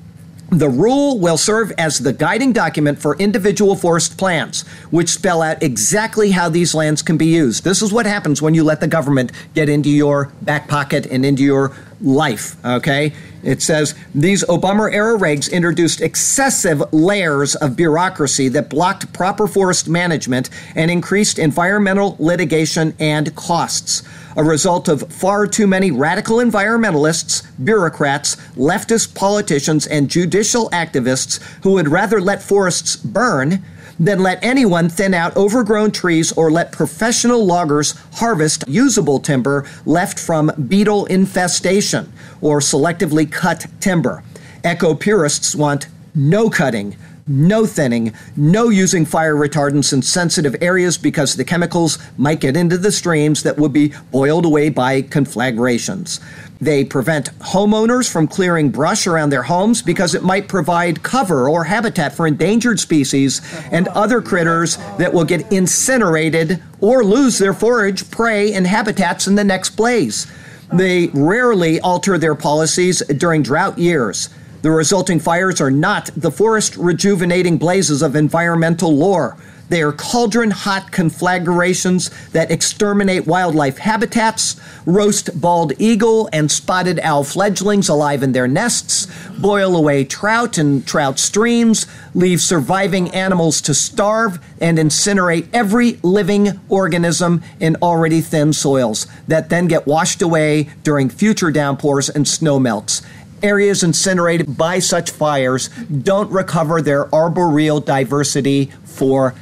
the 0.50 0.70
rule 0.70 1.20
will 1.20 1.38
serve 1.38 1.72
as 1.78 2.00
the 2.00 2.14
guiding 2.14 2.54
document 2.54 3.00
for 3.00 3.18
individual 3.18 3.76
forest 3.76 4.18
plans, 4.18 4.62
which 4.92 5.10
spell 5.10 5.42
out 5.42 5.62
exactly 5.62 6.32
how 6.32 6.48
these 6.48 6.74
lands 6.74 7.02
can 7.02 7.18
be 7.18 7.26
used. 7.26 7.64
This 7.64 7.82
is 7.82 7.92
what 7.92 8.06
happens 8.06 8.42
when 8.42 8.54
you 8.54 8.64
let 8.64 8.80
the 8.80 8.88
government 8.88 9.32
get 9.54 9.68
into 9.68 9.90
your 9.90 10.32
back 10.42 10.68
pocket 10.68 11.06
and 11.08 11.26
into 11.26 11.44
your 11.44 11.76
life, 12.02 12.64
okay? 12.66 13.14
It 13.44 13.62
says 13.62 13.96
these 14.14 14.44
Obama 14.46 14.92
era 14.92 15.18
regs 15.18 15.52
introduced 15.52 16.02
excessive 16.02 16.84
layers 16.94 17.56
of 17.56 17.76
bureaucracy 17.76 18.50
that 18.50 18.70
blocked 18.70 19.12
proper 19.14 19.48
forest 19.48 19.88
management 19.88 20.50
and 20.76 20.92
increased 20.92 21.40
environmental 21.40 22.16
litigation 22.20 22.96
and 23.00 23.36
costs 23.36 24.04
a 24.38 24.44
result 24.44 24.88
of 24.88 25.12
far 25.12 25.48
too 25.48 25.66
many 25.66 25.90
radical 25.90 26.38
environmentalists, 26.38 27.44
bureaucrats, 27.64 28.36
leftist 28.56 29.16
politicians, 29.16 29.88
and 29.88 30.10
judicial 30.10 30.70
activists 30.70 31.42
who 31.64 31.72
would 31.72 31.88
rather 31.88 32.22
let 32.22 32.44
forests 32.44 32.96
burn 32.96 33.64
than 34.00 34.22
let 34.22 34.44
anyone 34.44 34.90
thin 34.90 35.14
out 35.14 35.36
overgrown 35.36 35.92
trees 35.92 36.32
or 36.34 36.52
let 36.52 36.72
professional 36.72 37.46
loggers 37.46 37.92
harvest 38.14 38.64
usable 38.68 39.20
timber 39.20 39.66
left 39.86 40.20
from 40.20 40.52
beetle 40.68 41.06
infestation 41.06 42.12
or 42.42 42.60
selectively 42.60 43.30
cut 43.32 43.66
timber. 43.80 44.24
Eco 44.64 44.94
purists 44.94 45.56
want 45.56 45.88
no 46.14 46.50
cutting, 46.50 46.96
no 47.28 47.66
thinning, 47.66 48.14
no 48.36 48.70
using 48.70 49.06
fire 49.06 49.36
retardants 49.36 49.92
in 49.94 50.02
sensitive 50.02 50.56
areas 50.62 50.98
because 50.98 51.36
the 51.36 51.44
chemicals 51.44 51.98
might 52.18 52.40
get 52.40 52.56
into 52.56 52.78
the 52.78 52.92
streams 52.92 53.44
that 53.44 53.58
would 53.58 53.74
be 53.74 53.94
boiled 54.12 54.46
away 54.46 54.70
by 54.70 55.02
conflagrations. 55.02 56.20
They 56.60 56.84
prevent 56.84 57.38
homeowners 57.40 58.12
from 58.12 58.28
clearing 58.28 58.70
brush 58.70 59.06
around 59.06 59.30
their 59.30 59.44
homes 59.44 59.82
because 59.82 60.16
it 60.16 60.24
might 60.24 60.48
provide 60.48 61.04
cover 61.04 61.48
or 61.48 61.66
habitat 61.66 62.14
for 62.14 62.26
endangered 62.26 62.80
species 62.80 63.42
and 63.72 63.88
other 63.90 64.22
critters 64.22 64.78
that 64.98 65.14
will 65.14 65.24
get 65.24 65.52
incinerated 65.52 66.62
or 66.82 67.04
lose 67.04 67.38
their 67.38 67.54
forage, 67.54 68.10
prey, 68.10 68.54
and 68.54 68.66
habitats 68.66 69.28
in 69.28 69.36
the 69.36 69.44
next 69.44 69.72
blaze. 69.72 70.26
They 70.74 71.08
rarely 71.14 71.80
alter 71.80 72.18
their 72.18 72.36
policies 72.36 73.00
during 73.00 73.44
drought 73.44 73.78
years. 73.78 74.30
The 74.64 74.72
resulting 74.72 75.20
fires 75.20 75.62
are 75.62 75.72
not 75.72 76.10
the 76.18 76.32
forest 76.32 76.76
rejuvenating 76.76 77.58
blazes 77.58 78.02
of 78.02 78.16
environmental 78.16 78.96
lore. 78.96 79.38
They 79.70 79.82
are 79.82 79.92
cauldron 79.92 80.52
hot 80.52 80.92
conflagrations 80.92 82.10
that 82.30 82.52
exterminate 82.52 83.28
wildlife 83.28 83.80
habitats, 83.80 84.60
roast 84.86 85.42
bald 85.42 85.74
eagle 85.78 86.30
and 86.32 86.50
spotted 86.50 87.00
owl 87.02 87.26
fledglings 87.26 87.90
alive 87.90 88.24
in 88.24 88.32
their 88.32 88.48
nests, 88.48 89.08
boil 89.38 89.76
away 89.76 90.06
trout 90.06 90.58
and 90.58 90.88
trout 90.88 91.20
streams, 91.20 91.86
leave 92.14 92.42
surviving 92.42 93.10
animals 93.12 93.60
to 93.62 93.74
starve, 93.74 94.40
and 94.62 94.78
incinerate 94.78 95.48
every 95.52 96.00
living 96.02 96.60
organism 96.70 97.44
in 97.60 97.76
already 97.82 98.22
thin 98.22 98.54
soils 98.54 99.06
that 99.28 99.50
then 99.50 99.68
get 99.68 99.86
washed 99.86 100.22
away 100.22 100.70
during 100.84 101.10
future 101.10 101.52
downpours 101.52 102.10
and 102.10 102.26
snowmelts 102.26 103.06
areas 103.44 103.84
incinerated 103.84 104.58
by 104.58 104.80
such 104.80 105.12
fires 105.12 105.68
don't 105.68 106.32
recover 106.32 106.82
their 106.82 107.14
arboreal 107.14 107.80
diversity 107.80 108.72
for 108.84 109.36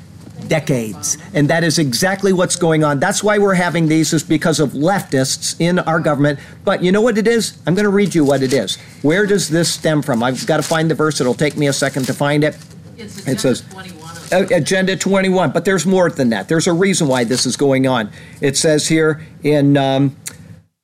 decades. 0.48 1.18
And 1.34 1.50
that 1.50 1.64
is 1.64 1.80
exactly 1.80 2.34
what's 2.34 2.56
going 2.56 2.84
on. 2.84 3.00
That's 3.00 3.24
why 3.24 3.38
we're 3.38 3.54
having 3.56 3.88
these 3.88 4.14
is 4.14 4.24
because 4.24 4.60
of 4.60 4.72
leftists 4.72 5.60
in 5.60 5.80
our 5.80 6.00
government. 6.00 6.40
But 6.64 6.84
you 6.84 6.92
know 6.92 7.02
what 7.02 7.18
it 7.18 7.28
is? 7.28 7.58
I'm 7.66 7.76
going 7.76 7.86
to 7.86 7.90
read 7.90 8.16
you 8.16 8.24
what 8.24 8.44
it 8.44 8.54
is. 8.54 8.78
Where 9.02 9.26
does 9.26 9.50
this 9.50 9.74
stem 9.74 10.02
from? 10.02 10.24
I've 10.24 10.46
got 10.46 10.58
to 10.58 10.64
find 10.64 10.90
the 10.90 10.96
verse. 10.96 11.20
It'll 11.20 11.34
take 11.34 11.58
me 11.58 11.68
a 11.68 11.74
second 11.74 12.06
to 12.06 12.14
find 12.14 12.44
it. 12.44 12.58
it 12.98 13.40
says 13.40 13.62
21. 13.70 14.06
Agenda 14.32 14.96
21, 14.98 15.52
but 15.52 15.66
there's 15.66 15.86
more 15.86 16.10
than 16.10 16.30
that. 16.30 16.48
There's 16.48 16.68
a 16.68 16.74
reason 16.74 17.08
why 17.08 17.24
this 17.24 17.46
is 17.46 17.56
going 17.56 17.86
on. 17.86 18.12
It 18.42 18.58
says 18.58 18.88
here 18.88 19.22
in 19.44 19.78
um, 19.78 20.16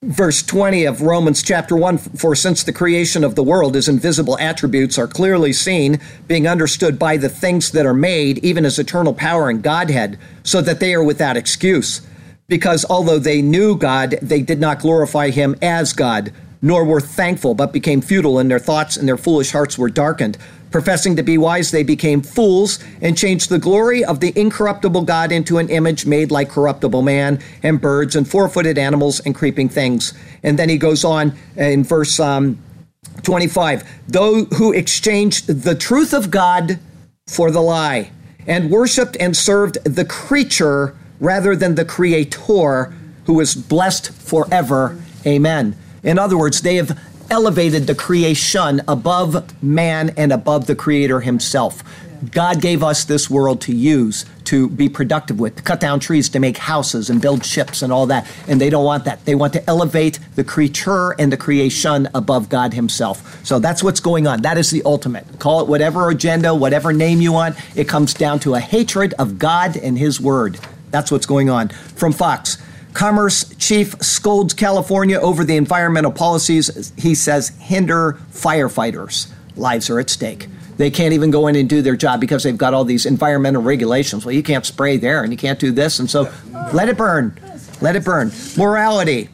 verse 0.04 0.42
20 0.42 0.86
of 0.86 1.04
Romans 1.04 1.44
chapter 1.44 1.76
1 1.76 2.00
For 2.00 2.36
since 2.36 2.64
the 2.64 2.74
creation 2.74 3.24
of 3.24 3.36
the 3.36 3.44
world, 3.44 3.76
his 3.76 3.88
invisible 3.88 4.36
attributes 4.40 4.98
are 4.98 5.08
clearly 5.08 5.54
seen, 5.54 6.00
being 6.28 6.48
understood 6.48 6.98
by 6.98 7.18
the 7.18 7.30
things 7.30 7.70
that 7.72 7.86
are 7.86 7.94
made, 7.94 8.40
even 8.40 8.66
as 8.66 8.80
eternal 8.80 9.14
power 9.14 9.48
and 9.48 9.62
Godhead, 9.62 10.18
so 10.42 10.60
that 10.62 10.80
they 10.80 10.96
are 10.96 11.04
without 11.04 11.38
excuse. 11.38 12.02
Because 12.48 12.84
although 12.90 13.20
they 13.20 13.44
knew 13.44 13.78
God, 13.78 14.18
they 14.24 14.42
did 14.42 14.60
not 14.60 14.80
glorify 14.80 15.30
him 15.30 15.56
as 15.62 15.94
God, 15.94 16.34
nor 16.64 16.84
were 16.84 17.00
thankful, 17.00 17.54
but 17.54 17.72
became 17.72 18.02
futile 18.02 18.40
in 18.40 18.48
their 18.48 18.60
thoughts, 18.60 18.98
and 18.98 19.08
their 19.08 19.18
foolish 19.18 19.52
hearts 19.52 19.78
were 19.78 19.90
darkened. 19.90 20.36
Professing 20.72 21.18
to 21.18 21.24
be 21.24 21.38
wise, 21.38 21.72
they 21.72 21.84
became 21.84 22.22
fools 22.22 22.80
and 23.02 23.18
changed 23.18 23.50
the 23.50 23.60
glory 23.60 24.06
of 24.06 24.22
the 24.22 24.32
incorruptible 24.40 25.04
God 25.04 25.32
into 25.32 25.58
an 25.58 25.70
image 25.70 26.06
made 26.06 26.32
like 26.32 26.50
corruptible 26.50 27.02
man 27.02 27.42
and 27.62 27.80
birds 27.80 28.16
and 28.16 28.28
four 28.28 28.48
footed 28.48 28.78
animals 28.78 29.20
and 29.20 29.36
creeping 29.36 29.68
things. 29.68 30.14
And 30.44 30.58
then 30.58 30.70
he 30.70 30.78
goes 30.78 31.04
on 31.04 31.34
in 31.58 31.84
verse 31.84 32.20
um, 32.20 32.58
25 33.24 33.84
those 34.08 34.48
who 34.58 34.72
exchanged 34.72 35.48
the 35.48 35.76
truth 35.76 36.14
of 36.14 36.32
God 36.32 36.80
for 37.28 37.52
the 37.52 37.62
lie 37.62 38.12
and 38.48 38.72
worshiped 38.72 39.18
and 39.20 39.36
served 39.36 39.84
the 39.84 40.06
creature 40.06 40.96
rather 41.20 41.56
than 41.56 41.76
the 41.76 41.86
creator 41.86 42.94
who 43.26 43.40
is 43.40 43.56
blessed 43.56 44.12
forever. 44.14 45.00
Amen. 45.26 45.76
In 46.04 46.18
other 46.18 46.38
words, 46.38 46.62
they 46.62 46.76
have 46.76 46.98
elevated 47.32 47.88
the 47.88 47.96
creation 47.96 48.82
above 48.88 49.64
man 49.64 50.12
and 50.18 50.32
above 50.34 50.68
the 50.68 50.76
creator 50.76 51.22
himself. 51.22 51.82
God 52.30 52.62
gave 52.62 52.84
us 52.84 53.06
this 53.06 53.30
world 53.32 53.62
to 53.62 53.74
use, 53.74 54.26
to 54.44 54.70
be 54.70 54.90
productive 54.90 55.40
with, 55.40 55.56
to 55.56 55.64
cut 55.64 55.80
down 55.80 56.00
trees, 56.00 56.30
to 56.30 56.40
make 56.40 56.58
houses 56.58 57.10
and 57.10 57.20
build 57.20 57.44
ships 57.44 57.82
and 57.82 57.92
all 57.92 58.06
that. 58.08 58.30
And 58.48 58.62
they 58.62 58.70
don't 58.70 58.86
want 58.86 59.06
that. 59.06 59.26
They 59.26 59.34
want 59.34 59.54
to 59.54 59.68
elevate 59.68 60.20
the 60.36 60.44
creature 60.44 61.12
and 61.18 61.32
the 61.32 61.38
creation 61.38 62.10
above 62.14 62.50
God 62.50 62.74
Himself. 62.74 63.44
So 63.44 63.58
that's 63.58 63.82
what's 63.82 64.02
going 64.02 64.28
on. 64.28 64.42
That 64.44 64.60
is 64.60 64.70
the 64.70 64.84
ultimate. 64.84 65.26
Call 65.40 65.62
it 65.62 65.68
whatever 65.68 66.10
agenda, 66.10 66.54
whatever 66.54 66.94
name 66.94 67.22
you 67.22 67.32
want. 67.32 67.56
It 67.76 67.88
comes 67.88 68.14
down 68.14 68.40
to 68.42 68.54
a 68.54 68.60
hatred 68.60 69.16
of 69.18 69.40
God 69.40 69.76
and 69.78 69.98
His 69.98 70.22
Word. 70.22 70.60
That's 70.92 71.12
what's 71.12 71.26
going 71.26 71.50
on. 71.50 71.70
From 71.70 72.12
Fox. 72.12 72.58
Commerce 72.94 73.56
chief 73.56 73.96
scolds 74.02 74.54
California 74.54 75.18
over 75.18 75.44
the 75.44 75.56
environmental 75.56 76.12
policies 76.12 76.94
he 76.98 77.16
says 77.16 77.50
hinder 77.60 78.20
firefighters. 78.32 79.32
Lives 79.56 79.90
are 79.90 80.00
at 80.00 80.10
stake. 80.10 80.48
They 80.78 80.90
can't 80.90 81.14
even 81.14 81.32
go 81.32 81.48
in 81.48 81.56
and 81.56 81.70
do 81.70 81.82
their 81.82 81.96
job 81.96 82.20
because 82.20 82.44
they've 82.44 82.58
got 82.58 82.74
all 82.74 82.84
these 82.84 83.06
environmental 83.06 83.62
regulations. 83.62 84.26
Well, 84.26 84.34
you 84.34 84.44
can't 84.44 84.66
spray 84.66 84.98
there 84.98 85.24
and 85.24 85.32
you 85.32 85.38
can't 85.38 85.60
do 85.60 85.72
this. 85.72 86.00
And 86.00 86.10
so 86.10 86.32
let 86.74 86.90
it 86.90 86.98
burn. 86.98 87.40
Let 87.82 87.96
it 87.96 88.04
burn. 88.04 88.32
Morality. 88.58 89.30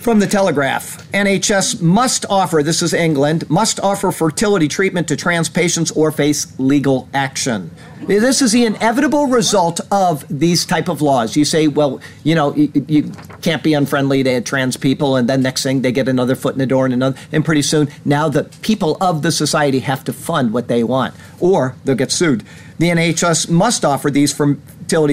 From 0.00 0.18
the 0.18 0.26
Telegraph, 0.26 1.06
NHS 1.12 1.82
must 1.82 2.24
offer, 2.30 2.62
this 2.62 2.80
is 2.80 2.94
England, 2.94 3.48
must 3.50 3.78
offer 3.80 4.10
fertility 4.10 4.66
treatment 4.66 5.08
to 5.08 5.16
trans 5.16 5.50
patients 5.50 5.90
or 5.90 6.10
face 6.10 6.58
legal 6.58 7.06
action. 7.12 7.70
This 8.06 8.40
is 8.40 8.52
the 8.52 8.64
inevitable 8.64 9.26
result 9.26 9.78
of 9.92 10.24
these 10.30 10.64
type 10.64 10.88
of 10.88 11.02
laws. 11.02 11.36
You 11.36 11.44
say, 11.44 11.68
well, 11.68 12.00
you 12.24 12.34
know, 12.34 12.54
you, 12.54 12.72
you, 12.88 13.12
can't 13.42 13.62
be 13.62 13.74
unfriendly 13.74 14.22
to 14.22 14.40
trans 14.40 14.78
people, 14.78 15.16
and 15.16 15.28
then 15.28 15.42
next 15.42 15.62
thing 15.62 15.82
they 15.82 15.92
get 15.92 16.08
another 16.08 16.34
foot 16.34 16.54
in 16.54 16.58
the 16.60 16.66
door, 16.66 16.86
and 16.86 16.94
another, 16.94 17.18
and 17.30 17.44
pretty 17.44 17.62
soon 17.62 17.90
now 18.02 18.30
the 18.30 18.44
people 18.62 18.96
of 19.02 19.20
the 19.20 19.30
society 19.30 19.80
have 19.80 20.02
to 20.04 20.14
fund 20.14 20.54
what 20.54 20.68
they 20.68 20.82
want, 20.82 21.14
or 21.40 21.74
they'll 21.84 21.94
get 21.94 22.10
sued. 22.10 22.42
The 22.78 22.88
NHS 22.88 23.50
must 23.50 23.84
offer 23.84 24.10
these 24.10 24.32
for 24.32 24.56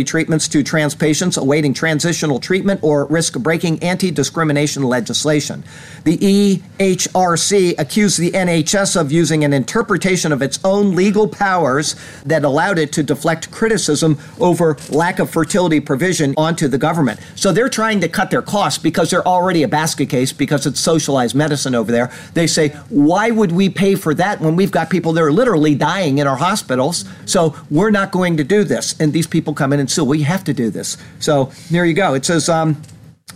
treatments 0.04 0.48
to 0.48 0.64
trans 0.64 0.96
patients 0.96 1.38
awaiting 1.38 1.74
transitional 1.74 2.40
treatment 2.40 2.80
or 2.84 3.06
risk 3.06 3.38
breaking 3.38 3.82
anti 3.84 4.10
discrimination 4.10 4.84
legislation. 4.84 5.64
The 6.04 6.18
EHRC 6.18 7.78
accused 7.78 8.20
the 8.20 8.32
NHS 8.32 9.00
of 9.00 9.12
using 9.12 9.44
an 9.44 9.54
interpretation 9.54 10.32
of 10.32 10.42
its 10.42 10.60
own 10.64 10.96
legal 10.96 11.28
powers 11.28 11.96
that 12.26 12.44
allowed 12.44 12.80
it 12.80 12.92
to 12.94 13.04
deflect 13.04 13.52
criticism 13.52 14.18
over 14.40 14.78
lack 14.90 15.20
of 15.20 15.30
fertility 15.30 15.80
provision 15.80 16.34
onto 16.38 16.68
the 16.68 16.78
government. 16.78 17.20
So 17.36 17.52
they're 17.52 17.70
trying 17.70 18.02
to 18.02 18.10
cut 18.10 18.32
their 18.32 18.42
costs 18.42 18.82
because 18.82 19.12
they're 19.12 19.28
already 19.28 19.64
a 19.64 19.68
basket 19.68 20.10
case 20.10 20.34
because 20.34 20.66
it's 20.66 20.80
socialized 20.80 21.36
medicine 21.36 21.76
over 21.76 21.92
there. 21.92 22.12
They 22.34 22.48
say, 22.48 22.70
why 22.90 23.32
would 23.32 23.52
we 23.52 23.70
pay 23.70 23.96
for 23.96 24.14
that 24.16 24.40
when 24.42 24.56
we've 24.56 24.72
got 24.72 24.90
people 24.90 25.14
that 25.14 25.22
are 25.22 25.32
literally 25.32 25.76
dying 25.76 26.18
in 26.18 26.28
our 26.28 26.38
hospitals? 26.38 27.06
So 27.26 27.56
we're 27.70 27.92
not 27.92 28.12
going 28.12 28.38
to 28.38 28.44
do 28.44 28.64
this. 28.64 29.00
And 29.00 29.14
these 29.14 29.28
people 29.28 29.54
come 29.54 29.66
in 29.74 29.80
and 29.80 29.89
sue. 29.89 30.03
We 30.03 30.24
have 30.24 30.43
to 30.45 30.53
do 30.53 30.70
this. 30.70 30.97
So 31.20 31.51
there 31.72 31.86
you 31.86 31.93
go. 31.93 32.13
It 32.13 32.26
says, 32.26 32.49
um, 32.49 32.82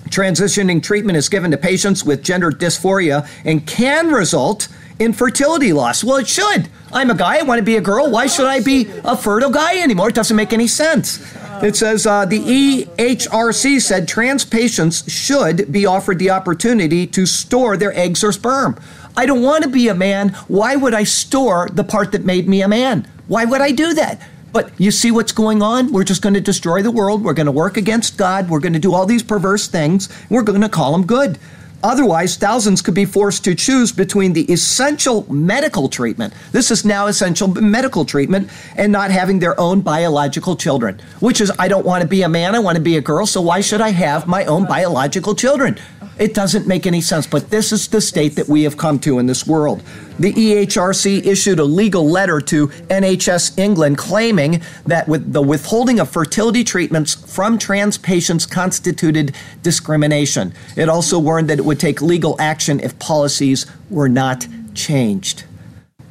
Transitioning 0.09 0.81
treatment 0.81 1.17
is 1.17 1.29
given 1.29 1.51
to 1.51 1.57
patients 1.57 2.03
with 2.03 2.23
gender 2.23 2.51
dysphoria 2.51 3.29
and 3.45 3.65
can 3.65 4.09
result 4.11 4.67
in 4.99 5.13
fertility 5.13 5.73
loss. 5.73 6.03
Well, 6.03 6.17
it 6.17 6.27
should. 6.27 6.69
I'm 6.91 7.09
a 7.09 7.15
guy. 7.15 7.39
I 7.39 7.43
want 7.43 7.59
to 7.59 7.63
be 7.63 7.77
a 7.77 7.81
girl. 7.81 8.09
Why 8.09 8.27
should 8.27 8.45
I 8.45 8.61
be 8.61 8.87
a 9.03 9.15
fertile 9.15 9.49
guy 9.49 9.79
anymore? 9.81 10.09
It 10.09 10.15
doesn't 10.15 10.35
make 10.35 10.53
any 10.53 10.67
sense. 10.67 11.19
It 11.63 11.75
says 11.75 12.05
uh, 12.05 12.25
the 12.25 12.39
EHRC 12.39 13.81
said 13.81 14.07
trans 14.07 14.43
patients 14.43 15.09
should 15.11 15.71
be 15.71 15.85
offered 15.85 16.19
the 16.19 16.31
opportunity 16.31 17.07
to 17.07 17.25
store 17.25 17.77
their 17.77 17.95
eggs 17.97 18.23
or 18.23 18.31
sperm. 18.31 18.79
I 19.15 19.25
don't 19.25 19.41
want 19.41 19.63
to 19.63 19.69
be 19.69 19.87
a 19.87 19.95
man. 19.95 20.29
Why 20.47 20.75
would 20.75 20.93
I 20.93 21.03
store 21.03 21.69
the 21.71 21.83
part 21.83 22.11
that 22.13 22.25
made 22.25 22.49
me 22.49 22.61
a 22.61 22.67
man? 22.67 23.07
Why 23.27 23.45
would 23.45 23.61
I 23.61 23.71
do 23.71 23.93
that? 23.93 24.21
But 24.51 24.71
you 24.77 24.91
see 24.91 25.11
what's 25.11 25.31
going 25.31 25.61
on? 25.61 25.91
We're 25.93 26.03
just 26.03 26.21
going 26.21 26.33
to 26.33 26.41
destroy 26.41 26.81
the 26.81 26.91
world. 26.91 27.23
We're 27.23 27.33
going 27.33 27.45
to 27.45 27.51
work 27.51 27.77
against 27.77 28.17
God. 28.17 28.49
We're 28.49 28.59
going 28.59 28.73
to 28.73 28.79
do 28.79 28.93
all 28.93 29.05
these 29.05 29.23
perverse 29.23 29.67
things. 29.67 30.09
We're 30.29 30.43
going 30.43 30.61
to 30.61 30.69
call 30.69 30.91
them 30.91 31.05
good. 31.05 31.39
Otherwise, 31.83 32.37
thousands 32.37 32.81
could 32.81 32.93
be 32.93 33.05
forced 33.05 33.43
to 33.43 33.55
choose 33.55 33.91
between 33.91 34.33
the 34.33 34.43
essential 34.51 35.31
medical 35.33 35.89
treatment. 35.89 36.33
This 36.51 36.69
is 36.69 36.85
now 36.85 37.07
essential 37.07 37.47
medical 37.47 38.05
treatment 38.05 38.51
and 38.77 38.91
not 38.91 39.09
having 39.09 39.39
their 39.39 39.59
own 39.59 39.81
biological 39.81 40.55
children, 40.55 41.01
which 41.21 41.41
is 41.41 41.51
I 41.57 41.67
don't 41.67 41.85
want 41.85 42.03
to 42.03 42.07
be 42.07 42.21
a 42.21 42.29
man, 42.29 42.53
I 42.53 42.59
want 42.59 42.75
to 42.75 42.83
be 42.83 42.97
a 42.97 43.01
girl, 43.01 43.25
so 43.25 43.41
why 43.41 43.61
should 43.61 43.81
I 43.81 43.89
have 43.89 44.27
my 44.27 44.45
own 44.45 44.65
biological 44.65 45.33
children? 45.33 45.79
It 46.21 46.35
doesn't 46.35 46.67
make 46.67 46.85
any 46.85 47.01
sense, 47.01 47.25
but 47.25 47.49
this 47.49 47.71
is 47.71 47.87
the 47.87 47.99
state 47.99 48.35
that 48.35 48.47
we 48.47 48.61
have 48.61 48.77
come 48.77 48.99
to 48.99 49.17
in 49.17 49.25
this 49.25 49.47
world. 49.47 49.81
The 50.19 50.31
EHRC 50.31 51.25
issued 51.25 51.57
a 51.57 51.63
legal 51.63 52.07
letter 52.07 52.39
to 52.41 52.67
NHS 52.67 53.57
England 53.57 53.97
claiming 53.97 54.61
that 54.85 55.07
with 55.07 55.33
the 55.33 55.41
withholding 55.41 55.99
of 55.99 56.11
fertility 56.11 56.63
treatments 56.63 57.15
from 57.15 57.57
trans 57.57 57.97
patients 57.97 58.45
constituted 58.45 59.35
discrimination. 59.63 60.53
It 60.75 60.89
also 60.89 61.17
warned 61.17 61.49
that 61.49 61.57
it 61.57 61.65
would 61.65 61.79
take 61.79 62.03
legal 62.03 62.35
action 62.39 62.79
if 62.81 62.99
policies 62.99 63.65
were 63.89 64.07
not 64.07 64.45
changed. 64.75 65.45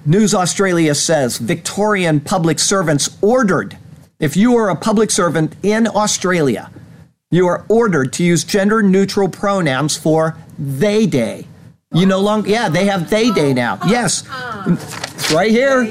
News 0.05 0.35
Australia 0.35 0.97
says 0.97 1.39
Victorian 1.39 2.19
public 2.19 2.59
servants 2.59 3.17
ordered 3.23 3.79
if 4.19 4.37
you 4.37 4.57
are 4.57 4.71
a 4.71 4.77
public 4.77 5.13
servant 5.13 5.55
in 5.63 5.87
Australia, 5.87 6.69
you 7.33 7.47
are 7.47 7.65
ordered 7.69 8.13
to 8.15 8.25
use 8.25 8.43
gender 8.43 8.83
neutral 8.83 9.29
pronouns 9.29 9.97
for 9.97 10.37
they 10.59 11.07
day. 11.07 11.47
You 11.93 12.07
no 12.07 12.19
longer, 12.21 12.49
yeah, 12.49 12.69
they 12.69 12.87
have 12.87 13.09
they 13.09 13.31
day 13.31 13.55
now. 13.55 13.79
Yes, 13.87 14.25
it's 14.67 15.33
right 15.33 15.51
here. 15.51 15.85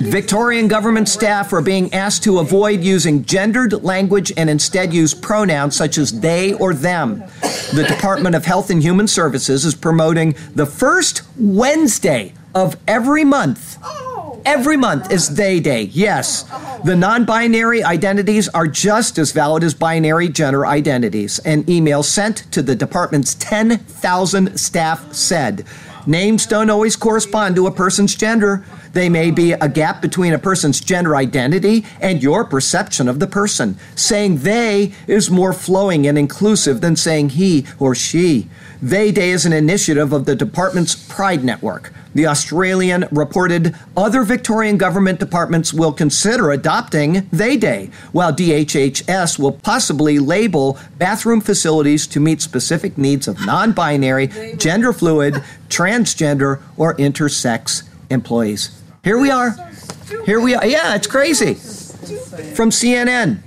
Victorian 0.00 0.66
government 0.66 1.08
staff 1.08 1.52
are 1.52 1.60
being 1.60 1.92
asked 1.92 2.24
to 2.24 2.38
avoid 2.38 2.80
using 2.80 3.24
gendered 3.24 3.84
language 3.84 4.32
and 4.36 4.50
instead 4.50 4.92
use 4.92 5.14
pronouns 5.14 5.76
such 5.76 5.98
as 5.98 6.20
they 6.20 6.54
or 6.54 6.74
them. 6.74 7.22
The 7.74 7.84
Department 7.86 8.34
of 8.34 8.44
Health 8.44 8.70
and 8.70 8.82
Human 8.82 9.06
Services 9.06 9.64
is 9.64 9.74
promoting 9.74 10.34
the 10.54 10.66
first 10.66 11.22
Wednesday 11.36 12.32
of 12.54 12.76
every 12.88 13.24
month 13.24 13.78
Every 14.50 14.76
month 14.76 15.12
is 15.12 15.36
they 15.36 15.60
day. 15.60 15.82
Yes. 15.92 16.42
The 16.84 16.96
non 16.96 17.24
binary 17.24 17.84
identities 17.84 18.48
are 18.48 18.66
just 18.66 19.16
as 19.16 19.30
valid 19.30 19.62
as 19.62 19.74
binary 19.74 20.28
gender 20.28 20.66
identities. 20.66 21.38
An 21.44 21.64
email 21.70 22.02
sent 22.02 22.50
to 22.50 22.60
the 22.60 22.74
department's 22.74 23.36
10,000 23.36 24.58
staff 24.58 25.12
said 25.12 25.64
names 26.04 26.46
don't 26.46 26.68
always 26.68 26.96
correspond 26.96 27.54
to 27.54 27.68
a 27.68 27.70
person's 27.70 28.16
gender. 28.16 28.64
They 28.92 29.08
may 29.08 29.30
be 29.30 29.52
a 29.52 29.68
gap 29.68 30.02
between 30.02 30.32
a 30.32 30.38
person's 30.38 30.80
gender 30.80 31.14
identity 31.16 31.84
and 32.00 32.22
your 32.22 32.44
perception 32.44 33.08
of 33.08 33.20
the 33.20 33.26
person. 33.26 33.78
Saying 33.94 34.38
they 34.38 34.92
is 35.06 35.30
more 35.30 35.52
flowing 35.52 36.06
and 36.06 36.18
inclusive 36.18 36.80
than 36.80 36.96
saying 36.96 37.30
he 37.30 37.66
or 37.78 37.94
she. 37.94 38.48
They 38.82 39.12
Day 39.12 39.30
is 39.30 39.46
an 39.46 39.52
initiative 39.52 40.12
of 40.12 40.24
the 40.24 40.34
department's 40.34 40.94
Pride 40.94 41.44
Network. 41.44 41.92
The 42.12 42.26
Australian 42.26 43.06
reported 43.12 43.76
other 43.96 44.24
Victorian 44.24 44.76
government 44.76 45.20
departments 45.20 45.72
will 45.72 45.92
consider 45.92 46.50
adopting 46.50 47.28
They 47.32 47.56
Day, 47.56 47.90
while 48.10 48.32
DHHS 48.32 49.38
will 49.38 49.52
possibly 49.52 50.18
label 50.18 50.76
bathroom 50.98 51.40
facilities 51.40 52.08
to 52.08 52.18
meet 52.18 52.42
specific 52.42 52.98
needs 52.98 53.28
of 53.28 53.46
non 53.46 53.72
binary, 53.72 54.28
gender 54.56 54.92
fluid, 54.92 55.34
transgender, 55.68 56.60
or 56.76 56.96
intersex 56.96 57.84
employees. 58.10 58.79
Here 59.02 59.18
we 59.18 59.30
are. 59.30 59.56
Here 60.26 60.40
we 60.40 60.54
are. 60.54 60.66
Yeah, 60.66 60.94
it's 60.94 61.06
crazy. 61.06 61.54
From 62.54 62.68
CNN. 62.68 63.38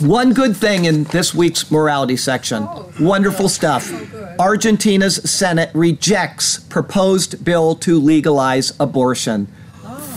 One 0.00 0.32
good 0.32 0.56
thing 0.56 0.84
in 0.86 1.04
this 1.04 1.32
week's 1.32 1.70
morality 1.70 2.16
section. 2.16 2.66
Wonderful 2.98 3.48
stuff. 3.48 3.92
Argentina's 4.40 5.30
Senate 5.30 5.70
rejects 5.74 6.58
proposed 6.58 7.44
bill 7.44 7.76
to 7.76 8.00
legalize 8.00 8.72
abortion. 8.80 9.46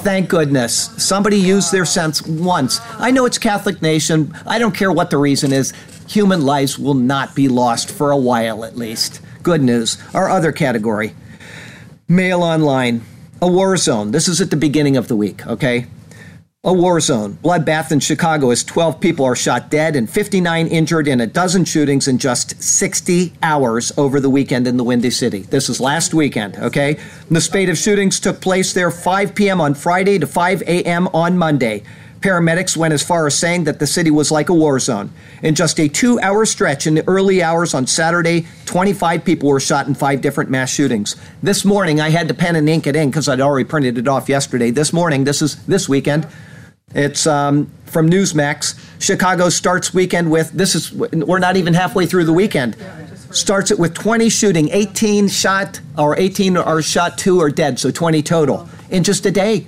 Thank 0.01 0.29
goodness. 0.29 0.89
Somebody 0.97 1.37
used 1.37 1.71
their 1.71 1.85
sense 1.85 2.25
once. 2.25 2.79
I 2.97 3.11
know 3.11 3.25
it's 3.25 3.37
Catholic 3.37 3.81
nation. 3.81 4.33
I 4.47 4.57
don't 4.57 4.75
care 4.75 4.91
what 4.91 5.11
the 5.11 5.17
reason 5.17 5.53
is. 5.53 5.71
Human 6.07 6.41
lives 6.41 6.79
will 6.79 6.95
not 6.95 7.35
be 7.35 7.47
lost 7.47 7.91
for 7.91 8.09
a 8.09 8.17
while 8.17 8.65
at 8.65 8.75
least. 8.75 9.21
Good 9.43 9.61
news. 9.61 9.97
Our 10.15 10.29
other 10.29 10.51
category. 10.51 11.13
Mail 12.07 12.41
online. 12.41 13.03
A 13.43 13.47
war 13.47 13.75
zone. 13.75 14.11
This 14.11 14.29
is 14.29 14.39
at 14.39 14.51
the 14.51 14.55
beginning 14.55 14.95
of 14.95 15.09
the 15.09 15.17
week, 15.17 15.45
okay? 15.45 15.87
A 16.63 16.71
war 16.71 17.01
zone. 17.01 17.37
Bloodbath 17.43 17.91
in 17.91 17.99
Chicago 17.99 18.51
as 18.51 18.63
12 18.63 19.01
people 19.01 19.25
are 19.25 19.35
shot 19.35 19.69
dead 19.69 19.97
and 19.97 20.09
59 20.09 20.65
injured 20.67 21.09
in 21.09 21.19
a 21.19 21.27
dozen 21.27 21.65
shootings 21.65 22.07
in 22.07 22.19
just 22.19 22.63
60 22.63 23.33
hours 23.43 23.91
over 23.97 24.21
the 24.21 24.29
weekend 24.29 24.65
in 24.65 24.77
the 24.77 24.83
Windy 24.85 25.09
City. 25.09 25.39
This 25.39 25.67
is 25.67 25.81
last 25.81 26.13
weekend, 26.13 26.55
okay? 26.55 26.97
The 27.29 27.41
spate 27.41 27.67
of 27.67 27.77
shootings 27.77 28.21
took 28.21 28.39
place 28.39 28.71
there 28.71 28.89
5 28.89 29.35
p.m. 29.35 29.59
on 29.59 29.73
Friday 29.73 30.19
to 30.19 30.25
5 30.25 30.61
a.m. 30.61 31.09
on 31.09 31.37
Monday. 31.37 31.83
Paramedics 32.23 32.77
went 32.77 32.93
as 32.93 33.03
far 33.03 33.27
as 33.27 33.37
saying 33.37 33.65
that 33.65 33.79
the 33.79 33.85
city 33.85 34.09
was 34.09 34.31
like 34.31 34.47
a 34.47 34.53
war 34.53 34.79
zone. 34.79 35.11
In 35.41 35.55
just 35.55 35.77
a 35.77 35.89
two 35.89 36.21
hour 36.21 36.45
stretch 36.45 36.87
in 36.87 36.95
the 36.95 37.05
early 37.05 37.43
hours 37.43 37.73
on 37.73 37.85
Saturday, 37.85 38.47
25 38.65 39.25
people 39.25 39.49
were 39.49 39.59
shot 39.59 39.87
in 39.87 39.93
five 39.93 40.21
different 40.21 40.49
mass 40.49 40.69
shootings. 40.69 41.17
This 41.43 41.65
morning, 41.65 41.99
I 41.99 42.11
had 42.11 42.29
to 42.29 42.33
pen 42.33 42.55
and 42.55 42.69
ink 42.69 42.87
it 42.87 42.95
in 42.95 43.09
because 43.09 43.27
I'd 43.27 43.41
already 43.41 43.65
printed 43.65 43.97
it 43.97 44.07
off 44.07 44.29
yesterday. 44.29 44.71
This 44.71 44.93
morning, 44.93 45.25
this 45.25 45.41
is 45.41 45.65
this 45.65 45.89
weekend, 45.89 46.25
it's 46.95 47.27
um, 47.27 47.69
from 47.87 48.09
Newsmax. 48.09 48.79
Chicago 49.01 49.49
starts 49.49 49.93
weekend 49.93 50.31
with 50.31 50.49
this 50.51 50.75
is 50.75 50.93
we're 50.93 51.39
not 51.39 51.57
even 51.57 51.73
halfway 51.73 52.05
through 52.05 52.23
the 52.23 52.33
weekend. 52.33 52.77
Starts 53.31 53.69
it 53.69 53.77
with 53.77 53.95
20 53.95 54.29
shooting, 54.29 54.69
18 54.69 55.27
shot 55.27 55.81
or 55.97 56.17
18 56.17 56.55
are 56.55 56.81
shot, 56.81 57.17
two 57.17 57.41
are 57.41 57.49
dead, 57.49 57.79
so 57.79 57.91
20 57.91 58.23
total 58.23 58.69
in 58.89 59.03
just 59.03 59.25
a 59.25 59.31
day. 59.31 59.67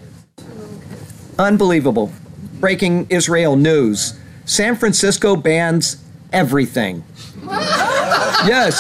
Unbelievable. 1.38 2.14
Breaking 2.60 3.08
Israel 3.10 3.56
news. 3.56 4.20
San 4.45 4.76
Francisco 4.76 5.36
bans 5.36 6.03
everything. 6.32 7.03
yes. 7.43 8.80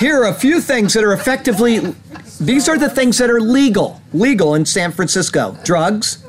Here 0.00 0.22
are 0.22 0.28
a 0.28 0.34
few 0.34 0.60
things 0.60 0.94
that 0.94 1.04
are 1.04 1.12
effectively 1.12 1.94
these 2.40 2.70
are 2.70 2.78
the 2.78 2.88
things 2.88 3.18
that 3.18 3.28
are 3.28 3.40
legal, 3.40 4.00
legal 4.14 4.54
in 4.54 4.64
San 4.64 4.92
Francisco. 4.92 5.58
Drugs, 5.62 6.24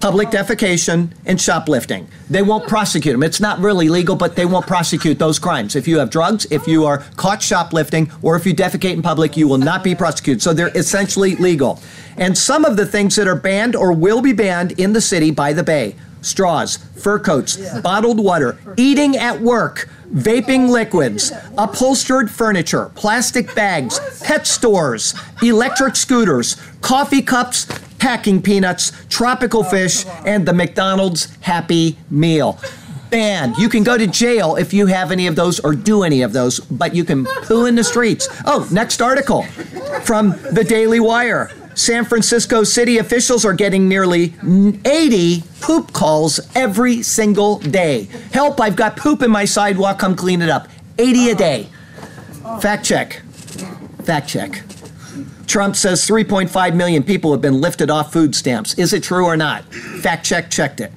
public 0.00 0.28
defecation, 0.28 1.10
and 1.26 1.40
shoplifting. 1.40 2.08
They 2.28 2.42
won't 2.42 2.68
prosecute 2.68 3.14
them. 3.14 3.22
It's 3.22 3.40
not 3.40 3.58
really 3.58 3.88
legal, 3.88 4.16
but 4.16 4.36
they 4.36 4.46
won't 4.46 4.66
prosecute 4.66 5.18
those 5.18 5.38
crimes. 5.38 5.76
If 5.76 5.88
you 5.88 5.98
have 5.98 6.10
drugs, 6.10 6.46
if 6.50 6.66
you 6.66 6.84
are 6.84 6.98
caught 7.16 7.42
shoplifting, 7.42 8.10
or 8.22 8.36
if 8.36 8.46
you 8.46 8.54
defecate 8.54 8.92
in 8.92 9.02
public, 9.02 9.36
you 9.36 9.48
will 9.48 9.58
not 9.58 9.82
be 9.82 9.94
prosecuted. 9.94 10.42
So 10.42 10.52
they're 10.52 10.76
essentially 10.76 11.36
legal. 11.36 11.80
And 12.16 12.36
some 12.36 12.64
of 12.64 12.76
the 12.76 12.86
things 12.86 13.16
that 13.16 13.26
are 13.26 13.34
banned 13.34 13.74
or 13.74 13.92
will 13.92 14.22
be 14.22 14.32
banned 14.32 14.72
in 14.78 14.92
the 14.92 15.00
city 15.00 15.30
by 15.30 15.52
the 15.52 15.62
Bay 15.62 15.96
straws, 16.20 16.78
fur 16.96 17.18
coats, 17.18 17.56
bottled 17.80 18.18
water, 18.18 18.58
eating 18.78 19.16
at 19.16 19.40
work, 19.40 19.88
vaping 20.12 20.70
liquids, 20.70 21.32
upholstered 21.58 22.30
furniture, 22.30 22.90
plastic 22.94 23.54
bags, 23.54 24.00
pet 24.22 24.46
stores, 24.46 25.14
electric 25.42 25.94
scooters, 25.96 26.56
coffee 26.80 27.20
cups, 27.22 27.66
packing 28.04 28.42
peanuts, 28.42 28.92
tropical 29.08 29.60
oh, 29.60 29.70
fish, 29.70 30.04
and 30.26 30.44
the 30.44 30.52
McDonald's 30.52 31.34
Happy 31.40 31.96
Meal. 32.10 32.60
Banned. 33.08 33.56
You 33.56 33.70
can 33.70 33.82
go 33.82 33.96
to 33.96 34.06
jail 34.06 34.56
if 34.56 34.74
you 34.74 34.84
have 34.88 35.10
any 35.10 35.26
of 35.26 35.36
those 35.36 35.58
or 35.60 35.74
do 35.74 36.02
any 36.02 36.20
of 36.20 36.34
those, 36.34 36.60
but 36.60 36.94
you 36.94 37.02
can 37.02 37.24
poo 37.24 37.64
in 37.64 37.76
the 37.76 37.82
streets. 37.82 38.28
Oh, 38.44 38.68
next 38.70 39.00
article 39.00 39.44
from 40.02 40.32
the 40.52 40.62
Daily 40.68 41.00
Wire. 41.00 41.50
San 41.74 42.04
Francisco 42.04 42.62
city 42.62 42.98
officials 42.98 43.42
are 43.46 43.54
getting 43.54 43.88
nearly 43.88 44.34
80 44.84 45.42
poop 45.62 45.94
calls 45.94 46.40
every 46.54 47.00
single 47.00 47.58
day. 47.58 48.10
Help, 48.34 48.60
I've 48.60 48.76
got 48.76 48.98
poop 48.98 49.22
in 49.22 49.30
my 49.30 49.46
sidewalk, 49.46 49.98
come 49.98 50.14
clean 50.14 50.42
it 50.42 50.50
up. 50.50 50.68
80 50.98 51.18
a 51.18 51.32
uh-huh. 51.32 51.38
day. 51.38 51.68
Fact 52.60 52.84
check. 52.84 53.22
Fact 54.02 54.28
check. 54.28 54.62
Trump 55.46 55.76
says 55.76 56.06
3.5 56.06 56.74
million 56.74 57.02
people 57.02 57.32
have 57.32 57.40
been 57.40 57.60
lifted 57.60 57.90
off 57.90 58.12
food 58.12 58.34
stamps. 58.34 58.74
Is 58.74 58.92
it 58.92 59.02
true 59.02 59.24
or 59.24 59.36
not? 59.36 59.64
Fact 59.74 60.24
check 60.24 60.50
checked 60.50 60.80
it. 60.80 60.92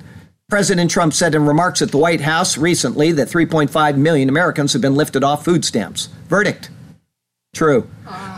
President 0.50 0.90
Trump 0.90 1.14
said 1.14 1.36
in 1.36 1.46
remarks 1.46 1.82
at 1.82 1.92
the 1.92 1.98
White 1.98 2.22
House 2.22 2.58
recently 2.58 3.12
that 3.12 3.28
3.5 3.28 3.98
million 3.98 4.30
Americans 4.30 4.72
have 4.74 4.82
been 4.82 4.96
lifted 4.96 5.24
off 5.24 5.44
food 5.44 5.66
stamps. 5.66 6.08
Verdict. 6.30 6.70
True. 7.54 7.90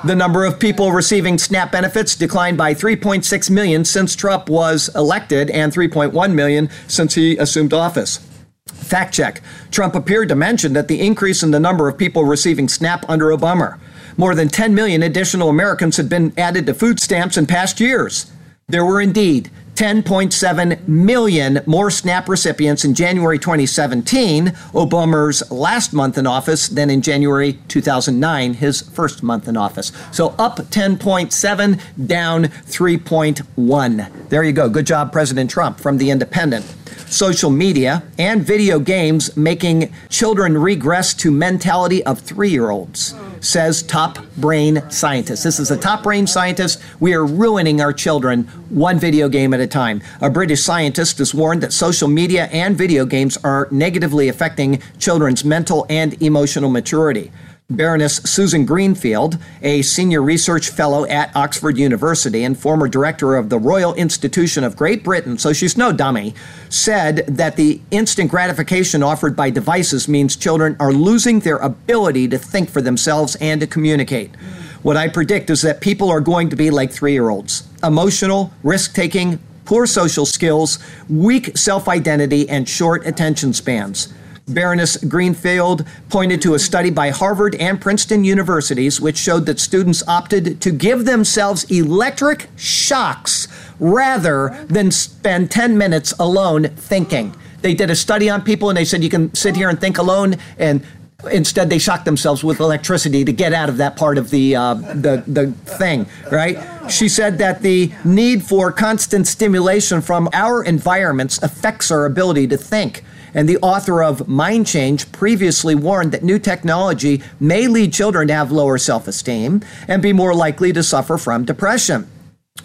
The 0.05 0.16
number 0.16 0.45
of 0.45 0.60
people 0.60 0.91
receiving 0.91 1.38
SNAP 1.38 1.72
benefits 1.72 2.16
declined 2.16 2.57
by 2.57 2.74
3.6 2.74 3.49
million 3.51 3.86
since 3.86 4.16
Trump 4.16 4.49
was 4.49 4.89
elected 4.95 5.49
and 5.49 5.72
3.1 5.72 6.34
million 6.34 6.70
since 6.88 7.16
he 7.16 7.38
assumed 7.38 7.74
office. 7.74 8.26
Fact 8.68 9.14
check. 9.14 9.41
Trump 9.72 9.93
appeared 9.93 10.30
to 10.30 10.36
mention 10.36 10.74
that 10.74 10.88
the 10.88 11.01
increase 11.01 11.43
in 11.43 11.51
the 11.51 11.60
number 11.60 11.88
of 11.88 11.97
people 11.97 12.24
receiving 12.24 12.68
SNAP 12.68 13.07
under 13.10 13.26
Obama. 13.26 13.78
More 14.18 14.36
than 14.36 14.49
10 14.49 14.74
million 14.76 15.03
additional 15.03 15.49
Americans 15.49 15.97
had 15.97 16.10
been 16.10 16.34
added 16.38 16.66
to 16.66 16.74
food 16.74 16.99
stamps 16.99 17.38
in 17.38 17.45
past 17.45 17.80
years. 17.80 18.32
There 18.68 18.86
were 18.86 19.01
indeed 19.01 19.49
10.7 19.80 20.86
million 20.89 21.62
more 21.66 21.89
SNAP 21.89 22.28
recipients 22.28 22.84
in 22.84 22.93
January 22.93 23.39
2017, 23.39 24.47
Obama's 24.74 25.49
last 25.49 25.93
month 25.93 26.18
in 26.18 26.28
office, 26.28 26.68
than 26.68 26.89
in 26.89 27.01
January 27.01 27.53
2009, 27.70 28.55
his 28.55 28.82
first 28.82 29.24
month 29.24 29.47
in 29.47 29.55
office. 29.55 29.93
So 30.12 30.36
up 30.38 30.57
10.7, 30.57 31.80
down 32.07 32.43
3.1. 32.43 34.30
There 34.30 34.43
you 34.43 34.51
go. 34.51 34.68
Good 34.68 34.86
job, 34.86 35.14
President 35.14 35.49
Trump 35.49 35.80
from 35.80 35.97
The 35.97 36.10
Independent 36.12 36.66
social 37.10 37.49
media, 37.49 38.03
and 38.18 38.43
video 38.43 38.80
games 38.80 39.36
making 39.36 39.93
children 40.10 40.57
regress 40.57 41.14
to 41.16 41.32
mentality 41.32 42.03
of 42.05 42.20
three 42.20 42.49
year 42.49 42.70
olds, 42.70 43.14
says 43.42 43.84
top 43.84 44.20
brain 44.38 44.84
scientist. 44.90 45.44
This 45.44 45.60
is 45.60 45.72
a 45.72 45.78
top 45.78 46.04
brain 46.04 46.28
scientist. 46.28 46.82
We 47.00 47.14
are 47.14 47.26
ruining 47.26 47.82
our 47.82 47.94
children 47.94 48.44
one 48.70 49.00
video 49.00 49.30
game 49.30 49.54
at 49.54 49.60
a 49.60 49.68
time. 49.68 50.02
A 50.22 50.30
British 50.30 50.62
scientist 50.62 51.18
has 51.18 51.34
warned 51.34 51.62
that 51.62 51.74
social 51.74 52.08
media 52.08 52.46
and 52.52 52.78
video 52.78 53.06
games 53.06 53.38
are 53.44 53.68
negatively 53.72 54.30
affecting 54.30 54.82
children's 54.98 55.44
mental 55.44 55.86
and 55.90 56.22
emotional 56.22 56.70
maturity. 56.70 57.32
Baroness 57.72 58.16
Susan 58.24 58.66
Greenfield, 58.66 59.38
a 59.62 59.84
senior 59.84 60.24
research 60.24 60.70
fellow 60.70 61.06
at 61.06 61.36
Oxford 61.36 61.78
University 61.78 62.44
and 62.44 62.58
former 62.58 62.88
director 62.88 63.36
of 63.36 63.50
the 63.50 63.60
Royal 63.60 63.94
Institution 63.94 64.64
of 64.64 64.76
Great 64.76 65.04
Britain, 65.04 65.38
so 65.38 65.54
she's 65.54 65.78
no 65.78 65.94
dummy, 65.94 66.34
said 66.70 67.18
that 67.28 67.58
the 67.58 67.80
instant 67.92 68.32
gratification 68.32 69.04
offered 69.04 69.36
by 69.36 69.52
devices 69.52 70.08
means 70.08 70.36
children 70.36 70.76
are 70.80 70.92
losing 70.92 71.42
their 71.42 71.58
ability 71.58 72.28
to 72.30 72.40
think 72.40 72.72
for 72.72 72.82
themselves 72.82 73.36
and 73.36 73.62
to 73.62 73.68
communicate. 73.68 74.36
What 74.82 74.98
I 74.98 75.08
predict 75.08 75.52
is 75.52 75.62
that 75.62 75.80
people 75.80 76.10
are 76.10 76.22
going 76.22 76.50
to 76.50 76.56
be 76.56 76.72
like 76.72 76.92
three 76.92 77.14
year 77.14 77.30
olds 77.30 77.68
emotional, 77.84 78.52
risk 78.64 78.96
taking, 78.96 79.38
poor 79.66 79.86
social 79.86 80.26
skills, 80.26 80.80
weak 81.08 81.56
self 81.56 81.88
identity, 81.88 82.50
and 82.50 82.68
short 82.68 83.06
attention 83.06 83.54
spans. 83.54 84.12
Baroness 84.50 84.97
Greenfield 84.97 85.86
pointed 86.10 86.41
to 86.41 86.54
a 86.56 86.60
study 86.60 86.89
by 86.89 87.10
Harvard 87.10 87.56
and 87.56 87.80
Princeton 87.80 88.24
universities 88.24 89.00
which 89.00 89.18
showed 89.18 89.45
that 89.45 89.60
students 89.60 90.04
opted 90.08 90.60
to 90.62 90.72
give 90.72 91.06
themselves 91.06 91.64
electric 91.66 92.47
shocks 92.56 93.47
rather 93.80 94.66
than 94.68 94.91
spend 94.91 95.52
10 95.52 95.78
minutes 95.78 96.14
alone 96.20 96.66
thinking. 96.70 97.36
They 97.62 97.74
did 97.74 97.89
a 97.89 97.95
study 97.95 98.30
on 98.30 98.41
people 98.41 98.70
and 98.70 98.78
they 98.78 98.86
said 98.86 99.04
you 99.04 99.10
can 99.10 99.34
sit 99.34 99.56
here 99.56 99.70
and 99.70 99.80
think 99.80 99.97
alone 99.97 100.36
and 100.58 100.84
instead 101.32 101.70
they 101.70 101.80
shocked 101.80 102.06
themselves 102.06 102.43
with 102.43 102.60
electricity 102.60 103.26
to 103.26 103.34
get 103.34 103.54
out 103.54 103.68
of 103.68 103.78
that 103.78 103.97
part 103.97 104.18
of 104.18 104.30
the 104.30 104.56
uh, 104.56 104.74
the 104.74 105.22
the 105.28 105.52
thing 105.66 106.06
right 106.32 106.58
she 106.89 107.10
said 107.10 107.38
that 107.38 107.62
the 107.62 107.91
need 108.06 108.41
for 108.41 108.72
constant 108.72 109.28
stimulation 109.28 110.00
from 110.00 110.30
our 110.32 110.64
environments 110.64 111.41
affects 111.43 111.91
our 111.91 112.06
ability 112.06 112.47
to 112.47 112.56
think 112.56 113.04
and 113.34 113.48
the 113.48 113.58
author 113.58 114.04
of 114.04 114.28
Mind 114.28 114.68
Change 114.68 115.12
previously 115.12 115.76
warned 115.76 116.12
that 116.12 116.24
new 116.24 116.40
technology 116.40 117.22
may 117.40 117.68
lead 117.68 117.94
children 117.94 118.28
to 118.28 118.34
have 118.34 118.52
lower 118.52 118.78
self 118.78 119.08
esteem 119.08 119.62
and 119.88 120.02
be 120.02 120.14
more 120.14 120.34
likely 120.34 120.74
to 120.74 120.84
suffer 120.84 121.18
from 121.18 121.46
depression. 121.46 122.10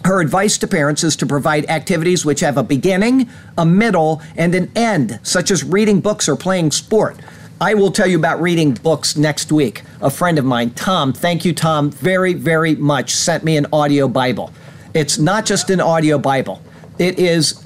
Her 0.03 0.21
advice 0.21 0.57
to 0.59 0.67
parents 0.67 1.03
is 1.03 1.15
to 1.17 1.25
provide 1.25 1.69
activities 1.69 2.25
which 2.25 2.41
have 2.41 2.57
a 2.57 2.63
beginning, 2.63 3.29
a 3.57 3.65
middle, 3.65 4.21
and 4.35 4.53
an 4.53 4.71
end, 4.75 5.19
such 5.23 5.51
as 5.51 5.63
reading 5.63 6.01
books 6.01 6.27
or 6.27 6.35
playing 6.35 6.71
sport. 6.71 7.17
I 7.61 7.73
will 7.73 7.91
tell 7.91 8.07
you 8.07 8.17
about 8.17 8.41
reading 8.41 8.73
books 8.73 9.15
next 9.15 9.51
week. 9.51 9.83
A 10.01 10.09
friend 10.09 10.37
of 10.37 10.43
mine, 10.43 10.71
Tom, 10.71 11.13
thank 11.13 11.45
you, 11.45 11.53
Tom, 11.53 11.89
very, 11.89 12.33
very 12.33 12.75
much, 12.75 13.15
sent 13.15 13.45
me 13.45 13.55
an 13.55 13.65
audio 13.71 14.09
Bible. 14.09 14.51
It's 14.93 15.17
not 15.17 15.45
just 15.45 15.69
an 15.69 15.79
audio 15.79 16.17
Bible, 16.17 16.61
it 16.99 17.17
is 17.17 17.63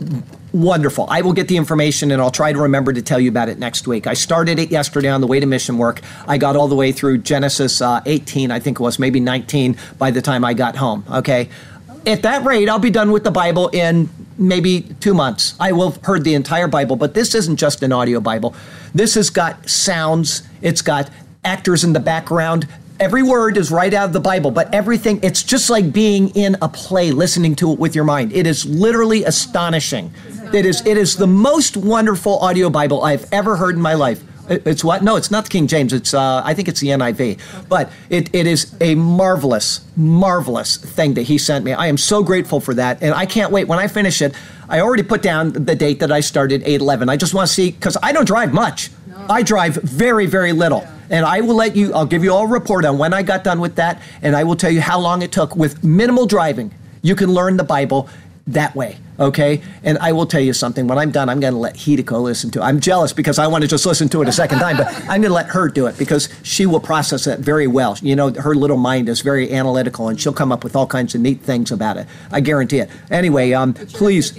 wonderful. 0.53 1.05
I 1.09 1.21
will 1.21 1.33
get 1.33 1.47
the 1.47 1.57
information 1.57 2.11
and 2.11 2.21
I'll 2.21 2.31
try 2.31 2.51
to 2.51 2.59
remember 2.59 2.93
to 2.93 3.01
tell 3.01 3.19
you 3.19 3.29
about 3.29 3.49
it 3.49 3.59
next 3.59 3.87
week. 3.87 4.07
I 4.07 4.13
started 4.13 4.59
it 4.59 4.71
yesterday 4.71 5.09
on 5.09 5.21
the 5.21 5.27
way 5.27 5.39
to 5.39 5.45
mission 5.45 5.77
work. 5.77 6.01
I 6.27 6.37
got 6.37 6.55
all 6.55 6.67
the 6.67 6.75
way 6.75 6.91
through 6.91 7.19
Genesis 7.19 7.81
uh, 7.81 8.01
18, 8.05 8.51
I 8.51 8.59
think 8.59 8.79
it 8.79 8.83
was, 8.83 8.99
maybe 8.99 9.19
19 9.19 9.77
by 9.97 10.11
the 10.11 10.21
time 10.21 10.43
I 10.43 10.53
got 10.53 10.75
home. 10.75 11.03
Okay. 11.09 11.49
At 12.05 12.21
that 12.23 12.45
rate, 12.45 12.69
I'll 12.69 12.79
be 12.79 12.89
done 12.89 13.11
with 13.11 13.23
the 13.23 13.31
Bible 13.31 13.67
in 13.69 14.09
maybe 14.37 14.81
two 14.99 15.13
months. 15.13 15.55
I 15.59 15.73
will 15.73 15.91
have 15.91 16.03
heard 16.03 16.23
the 16.23 16.33
entire 16.33 16.67
Bible, 16.67 16.95
but 16.95 17.13
this 17.13 17.35
isn't 17.35 17.57
just 17.57 17.83
an 17.83 17.91
audio 17.91 18.19
Bible. 18.21 18.55
This 18.93 19.15
has 19.15 19.29
got 19.29 19.69
sounds, 19.69 20.43
it's 20.61 20.81
got 20.81 21.09
actors 21.43 21.83
in 21.83 21.93
the 21.93 21.99
background 21.99 22.67
every 22.99 23.23
word 23.23 23.57
is 23.57 23.71
right 23.71 23.93
out 23.93 24.05
of 24.05 24.13
the 24.13 24.19
Bible, 24.19 24.51
but 24.51 24.73
everything, 24.73 25.19
it's 25.23 25.43
just 25.43 25.69
like 25.69 25.91
being 25.91 26.29
in 26.29 26.57
a 26.61 26.67
play, 26.67 27.11
listening 27.11 27.55
to 27.55 27.71
it 27.71 27.79
with 27.79 27.95
your 27.95 28.03
mind. 28.03 28.33
It 28.33 28.45
is 28.45 28.65
literally 28.65 29.23
astonishing. 29.23 30.13
It 30.51 30.65
is, 30.65 30.83
it 30.87 30.97
is 30.97 31.15
the 31.15 31.27
most 31.27 31.77
wonderful 31.77 32.39
audio 32.39 32.71
Bible 32.71 33.03
I've 33.03 33.31
ever 33.31 33.55
heard 33.55 33.75
in 33.75 33.81
my 33.81 33.93
life. 33.93 34.23
It's 34.49 34.83
what? 34.83 35.03
No, 35.03 35.15
it's 35.15 35.29
not 35.29 35.43
the 35.43 35.49
King 35.51 35.67
James. 35.67 35.93
It's 35.93 36.11
uh, 36.11 36.41
I 36.43 36.55
think 36.55 36.67
it's 36.67 36.79
the 36.79 36.87
NIV. 36.87 37.39
But 37.69 37.91
it, 38.09 38.33
it 38.33 38.47
is 38.47 38.75
a 38.81 38.95
marvelous, 38.95 39.85
marvelous 39.95 40.77
thing 40.77 41.13
that 41.13 41.23
he 41.23 41.37
sent 41.37 41.63
me. 41.65 41.73
I 41.73 41.85
am 41.85 41.97
so 41.97 42.23
grateful 42.23 42.59
for 42.59 42.73
that, 42.73 43.03
and 43.03 43.13
I 43.13 43.27
can't 43.27 43.51
wait. 43.51 43.67
When 43.67 43.77
I 43.77 43.87
finish 43.87 44.23
it, 44.23 44.33
I 44.67 44.79
already 44.79 45.03
put 45.03 45.21
down 45.21 45.53
the 45.53 45.75
date 45.75 45.99
that 45.99 46.11
I 46.11 46.19
started 46.21 46.63
811. 46.63 47.09
I 47.09 47.15
just 47.15 47.35
want 47.35 47.47
to 47.47 47.53
see 47.53 47.69
because 47.69 47.95
I 48.01 48.11
don't 48.11 48.25
drive 48.25 48.51
much. 48.51 48.89
I 49.29 49.43
drive 49.43 49.75
very, 49.75 50.25
very 50.25 50.51
little. 50.51 50.87
And 51.11 51.27
I 51.27 51.41
will 51.41 51.55
let 51.55 51.75
you, 51.75 51.93
I'll 51.93 52.07
give 52.07 52.23
you 52.23 52.33
all 52.33 52.45
a 52.45 52.47
report 52.47 52.85
on 52.85 52.97
when 52.97 53.13
I 53.13 53.21
got 53.21 53.43
done 53.43 53.59
with 53.59 53.75
that, 53.75 54.01
and 54.23 54.35
I 54.35 54.43
will 54.43 54.55
tell 54.55 54.71
you 54.71 54.81
how 54.81 54.99
long 54.99 55.21
it 55.21 55.31
took 55.31 55.55
with 55.55 55.83
minimal 55.83 56.25
driving. 56.25 56.73
You 57.03 57.15
can 57.15 57.31
learn 57.31 57.55
the 57.57 57.63
Bible 57.63 58.09
that 58.53 58.75
way. 58.75 58.97
Okay. 59.19 59.61
And 59.83 59.97
I 59.97 60.13
will 60.13 60.25
tell 60.25 60.39
you 60.39 60.53
something. 60.53 60.87
When 60.87 60.97
I'm 60.97 61.11
done, 61.11 61.29
I'm 61.29 61.39
going 61.39 61.53
to 61.53 61.59
let 61.59 61.75
Hideko 61.75 62.21
listen 62.21 62.51
to 62.51 62.59
it. 62.59 62.63
I'm 62.63 62.79
jealous 62.79 63.11
because 63.11 63.37
I 63.37 63.47
want 63.47 63.63
to 63.63 63.67
just 63.67 63.85
listen 63.85 64.07
to 64.09 64.21
it 64.21 64.29
a 64.29 64.31
second 64.31 64.59
time, 64.59 64.77
but 64.77 64.87
I'm 65.01 65.21
going 65.21 65.23
to 65.23 65.33
let 65.33 65.47
her 65.47 65.67
do 65.67 65.87
it 65.87 65.97
because 65.97 66.29
she 66.43 66.65
will 66.65 66.79
process 66.79 67.27
it 67.27 67.39
very 67.39 67.67
well. 67.67 67.97
You 68.01 68.15
know, 68.15 68.31
her 68.31 68.55
little 68.55 68.77
mind 68.77 69.09
is 69.09 69.19
very 69.19 69.51
analytical 69.51 70.07
and 70.07 70.19
she'll 70.19 70.33
come 70.33 70.51
up 70.51 70.63
with 70.63 70.75
all 70.75 70.87
kinds 70.87 71.15
of 71.15 71.21
neat 71.21 71.41
things 71.41 71.71
about 71.71 71.97
it. 71.97 72.07
I 72.31 72.39
guarantee 72.39 72.79
it. 72.79 72.89
Anyway, 73.11 73.51
um, 73.51 73.73
please, 73.73 74.37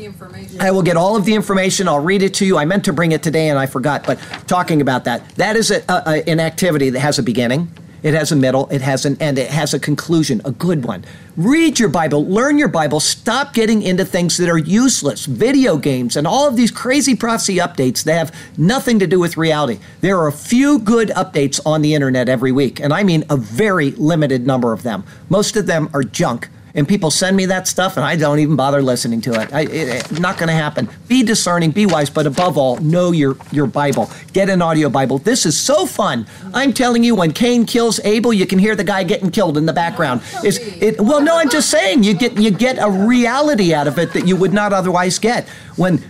I 0.58 0.70
will 0.70 0.82
get 0.82 0.96
all 0.96 1.14
of 1.14 1.26
the 1.26 1.34
information. 1.34 1.86
I'll 1.86 2.00
read 2.00 2.22
it 2.22 2.32
to 2.34 2.46
you. 2.46 2.56
I 2.56 2.64
meant 2.64 2.86
to 2.86 2.92
bring 2.92 3.12
it 3.12 3.22
today 3.22 3.50
and 3.50 3.58
I 3.58 3.66
forgot, 3.66 4.06
but 4.06 4.18
talking 4.46 4.80
about 4.80 5.04
that, 5.04 5.28
that 5.36 5.56
is 5.56 5.70
a, 5.70 5.84
a, 5.88 6.26
an 6.26 6.40
activity 6.40 6.88
that 6.90 7.00
has 7.00 7.18
a 7.18 7.22
beginning 7.22 7.70
it 8.02 8.14
has 8.14 8.32
a 8.32 8.36
middle, 8.36 8.68
it 8.68 8.80
has 8.80 9.04
an 9.04 9.20
end, 9.20 9.38
it 9.38 9.50
has 9.50 9.74
a 9.74 9.78
conclusion, 9.78 10.40
a 10.44 10.50
good 10.50 10.84
one. 10.84 11.04
Read 11.36 11.78
your 11.78 11.88
Bible, 11.88 12.26
learn 12.26 12.58
your 12.58 12.68
Bible, 12.68 13.00
stop 13.00 13.54
getting 13.54 13.82
into 13.82 14.04
things 14.04 14.36
that 14.36 14.48
are 14.48 14.58
useless, 14.58 15.26
video 15.26 15.76
games, 15.76 16.16
and 16.16 16.26
all 16.26 16.48
of 16.48 16.56
these 16.56 16.70
crazy 16.70 17.14
prophecy 17.14 17.56
updates 17.56 18.02
that 18.04 18.14
have 18.14 18.34
nothing 18.58 18.98
to 18.98 19.06
do 19.06 19.20
with 19.20 19.36
reality. 19.36 19.78
There 20.00 20.18
are 20.18 20.28
a 20.28 20.32
few 20.32 20.78
good 20.78 21.08
updates 21.10 21.60
on 21.64 21.82
the 21.82 21.94
internet 21.94 22.28
every 22.28 22.52
week, 22.52 22.80
and 22.80 22.92
I 22.92 23.02
mean 23.02 23.24
a 23.30 23.36
very 23.36 23.92
limited 23.92 24.46
number 24.46 24.72
of 24.72 24.82
them. 24.82 25.04
Most 25.28 25.56
of 25.56 25.66
them 25.66 25.88
are 25.94 26.02
junk 26.02 26.48
and 26.74 26.86
people 26.86 27.10
send 27.10 27.36
me 27.36 27.46
that 27.46 27.66
stuff, 27.66 27.96
and 27.96 28.04
I 28.04 28.16
don't 28.16 28.38
even 28.38 28.56
bother 28.56 28.82
listening 28.82 29.20
to 29.22 29.40
it. 29.40 29.52
I, 29.52 29.62
it, 29.62 30.12
it 30.12 30.20
not 30.20 30.38
going 30.38 30.48
to 30.48 30.54
happen. 30.54 30.88
Be 31.08 31.22
discerning, 31.22 31.70
be 31.70 31.86
wise, 31.86 32.10
but 32.10 32.26
above 32.26 32.56
all, 32.56 32.76
know 32.78 33.12
your 33.12 33.36
your 33.50 33.66
Bible. 33.66 34.10
Get 34.32 34.48
an 34.48 34.62
audio 34.62 34.88
Bible. 34.88 35.18
This 35.18 35.46
is 35.46 35.58
so 35.58 35.86
fun. 35.86 36.26
I'm 36.54 36.72
telling 36.72 37.04
you, 37.04 37.14
when 37.14 37.32
Cain 37.32 37.66
kills 37.66 38.00
Abel, 38.04 38.32
you 38.32 38.46
can 38.46 38.58
hear 38.58 38.74
the 38.74 38.84
guy 38.84 39.02
getting 39.02 39.30
killed 39.30 39.56
in 39.56 39.66
the 39.66 39.72
background. 39.72 40.22
Is 40.44 40.58
it? 40.58 41.00
Well, 41.00 41.20
no, 41.22 41.36
I'm 41.36 41.50
just 41.50 41.70
saying 41.70 42.02
you 42.02 42.14
get 42.14 42.38
you 42.38 42.50
get 42.50 42.78
a 42.78 42.90
reality 42.90 43.74
out 43.74 43.86
of 43.86 43.98
it 43.98 44.12
that 44.12 44.26
you 44.26 44.36
would 44.36 44.52
not 44.52 44.72
otherwise 44.72 45.18
get. 45.18 45.48
When 45.76 46.02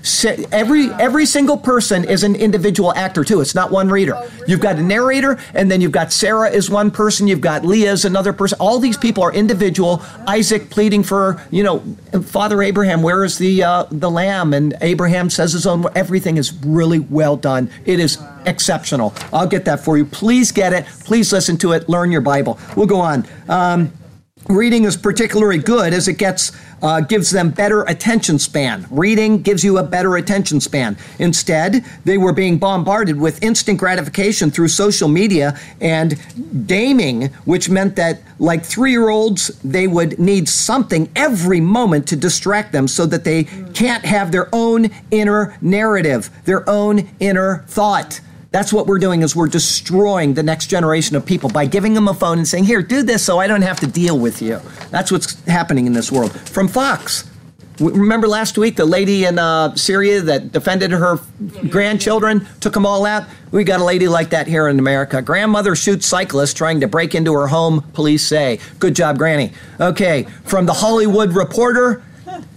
every 0.50 0.90
every 0.92 1.26
single 1.26 1.56
person 1.56 2.04
is 2.04 2.24
an 2.24 2.34
individual 2.34 2.92
actor 2.94 3.24
too. 3.24 3.40
It's 3.40 3.54
not 3.54 3.70
one 3.70 3.88
reader. 3.88 4.16
Oh, 4.16 4.28
you've 4.46 4.60
got 4.60 4.76
a 4.76 4.82
narrator, 4.82 5.38
and 5.54 5.70
then 5.70 5.80
you've 5.80 5.92
got 5.92 6.12
Sarah 6.12 6.50
is 6.50 6.68
one 6.68 6.90
person. 6.90 7.28
You've 7.28 7.40
got 7.40 7.64
Leah 7.64 7.92
is 7.92 8.04
another 8.04 8.32
person. 8.32 8.58
All 8.60 8.80
these 8.80 8.96
people 8.96 9.22
are 9.22 9.32
individual. 9.32 10.02
Isaac 10.26 10.49
pleading 10.58 11.04
for 11.04 11.40
you 11.50 11.62
know 11.62 11.78
Father 12.22 12.62
Abraham. 12.62 13.02
Where 13.02 13.24
is 13.24 13.38
the 13.38 13.62
uh, 13.62 13.84
the 13.90 14.10
lamb? 14.10 14.52
And 14.52 14.76
Abraham 14.80 15.30
says 15.30 15.52
his 15.52 15.66
own. 15.66 15.84
Everything 15.94 16.36
is 16.36 16.52
really 16.64 16.98
well 16.98 17.36
done. 17.36 17.70
It 17.84 18.00
is 18.00 18.18
exceptional. 18.46 19.14
I'll 19.32 19.46
get 19.46 19.64
that 19.66 19.84
for 19.84 19.96
you. 19.96 20.04
Please 20.04 20.52
get 20.52 20.72
it. 20.72 20.86
Please 21.04 21.32
listen 21.32 21.56
to 21.58 21.72
it. 21.72 21.88
Learn 21.88 22.10
your 22.10 22.20
Bible. 22.20 22.58
We'll 22.76 22.86
go 22.86 23.00
on. 23.00 23.26
Um, 23.48 23.92
reading 24.50 24.84
is 24.84 24.96
particularly 24.96 25.58
good 25.58 25.92
as 25.92 26.08
it 26.08 26.18
gets 26.18 26.52
uh, 26.82 27.00
gives 27.00 27.30
them 27.30 27.50
better 27.50 27.82
attention 27.82 28.38
span. 28.38 28.86
Reading 28.90 29.42
gives 29.42 29.62
you 29.62 29.78
a 29.78 29.82
better 29.82 30.16
attention 30.16 30.60
span. 30.60 30.96
Instead, 31.18 31.84
they 32.04 32.18
were 32.18 32.32
being 32.32 32.58
bombarded 32.58 33.18
with 33.20 33.42
instant 33.42 33.78
gratification 33.78 34.50
through 34.50 34.68
social 34.68 35.08
media 35.08 35.58
and 35.80 36.18
gaming, 36.66 37.26
which 37.44 37.68
meant 37.68 37.96
that, 37.96 38.22
like 38.38 38.64
three 38.64 38.92
year 38.92 39.10
olds, 39.10 39.48
they 39.62 39.86
would 39.86 40.18
need 40.18 40.48
something 40.48 41.10
every 41.14 41.60
moment 41.60 42.08
to 42.08 42.16
distract 42.16 42.72
them 42.72 42.88
so 42.88 43.06
that 43.06 43.24
they 43.24 43.44
can't 43.74 44.04
have 44.04 44.32
their 44.32 44.48
own 44.52 44.88
inner 45.10 45.56
narrative, 45.60 46.30
their 46.44 46.68
own 46.68 47.08
inner 47.20 47.64
thought. 47.68 48.20
That's 48.52 48.72
what 48.72 48.86
we're 48.86 48.98
doing 48.98 49.22
is 49.22 49.36
we're 49.36 49.46
destroying 49.46 50.34
the 50.34 50.42
next 50.42 50.66
generation 50.66 51.14
of 51.14 51.24
people 51.24 51.50
by 51.50 51.66
giving 51.66 51.94
them 51.94 52.08
a 52.08 52.14
phone 52.14 52.38
and 52.38 52.48
saying, 52.48 52.64
"Here, 52.64 52.82
do 52.82 53.02
this 53.02 53.22
so 53.22 53.38
I 53.38 53.46
don't 53.46 53.62
have 53.62 53.78
to 53.80 53.86
deal 53.86 54.18
with 54.18 54.42
you." 54.42 54.60
That's 54.90 55.12
what's 55.12 55.40
happening 55.46 55.86
in 55.86 55.92
this 55.92 56.10
world. 56.10 56.32
From 56.32 56.66
Fox. 56.66 57.24
Remember 57.78 58.28
last 58.28 58.58
week 58.58 58.76
the 58.76 58.84
lady 58.84 59.24
in 59.24 59.38
uh, 59.38 59.74
Syria 59.74 60.20
that 60.20 60.52
defended 60.52 60.90
her 60.90 61.18
grandchildren, 61.70 62.46
took 62.60 62.74
them 62.74 62.84
all 62.84 63.06
out? 63.06 63.24
We 63.52 63.64
got 63.64 63.80
a 63.80 63.84
lady 63.84 64.06
like 64.06 64.30
that 64.30 64.46
here 64.46 64.68
in 64.68 64.78
America. 64.78 65.22
Grandmother 65.22 65.74
shoots 65.74 66.06
cyclist 66.06 66.58
trying 66.58 66.80
to 66.80 66.88
break 66.88 67.14
into 67.14 67.32
her 67.32 67.46
home, 67.46 67.80
police 67.94 68.22
say. 68.22 68.58
Good 68.80 68.94
job, 68.94 69.16
Granny. 69.16 69.52
Okay, 69.80 70.24
from 70.44 70.66
the 70.66 70.74
Hollywood 70.74 71.32
Reporter, 71.32 72.02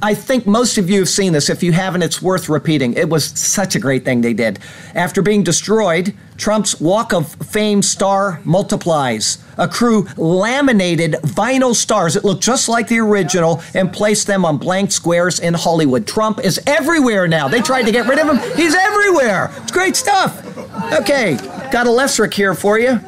I 0.02 0.14
think 0.14 0.46
most 0.46 0.78
of 0.78 0.90
you 0.90 1.00
have 1.00 1.10
seen 1.10 1.34
this. 1.34 1.50
If 1.50 1.64
you 1.64 1.72
haven't, 1.72 2.02
it's 2.02 2.22
worth 2.22 2.50
repeating. 2.50 2.94
It 2.94 3.10
was 3.10 3.26
such 3.26 3.76
a 3.76 3.80
great 3.80 4.04
thing 4.04 4.22
they 4.22 4.34
did. 4.34 4.60
After 4.96 5.22
being 5.22 5.44
destroyed, 5.44 6.14
Trump's 6.38 6.82
Walk 6.82 7.14
of 7.14 7.34
Fame 7.36 7.82
star 7.82 8.42
multiplies. 8.44 9.38
A 9.58 9.68
crew 9.68 10.08
laminated 10.18 11.14
vinyl 11.24 11.76
stars 11.76 12.16
that 12.16 12.26
look 12.26 12.42
just 12.42 12.68
like 12.68 12.88
the 12.88 13.00
original 13.00 13.62
and 13.74 13.94
placed 13.94 14.28
them 14.28 14.44
on 14.46 14.58
blank 14.58 14.92
squares 14.92 15.40
in 15.40 15.54
Hollywood. 15.54 16.08
Trump 16.08 16.40
is 16.44 16.60
everywhere 16.66 17.28
now. 17.28 17.48
They 17.48 17.62
tried 17.62 17.84
to 17.84 17.92
get 17.92 18.08
rid 18.08 18.20
of 18.20 18.28
him. 18.28 18.58
He's 18.58 18.76
everywhere. 18.76 19.52
It's 19.58 19.72
great 19.72 19.96
stuff. 19.96 20.40
Okay, 20.94 21.36
got 21.72 21.88
a 21.88 21.92
Lessrick 21.92 22.34
here 22.34 22.56
for 22.56 22.80
you. 22.80 23.00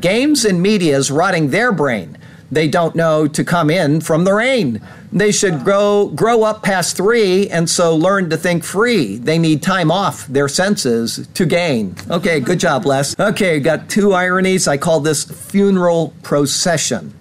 Games 0.00 0.44
and 0.44 0.60
media 0.60 0.96
is 0.96 1.10
rotting 1.10 1.50
their 1.50 1.72
brain 1.72 2.17
they 2.50 2.68
don't 2.68 2.94
know 2.94 3.26
to 3.28 3.44
come 3.44 3.70
in 3.70 4.00
from 4.00 4.24
the 4.24 4.32
rain. 4.32 4.80
They 5.12 5.32
should 5.32 5.64
grow 5.64 6.08
grow 6.08 6.42
up 6.42 6.62
past 6.62 6.96
three 6.96 7.48
and 7.48 7.68
so 7.68 7.96
learn 7.96 8.30
to 8.30 8.36
think 8.36 8.64
free. 8.64 9.16
They 9.16 9.38
need 9.38 9.62
time 9.62 9.90
off 9.90 10.26
their 10.26 10.48
senses 10.48 11.26
to 11.34 11.46
gain. 11.46 11.94
Okay, 12.10 12.40
good 12.40 12.60
job, 12.60 12.84
Les. 12.84 13.18
Okay, 13.18 13.60
got 13.60 13.88
two 13.88 14.12
ironies. 14.12 14.68
I 14.68 14.76
call 14.76 15.00
this 15.00 15.24
funeral 15.24 16.14
procession. 16.22 17.14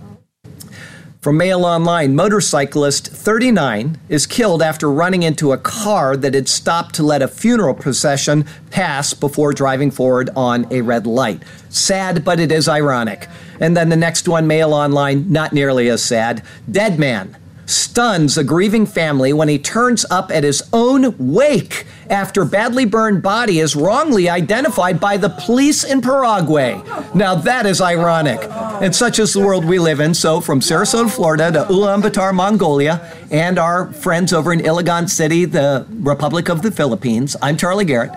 From 1.27 1.35
Mail 1.35 1.65
Online, 1.65 2.15
motorcyclist 2.15 3.09
39 3.09 3.99
is 4.07 4.25
killed 4.25 4.61
after 4.61 4.89
running 4.89 5.23
into 5.23 5.51
a 5.51 5.57
car 5.57 6.15
that 6.15 6.33
had 6.33 6.47
stopped 6.47 6.95
to 6.95 7.03
let 7.03 7.21
a 7.21 7.27
funeral 7.27 7.73
procession 7.73 8.45
pass 8.69 9.13
before 9.13 9.51
driving 9.51 9.91
forward 9.91 10.29
on 10.37 10.65
a 10.71 10.79
red 10.79 11.05
light. 11.05 11.43
Sad, 11.67 12.23
but 12.23 12.39
it 12.39 12.49
is 12.49 12.69
ironic. 12.69 13.27
And 13.59 13.75
then 13.75 13.89
the 13.89 13.97
next 13.97 14.29
one, 14.29 14.47
Mail 14.47 14.73
Online, 14.73 15.29
not 15.29 15.51
nearly 15.51 15.89
as 15.89 16.01
sad. 16.01 16.43
Dead 16.71 16.97
man 16.97 17.35
stuns 17.67 18.37
a 18.37 18.43
grieving 18.43 18.85
family 18.85 19.33
when 19.33 19.49
he 19.49 19.59
turns 19.59 20.05
up 20.09 20.31
at 20.31 20.43
his 20.43 20.63
own 20.73 21.15
wake 21.19 21.85
after 22.09 22.45
badly 22.45 22.85
burned 22.85 23.21
body 23.21 23.59
is 23.59 23.75
wrongly 23.75 24.29
identified 24.29 24.99
by 24.99 25.17
the 25.17 25.29
police 25.29 25.83
in 25.83 26.01
Paraguay. 26.01 26.81
Now 27.13 27.35
that 27.35 27.65
is 27.65 27.81
ironic. 27.81 28.39
And 28.81 28.95
such 28.95 29.19
is 29.19 29.33
the 29.33 29.41
world 29.41 29.65
we 29.65 29.79
live 29.79 29.99
in. 29.99 30.13
So 30.13 30.39
from 30.39 30.61
Sarasota, 30.61 31.11
Florida 31.11 31.51
to 31.51 31.63
Ulaanbaatar, 31.65 32.33
Mongolia, 32.33 33.13
and 33.29 33.59
our 33.59 33.91
friends 33.91 34.31
over 34.31 34.53
in 34.53 34.61
Iligan 34.61 35.09
City, 35.09 35.45
the 35.45 35.85
Republic 35.89 36.49
of 36.49 36.61
the 36.61 36.71
Philippines, 36.71 37.35
I'm 37.41 37.57
Charlie 37.57 37.85
Garrett. 37.85 38.11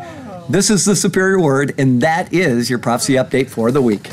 This 0.48 0.70
is 0.70 0.84
the 0.84 0.96
Superior 0.96 1.40
Word, 1.40 1.74
and 1.78 2.01
that 2.03 2.32
is 2.32 2.70
your 2.70 2.78
prophecy 2.78 3.14
update 3.14 3.48
for 3.48 3.70
the 3.70 3.82
week. 3.82 4.09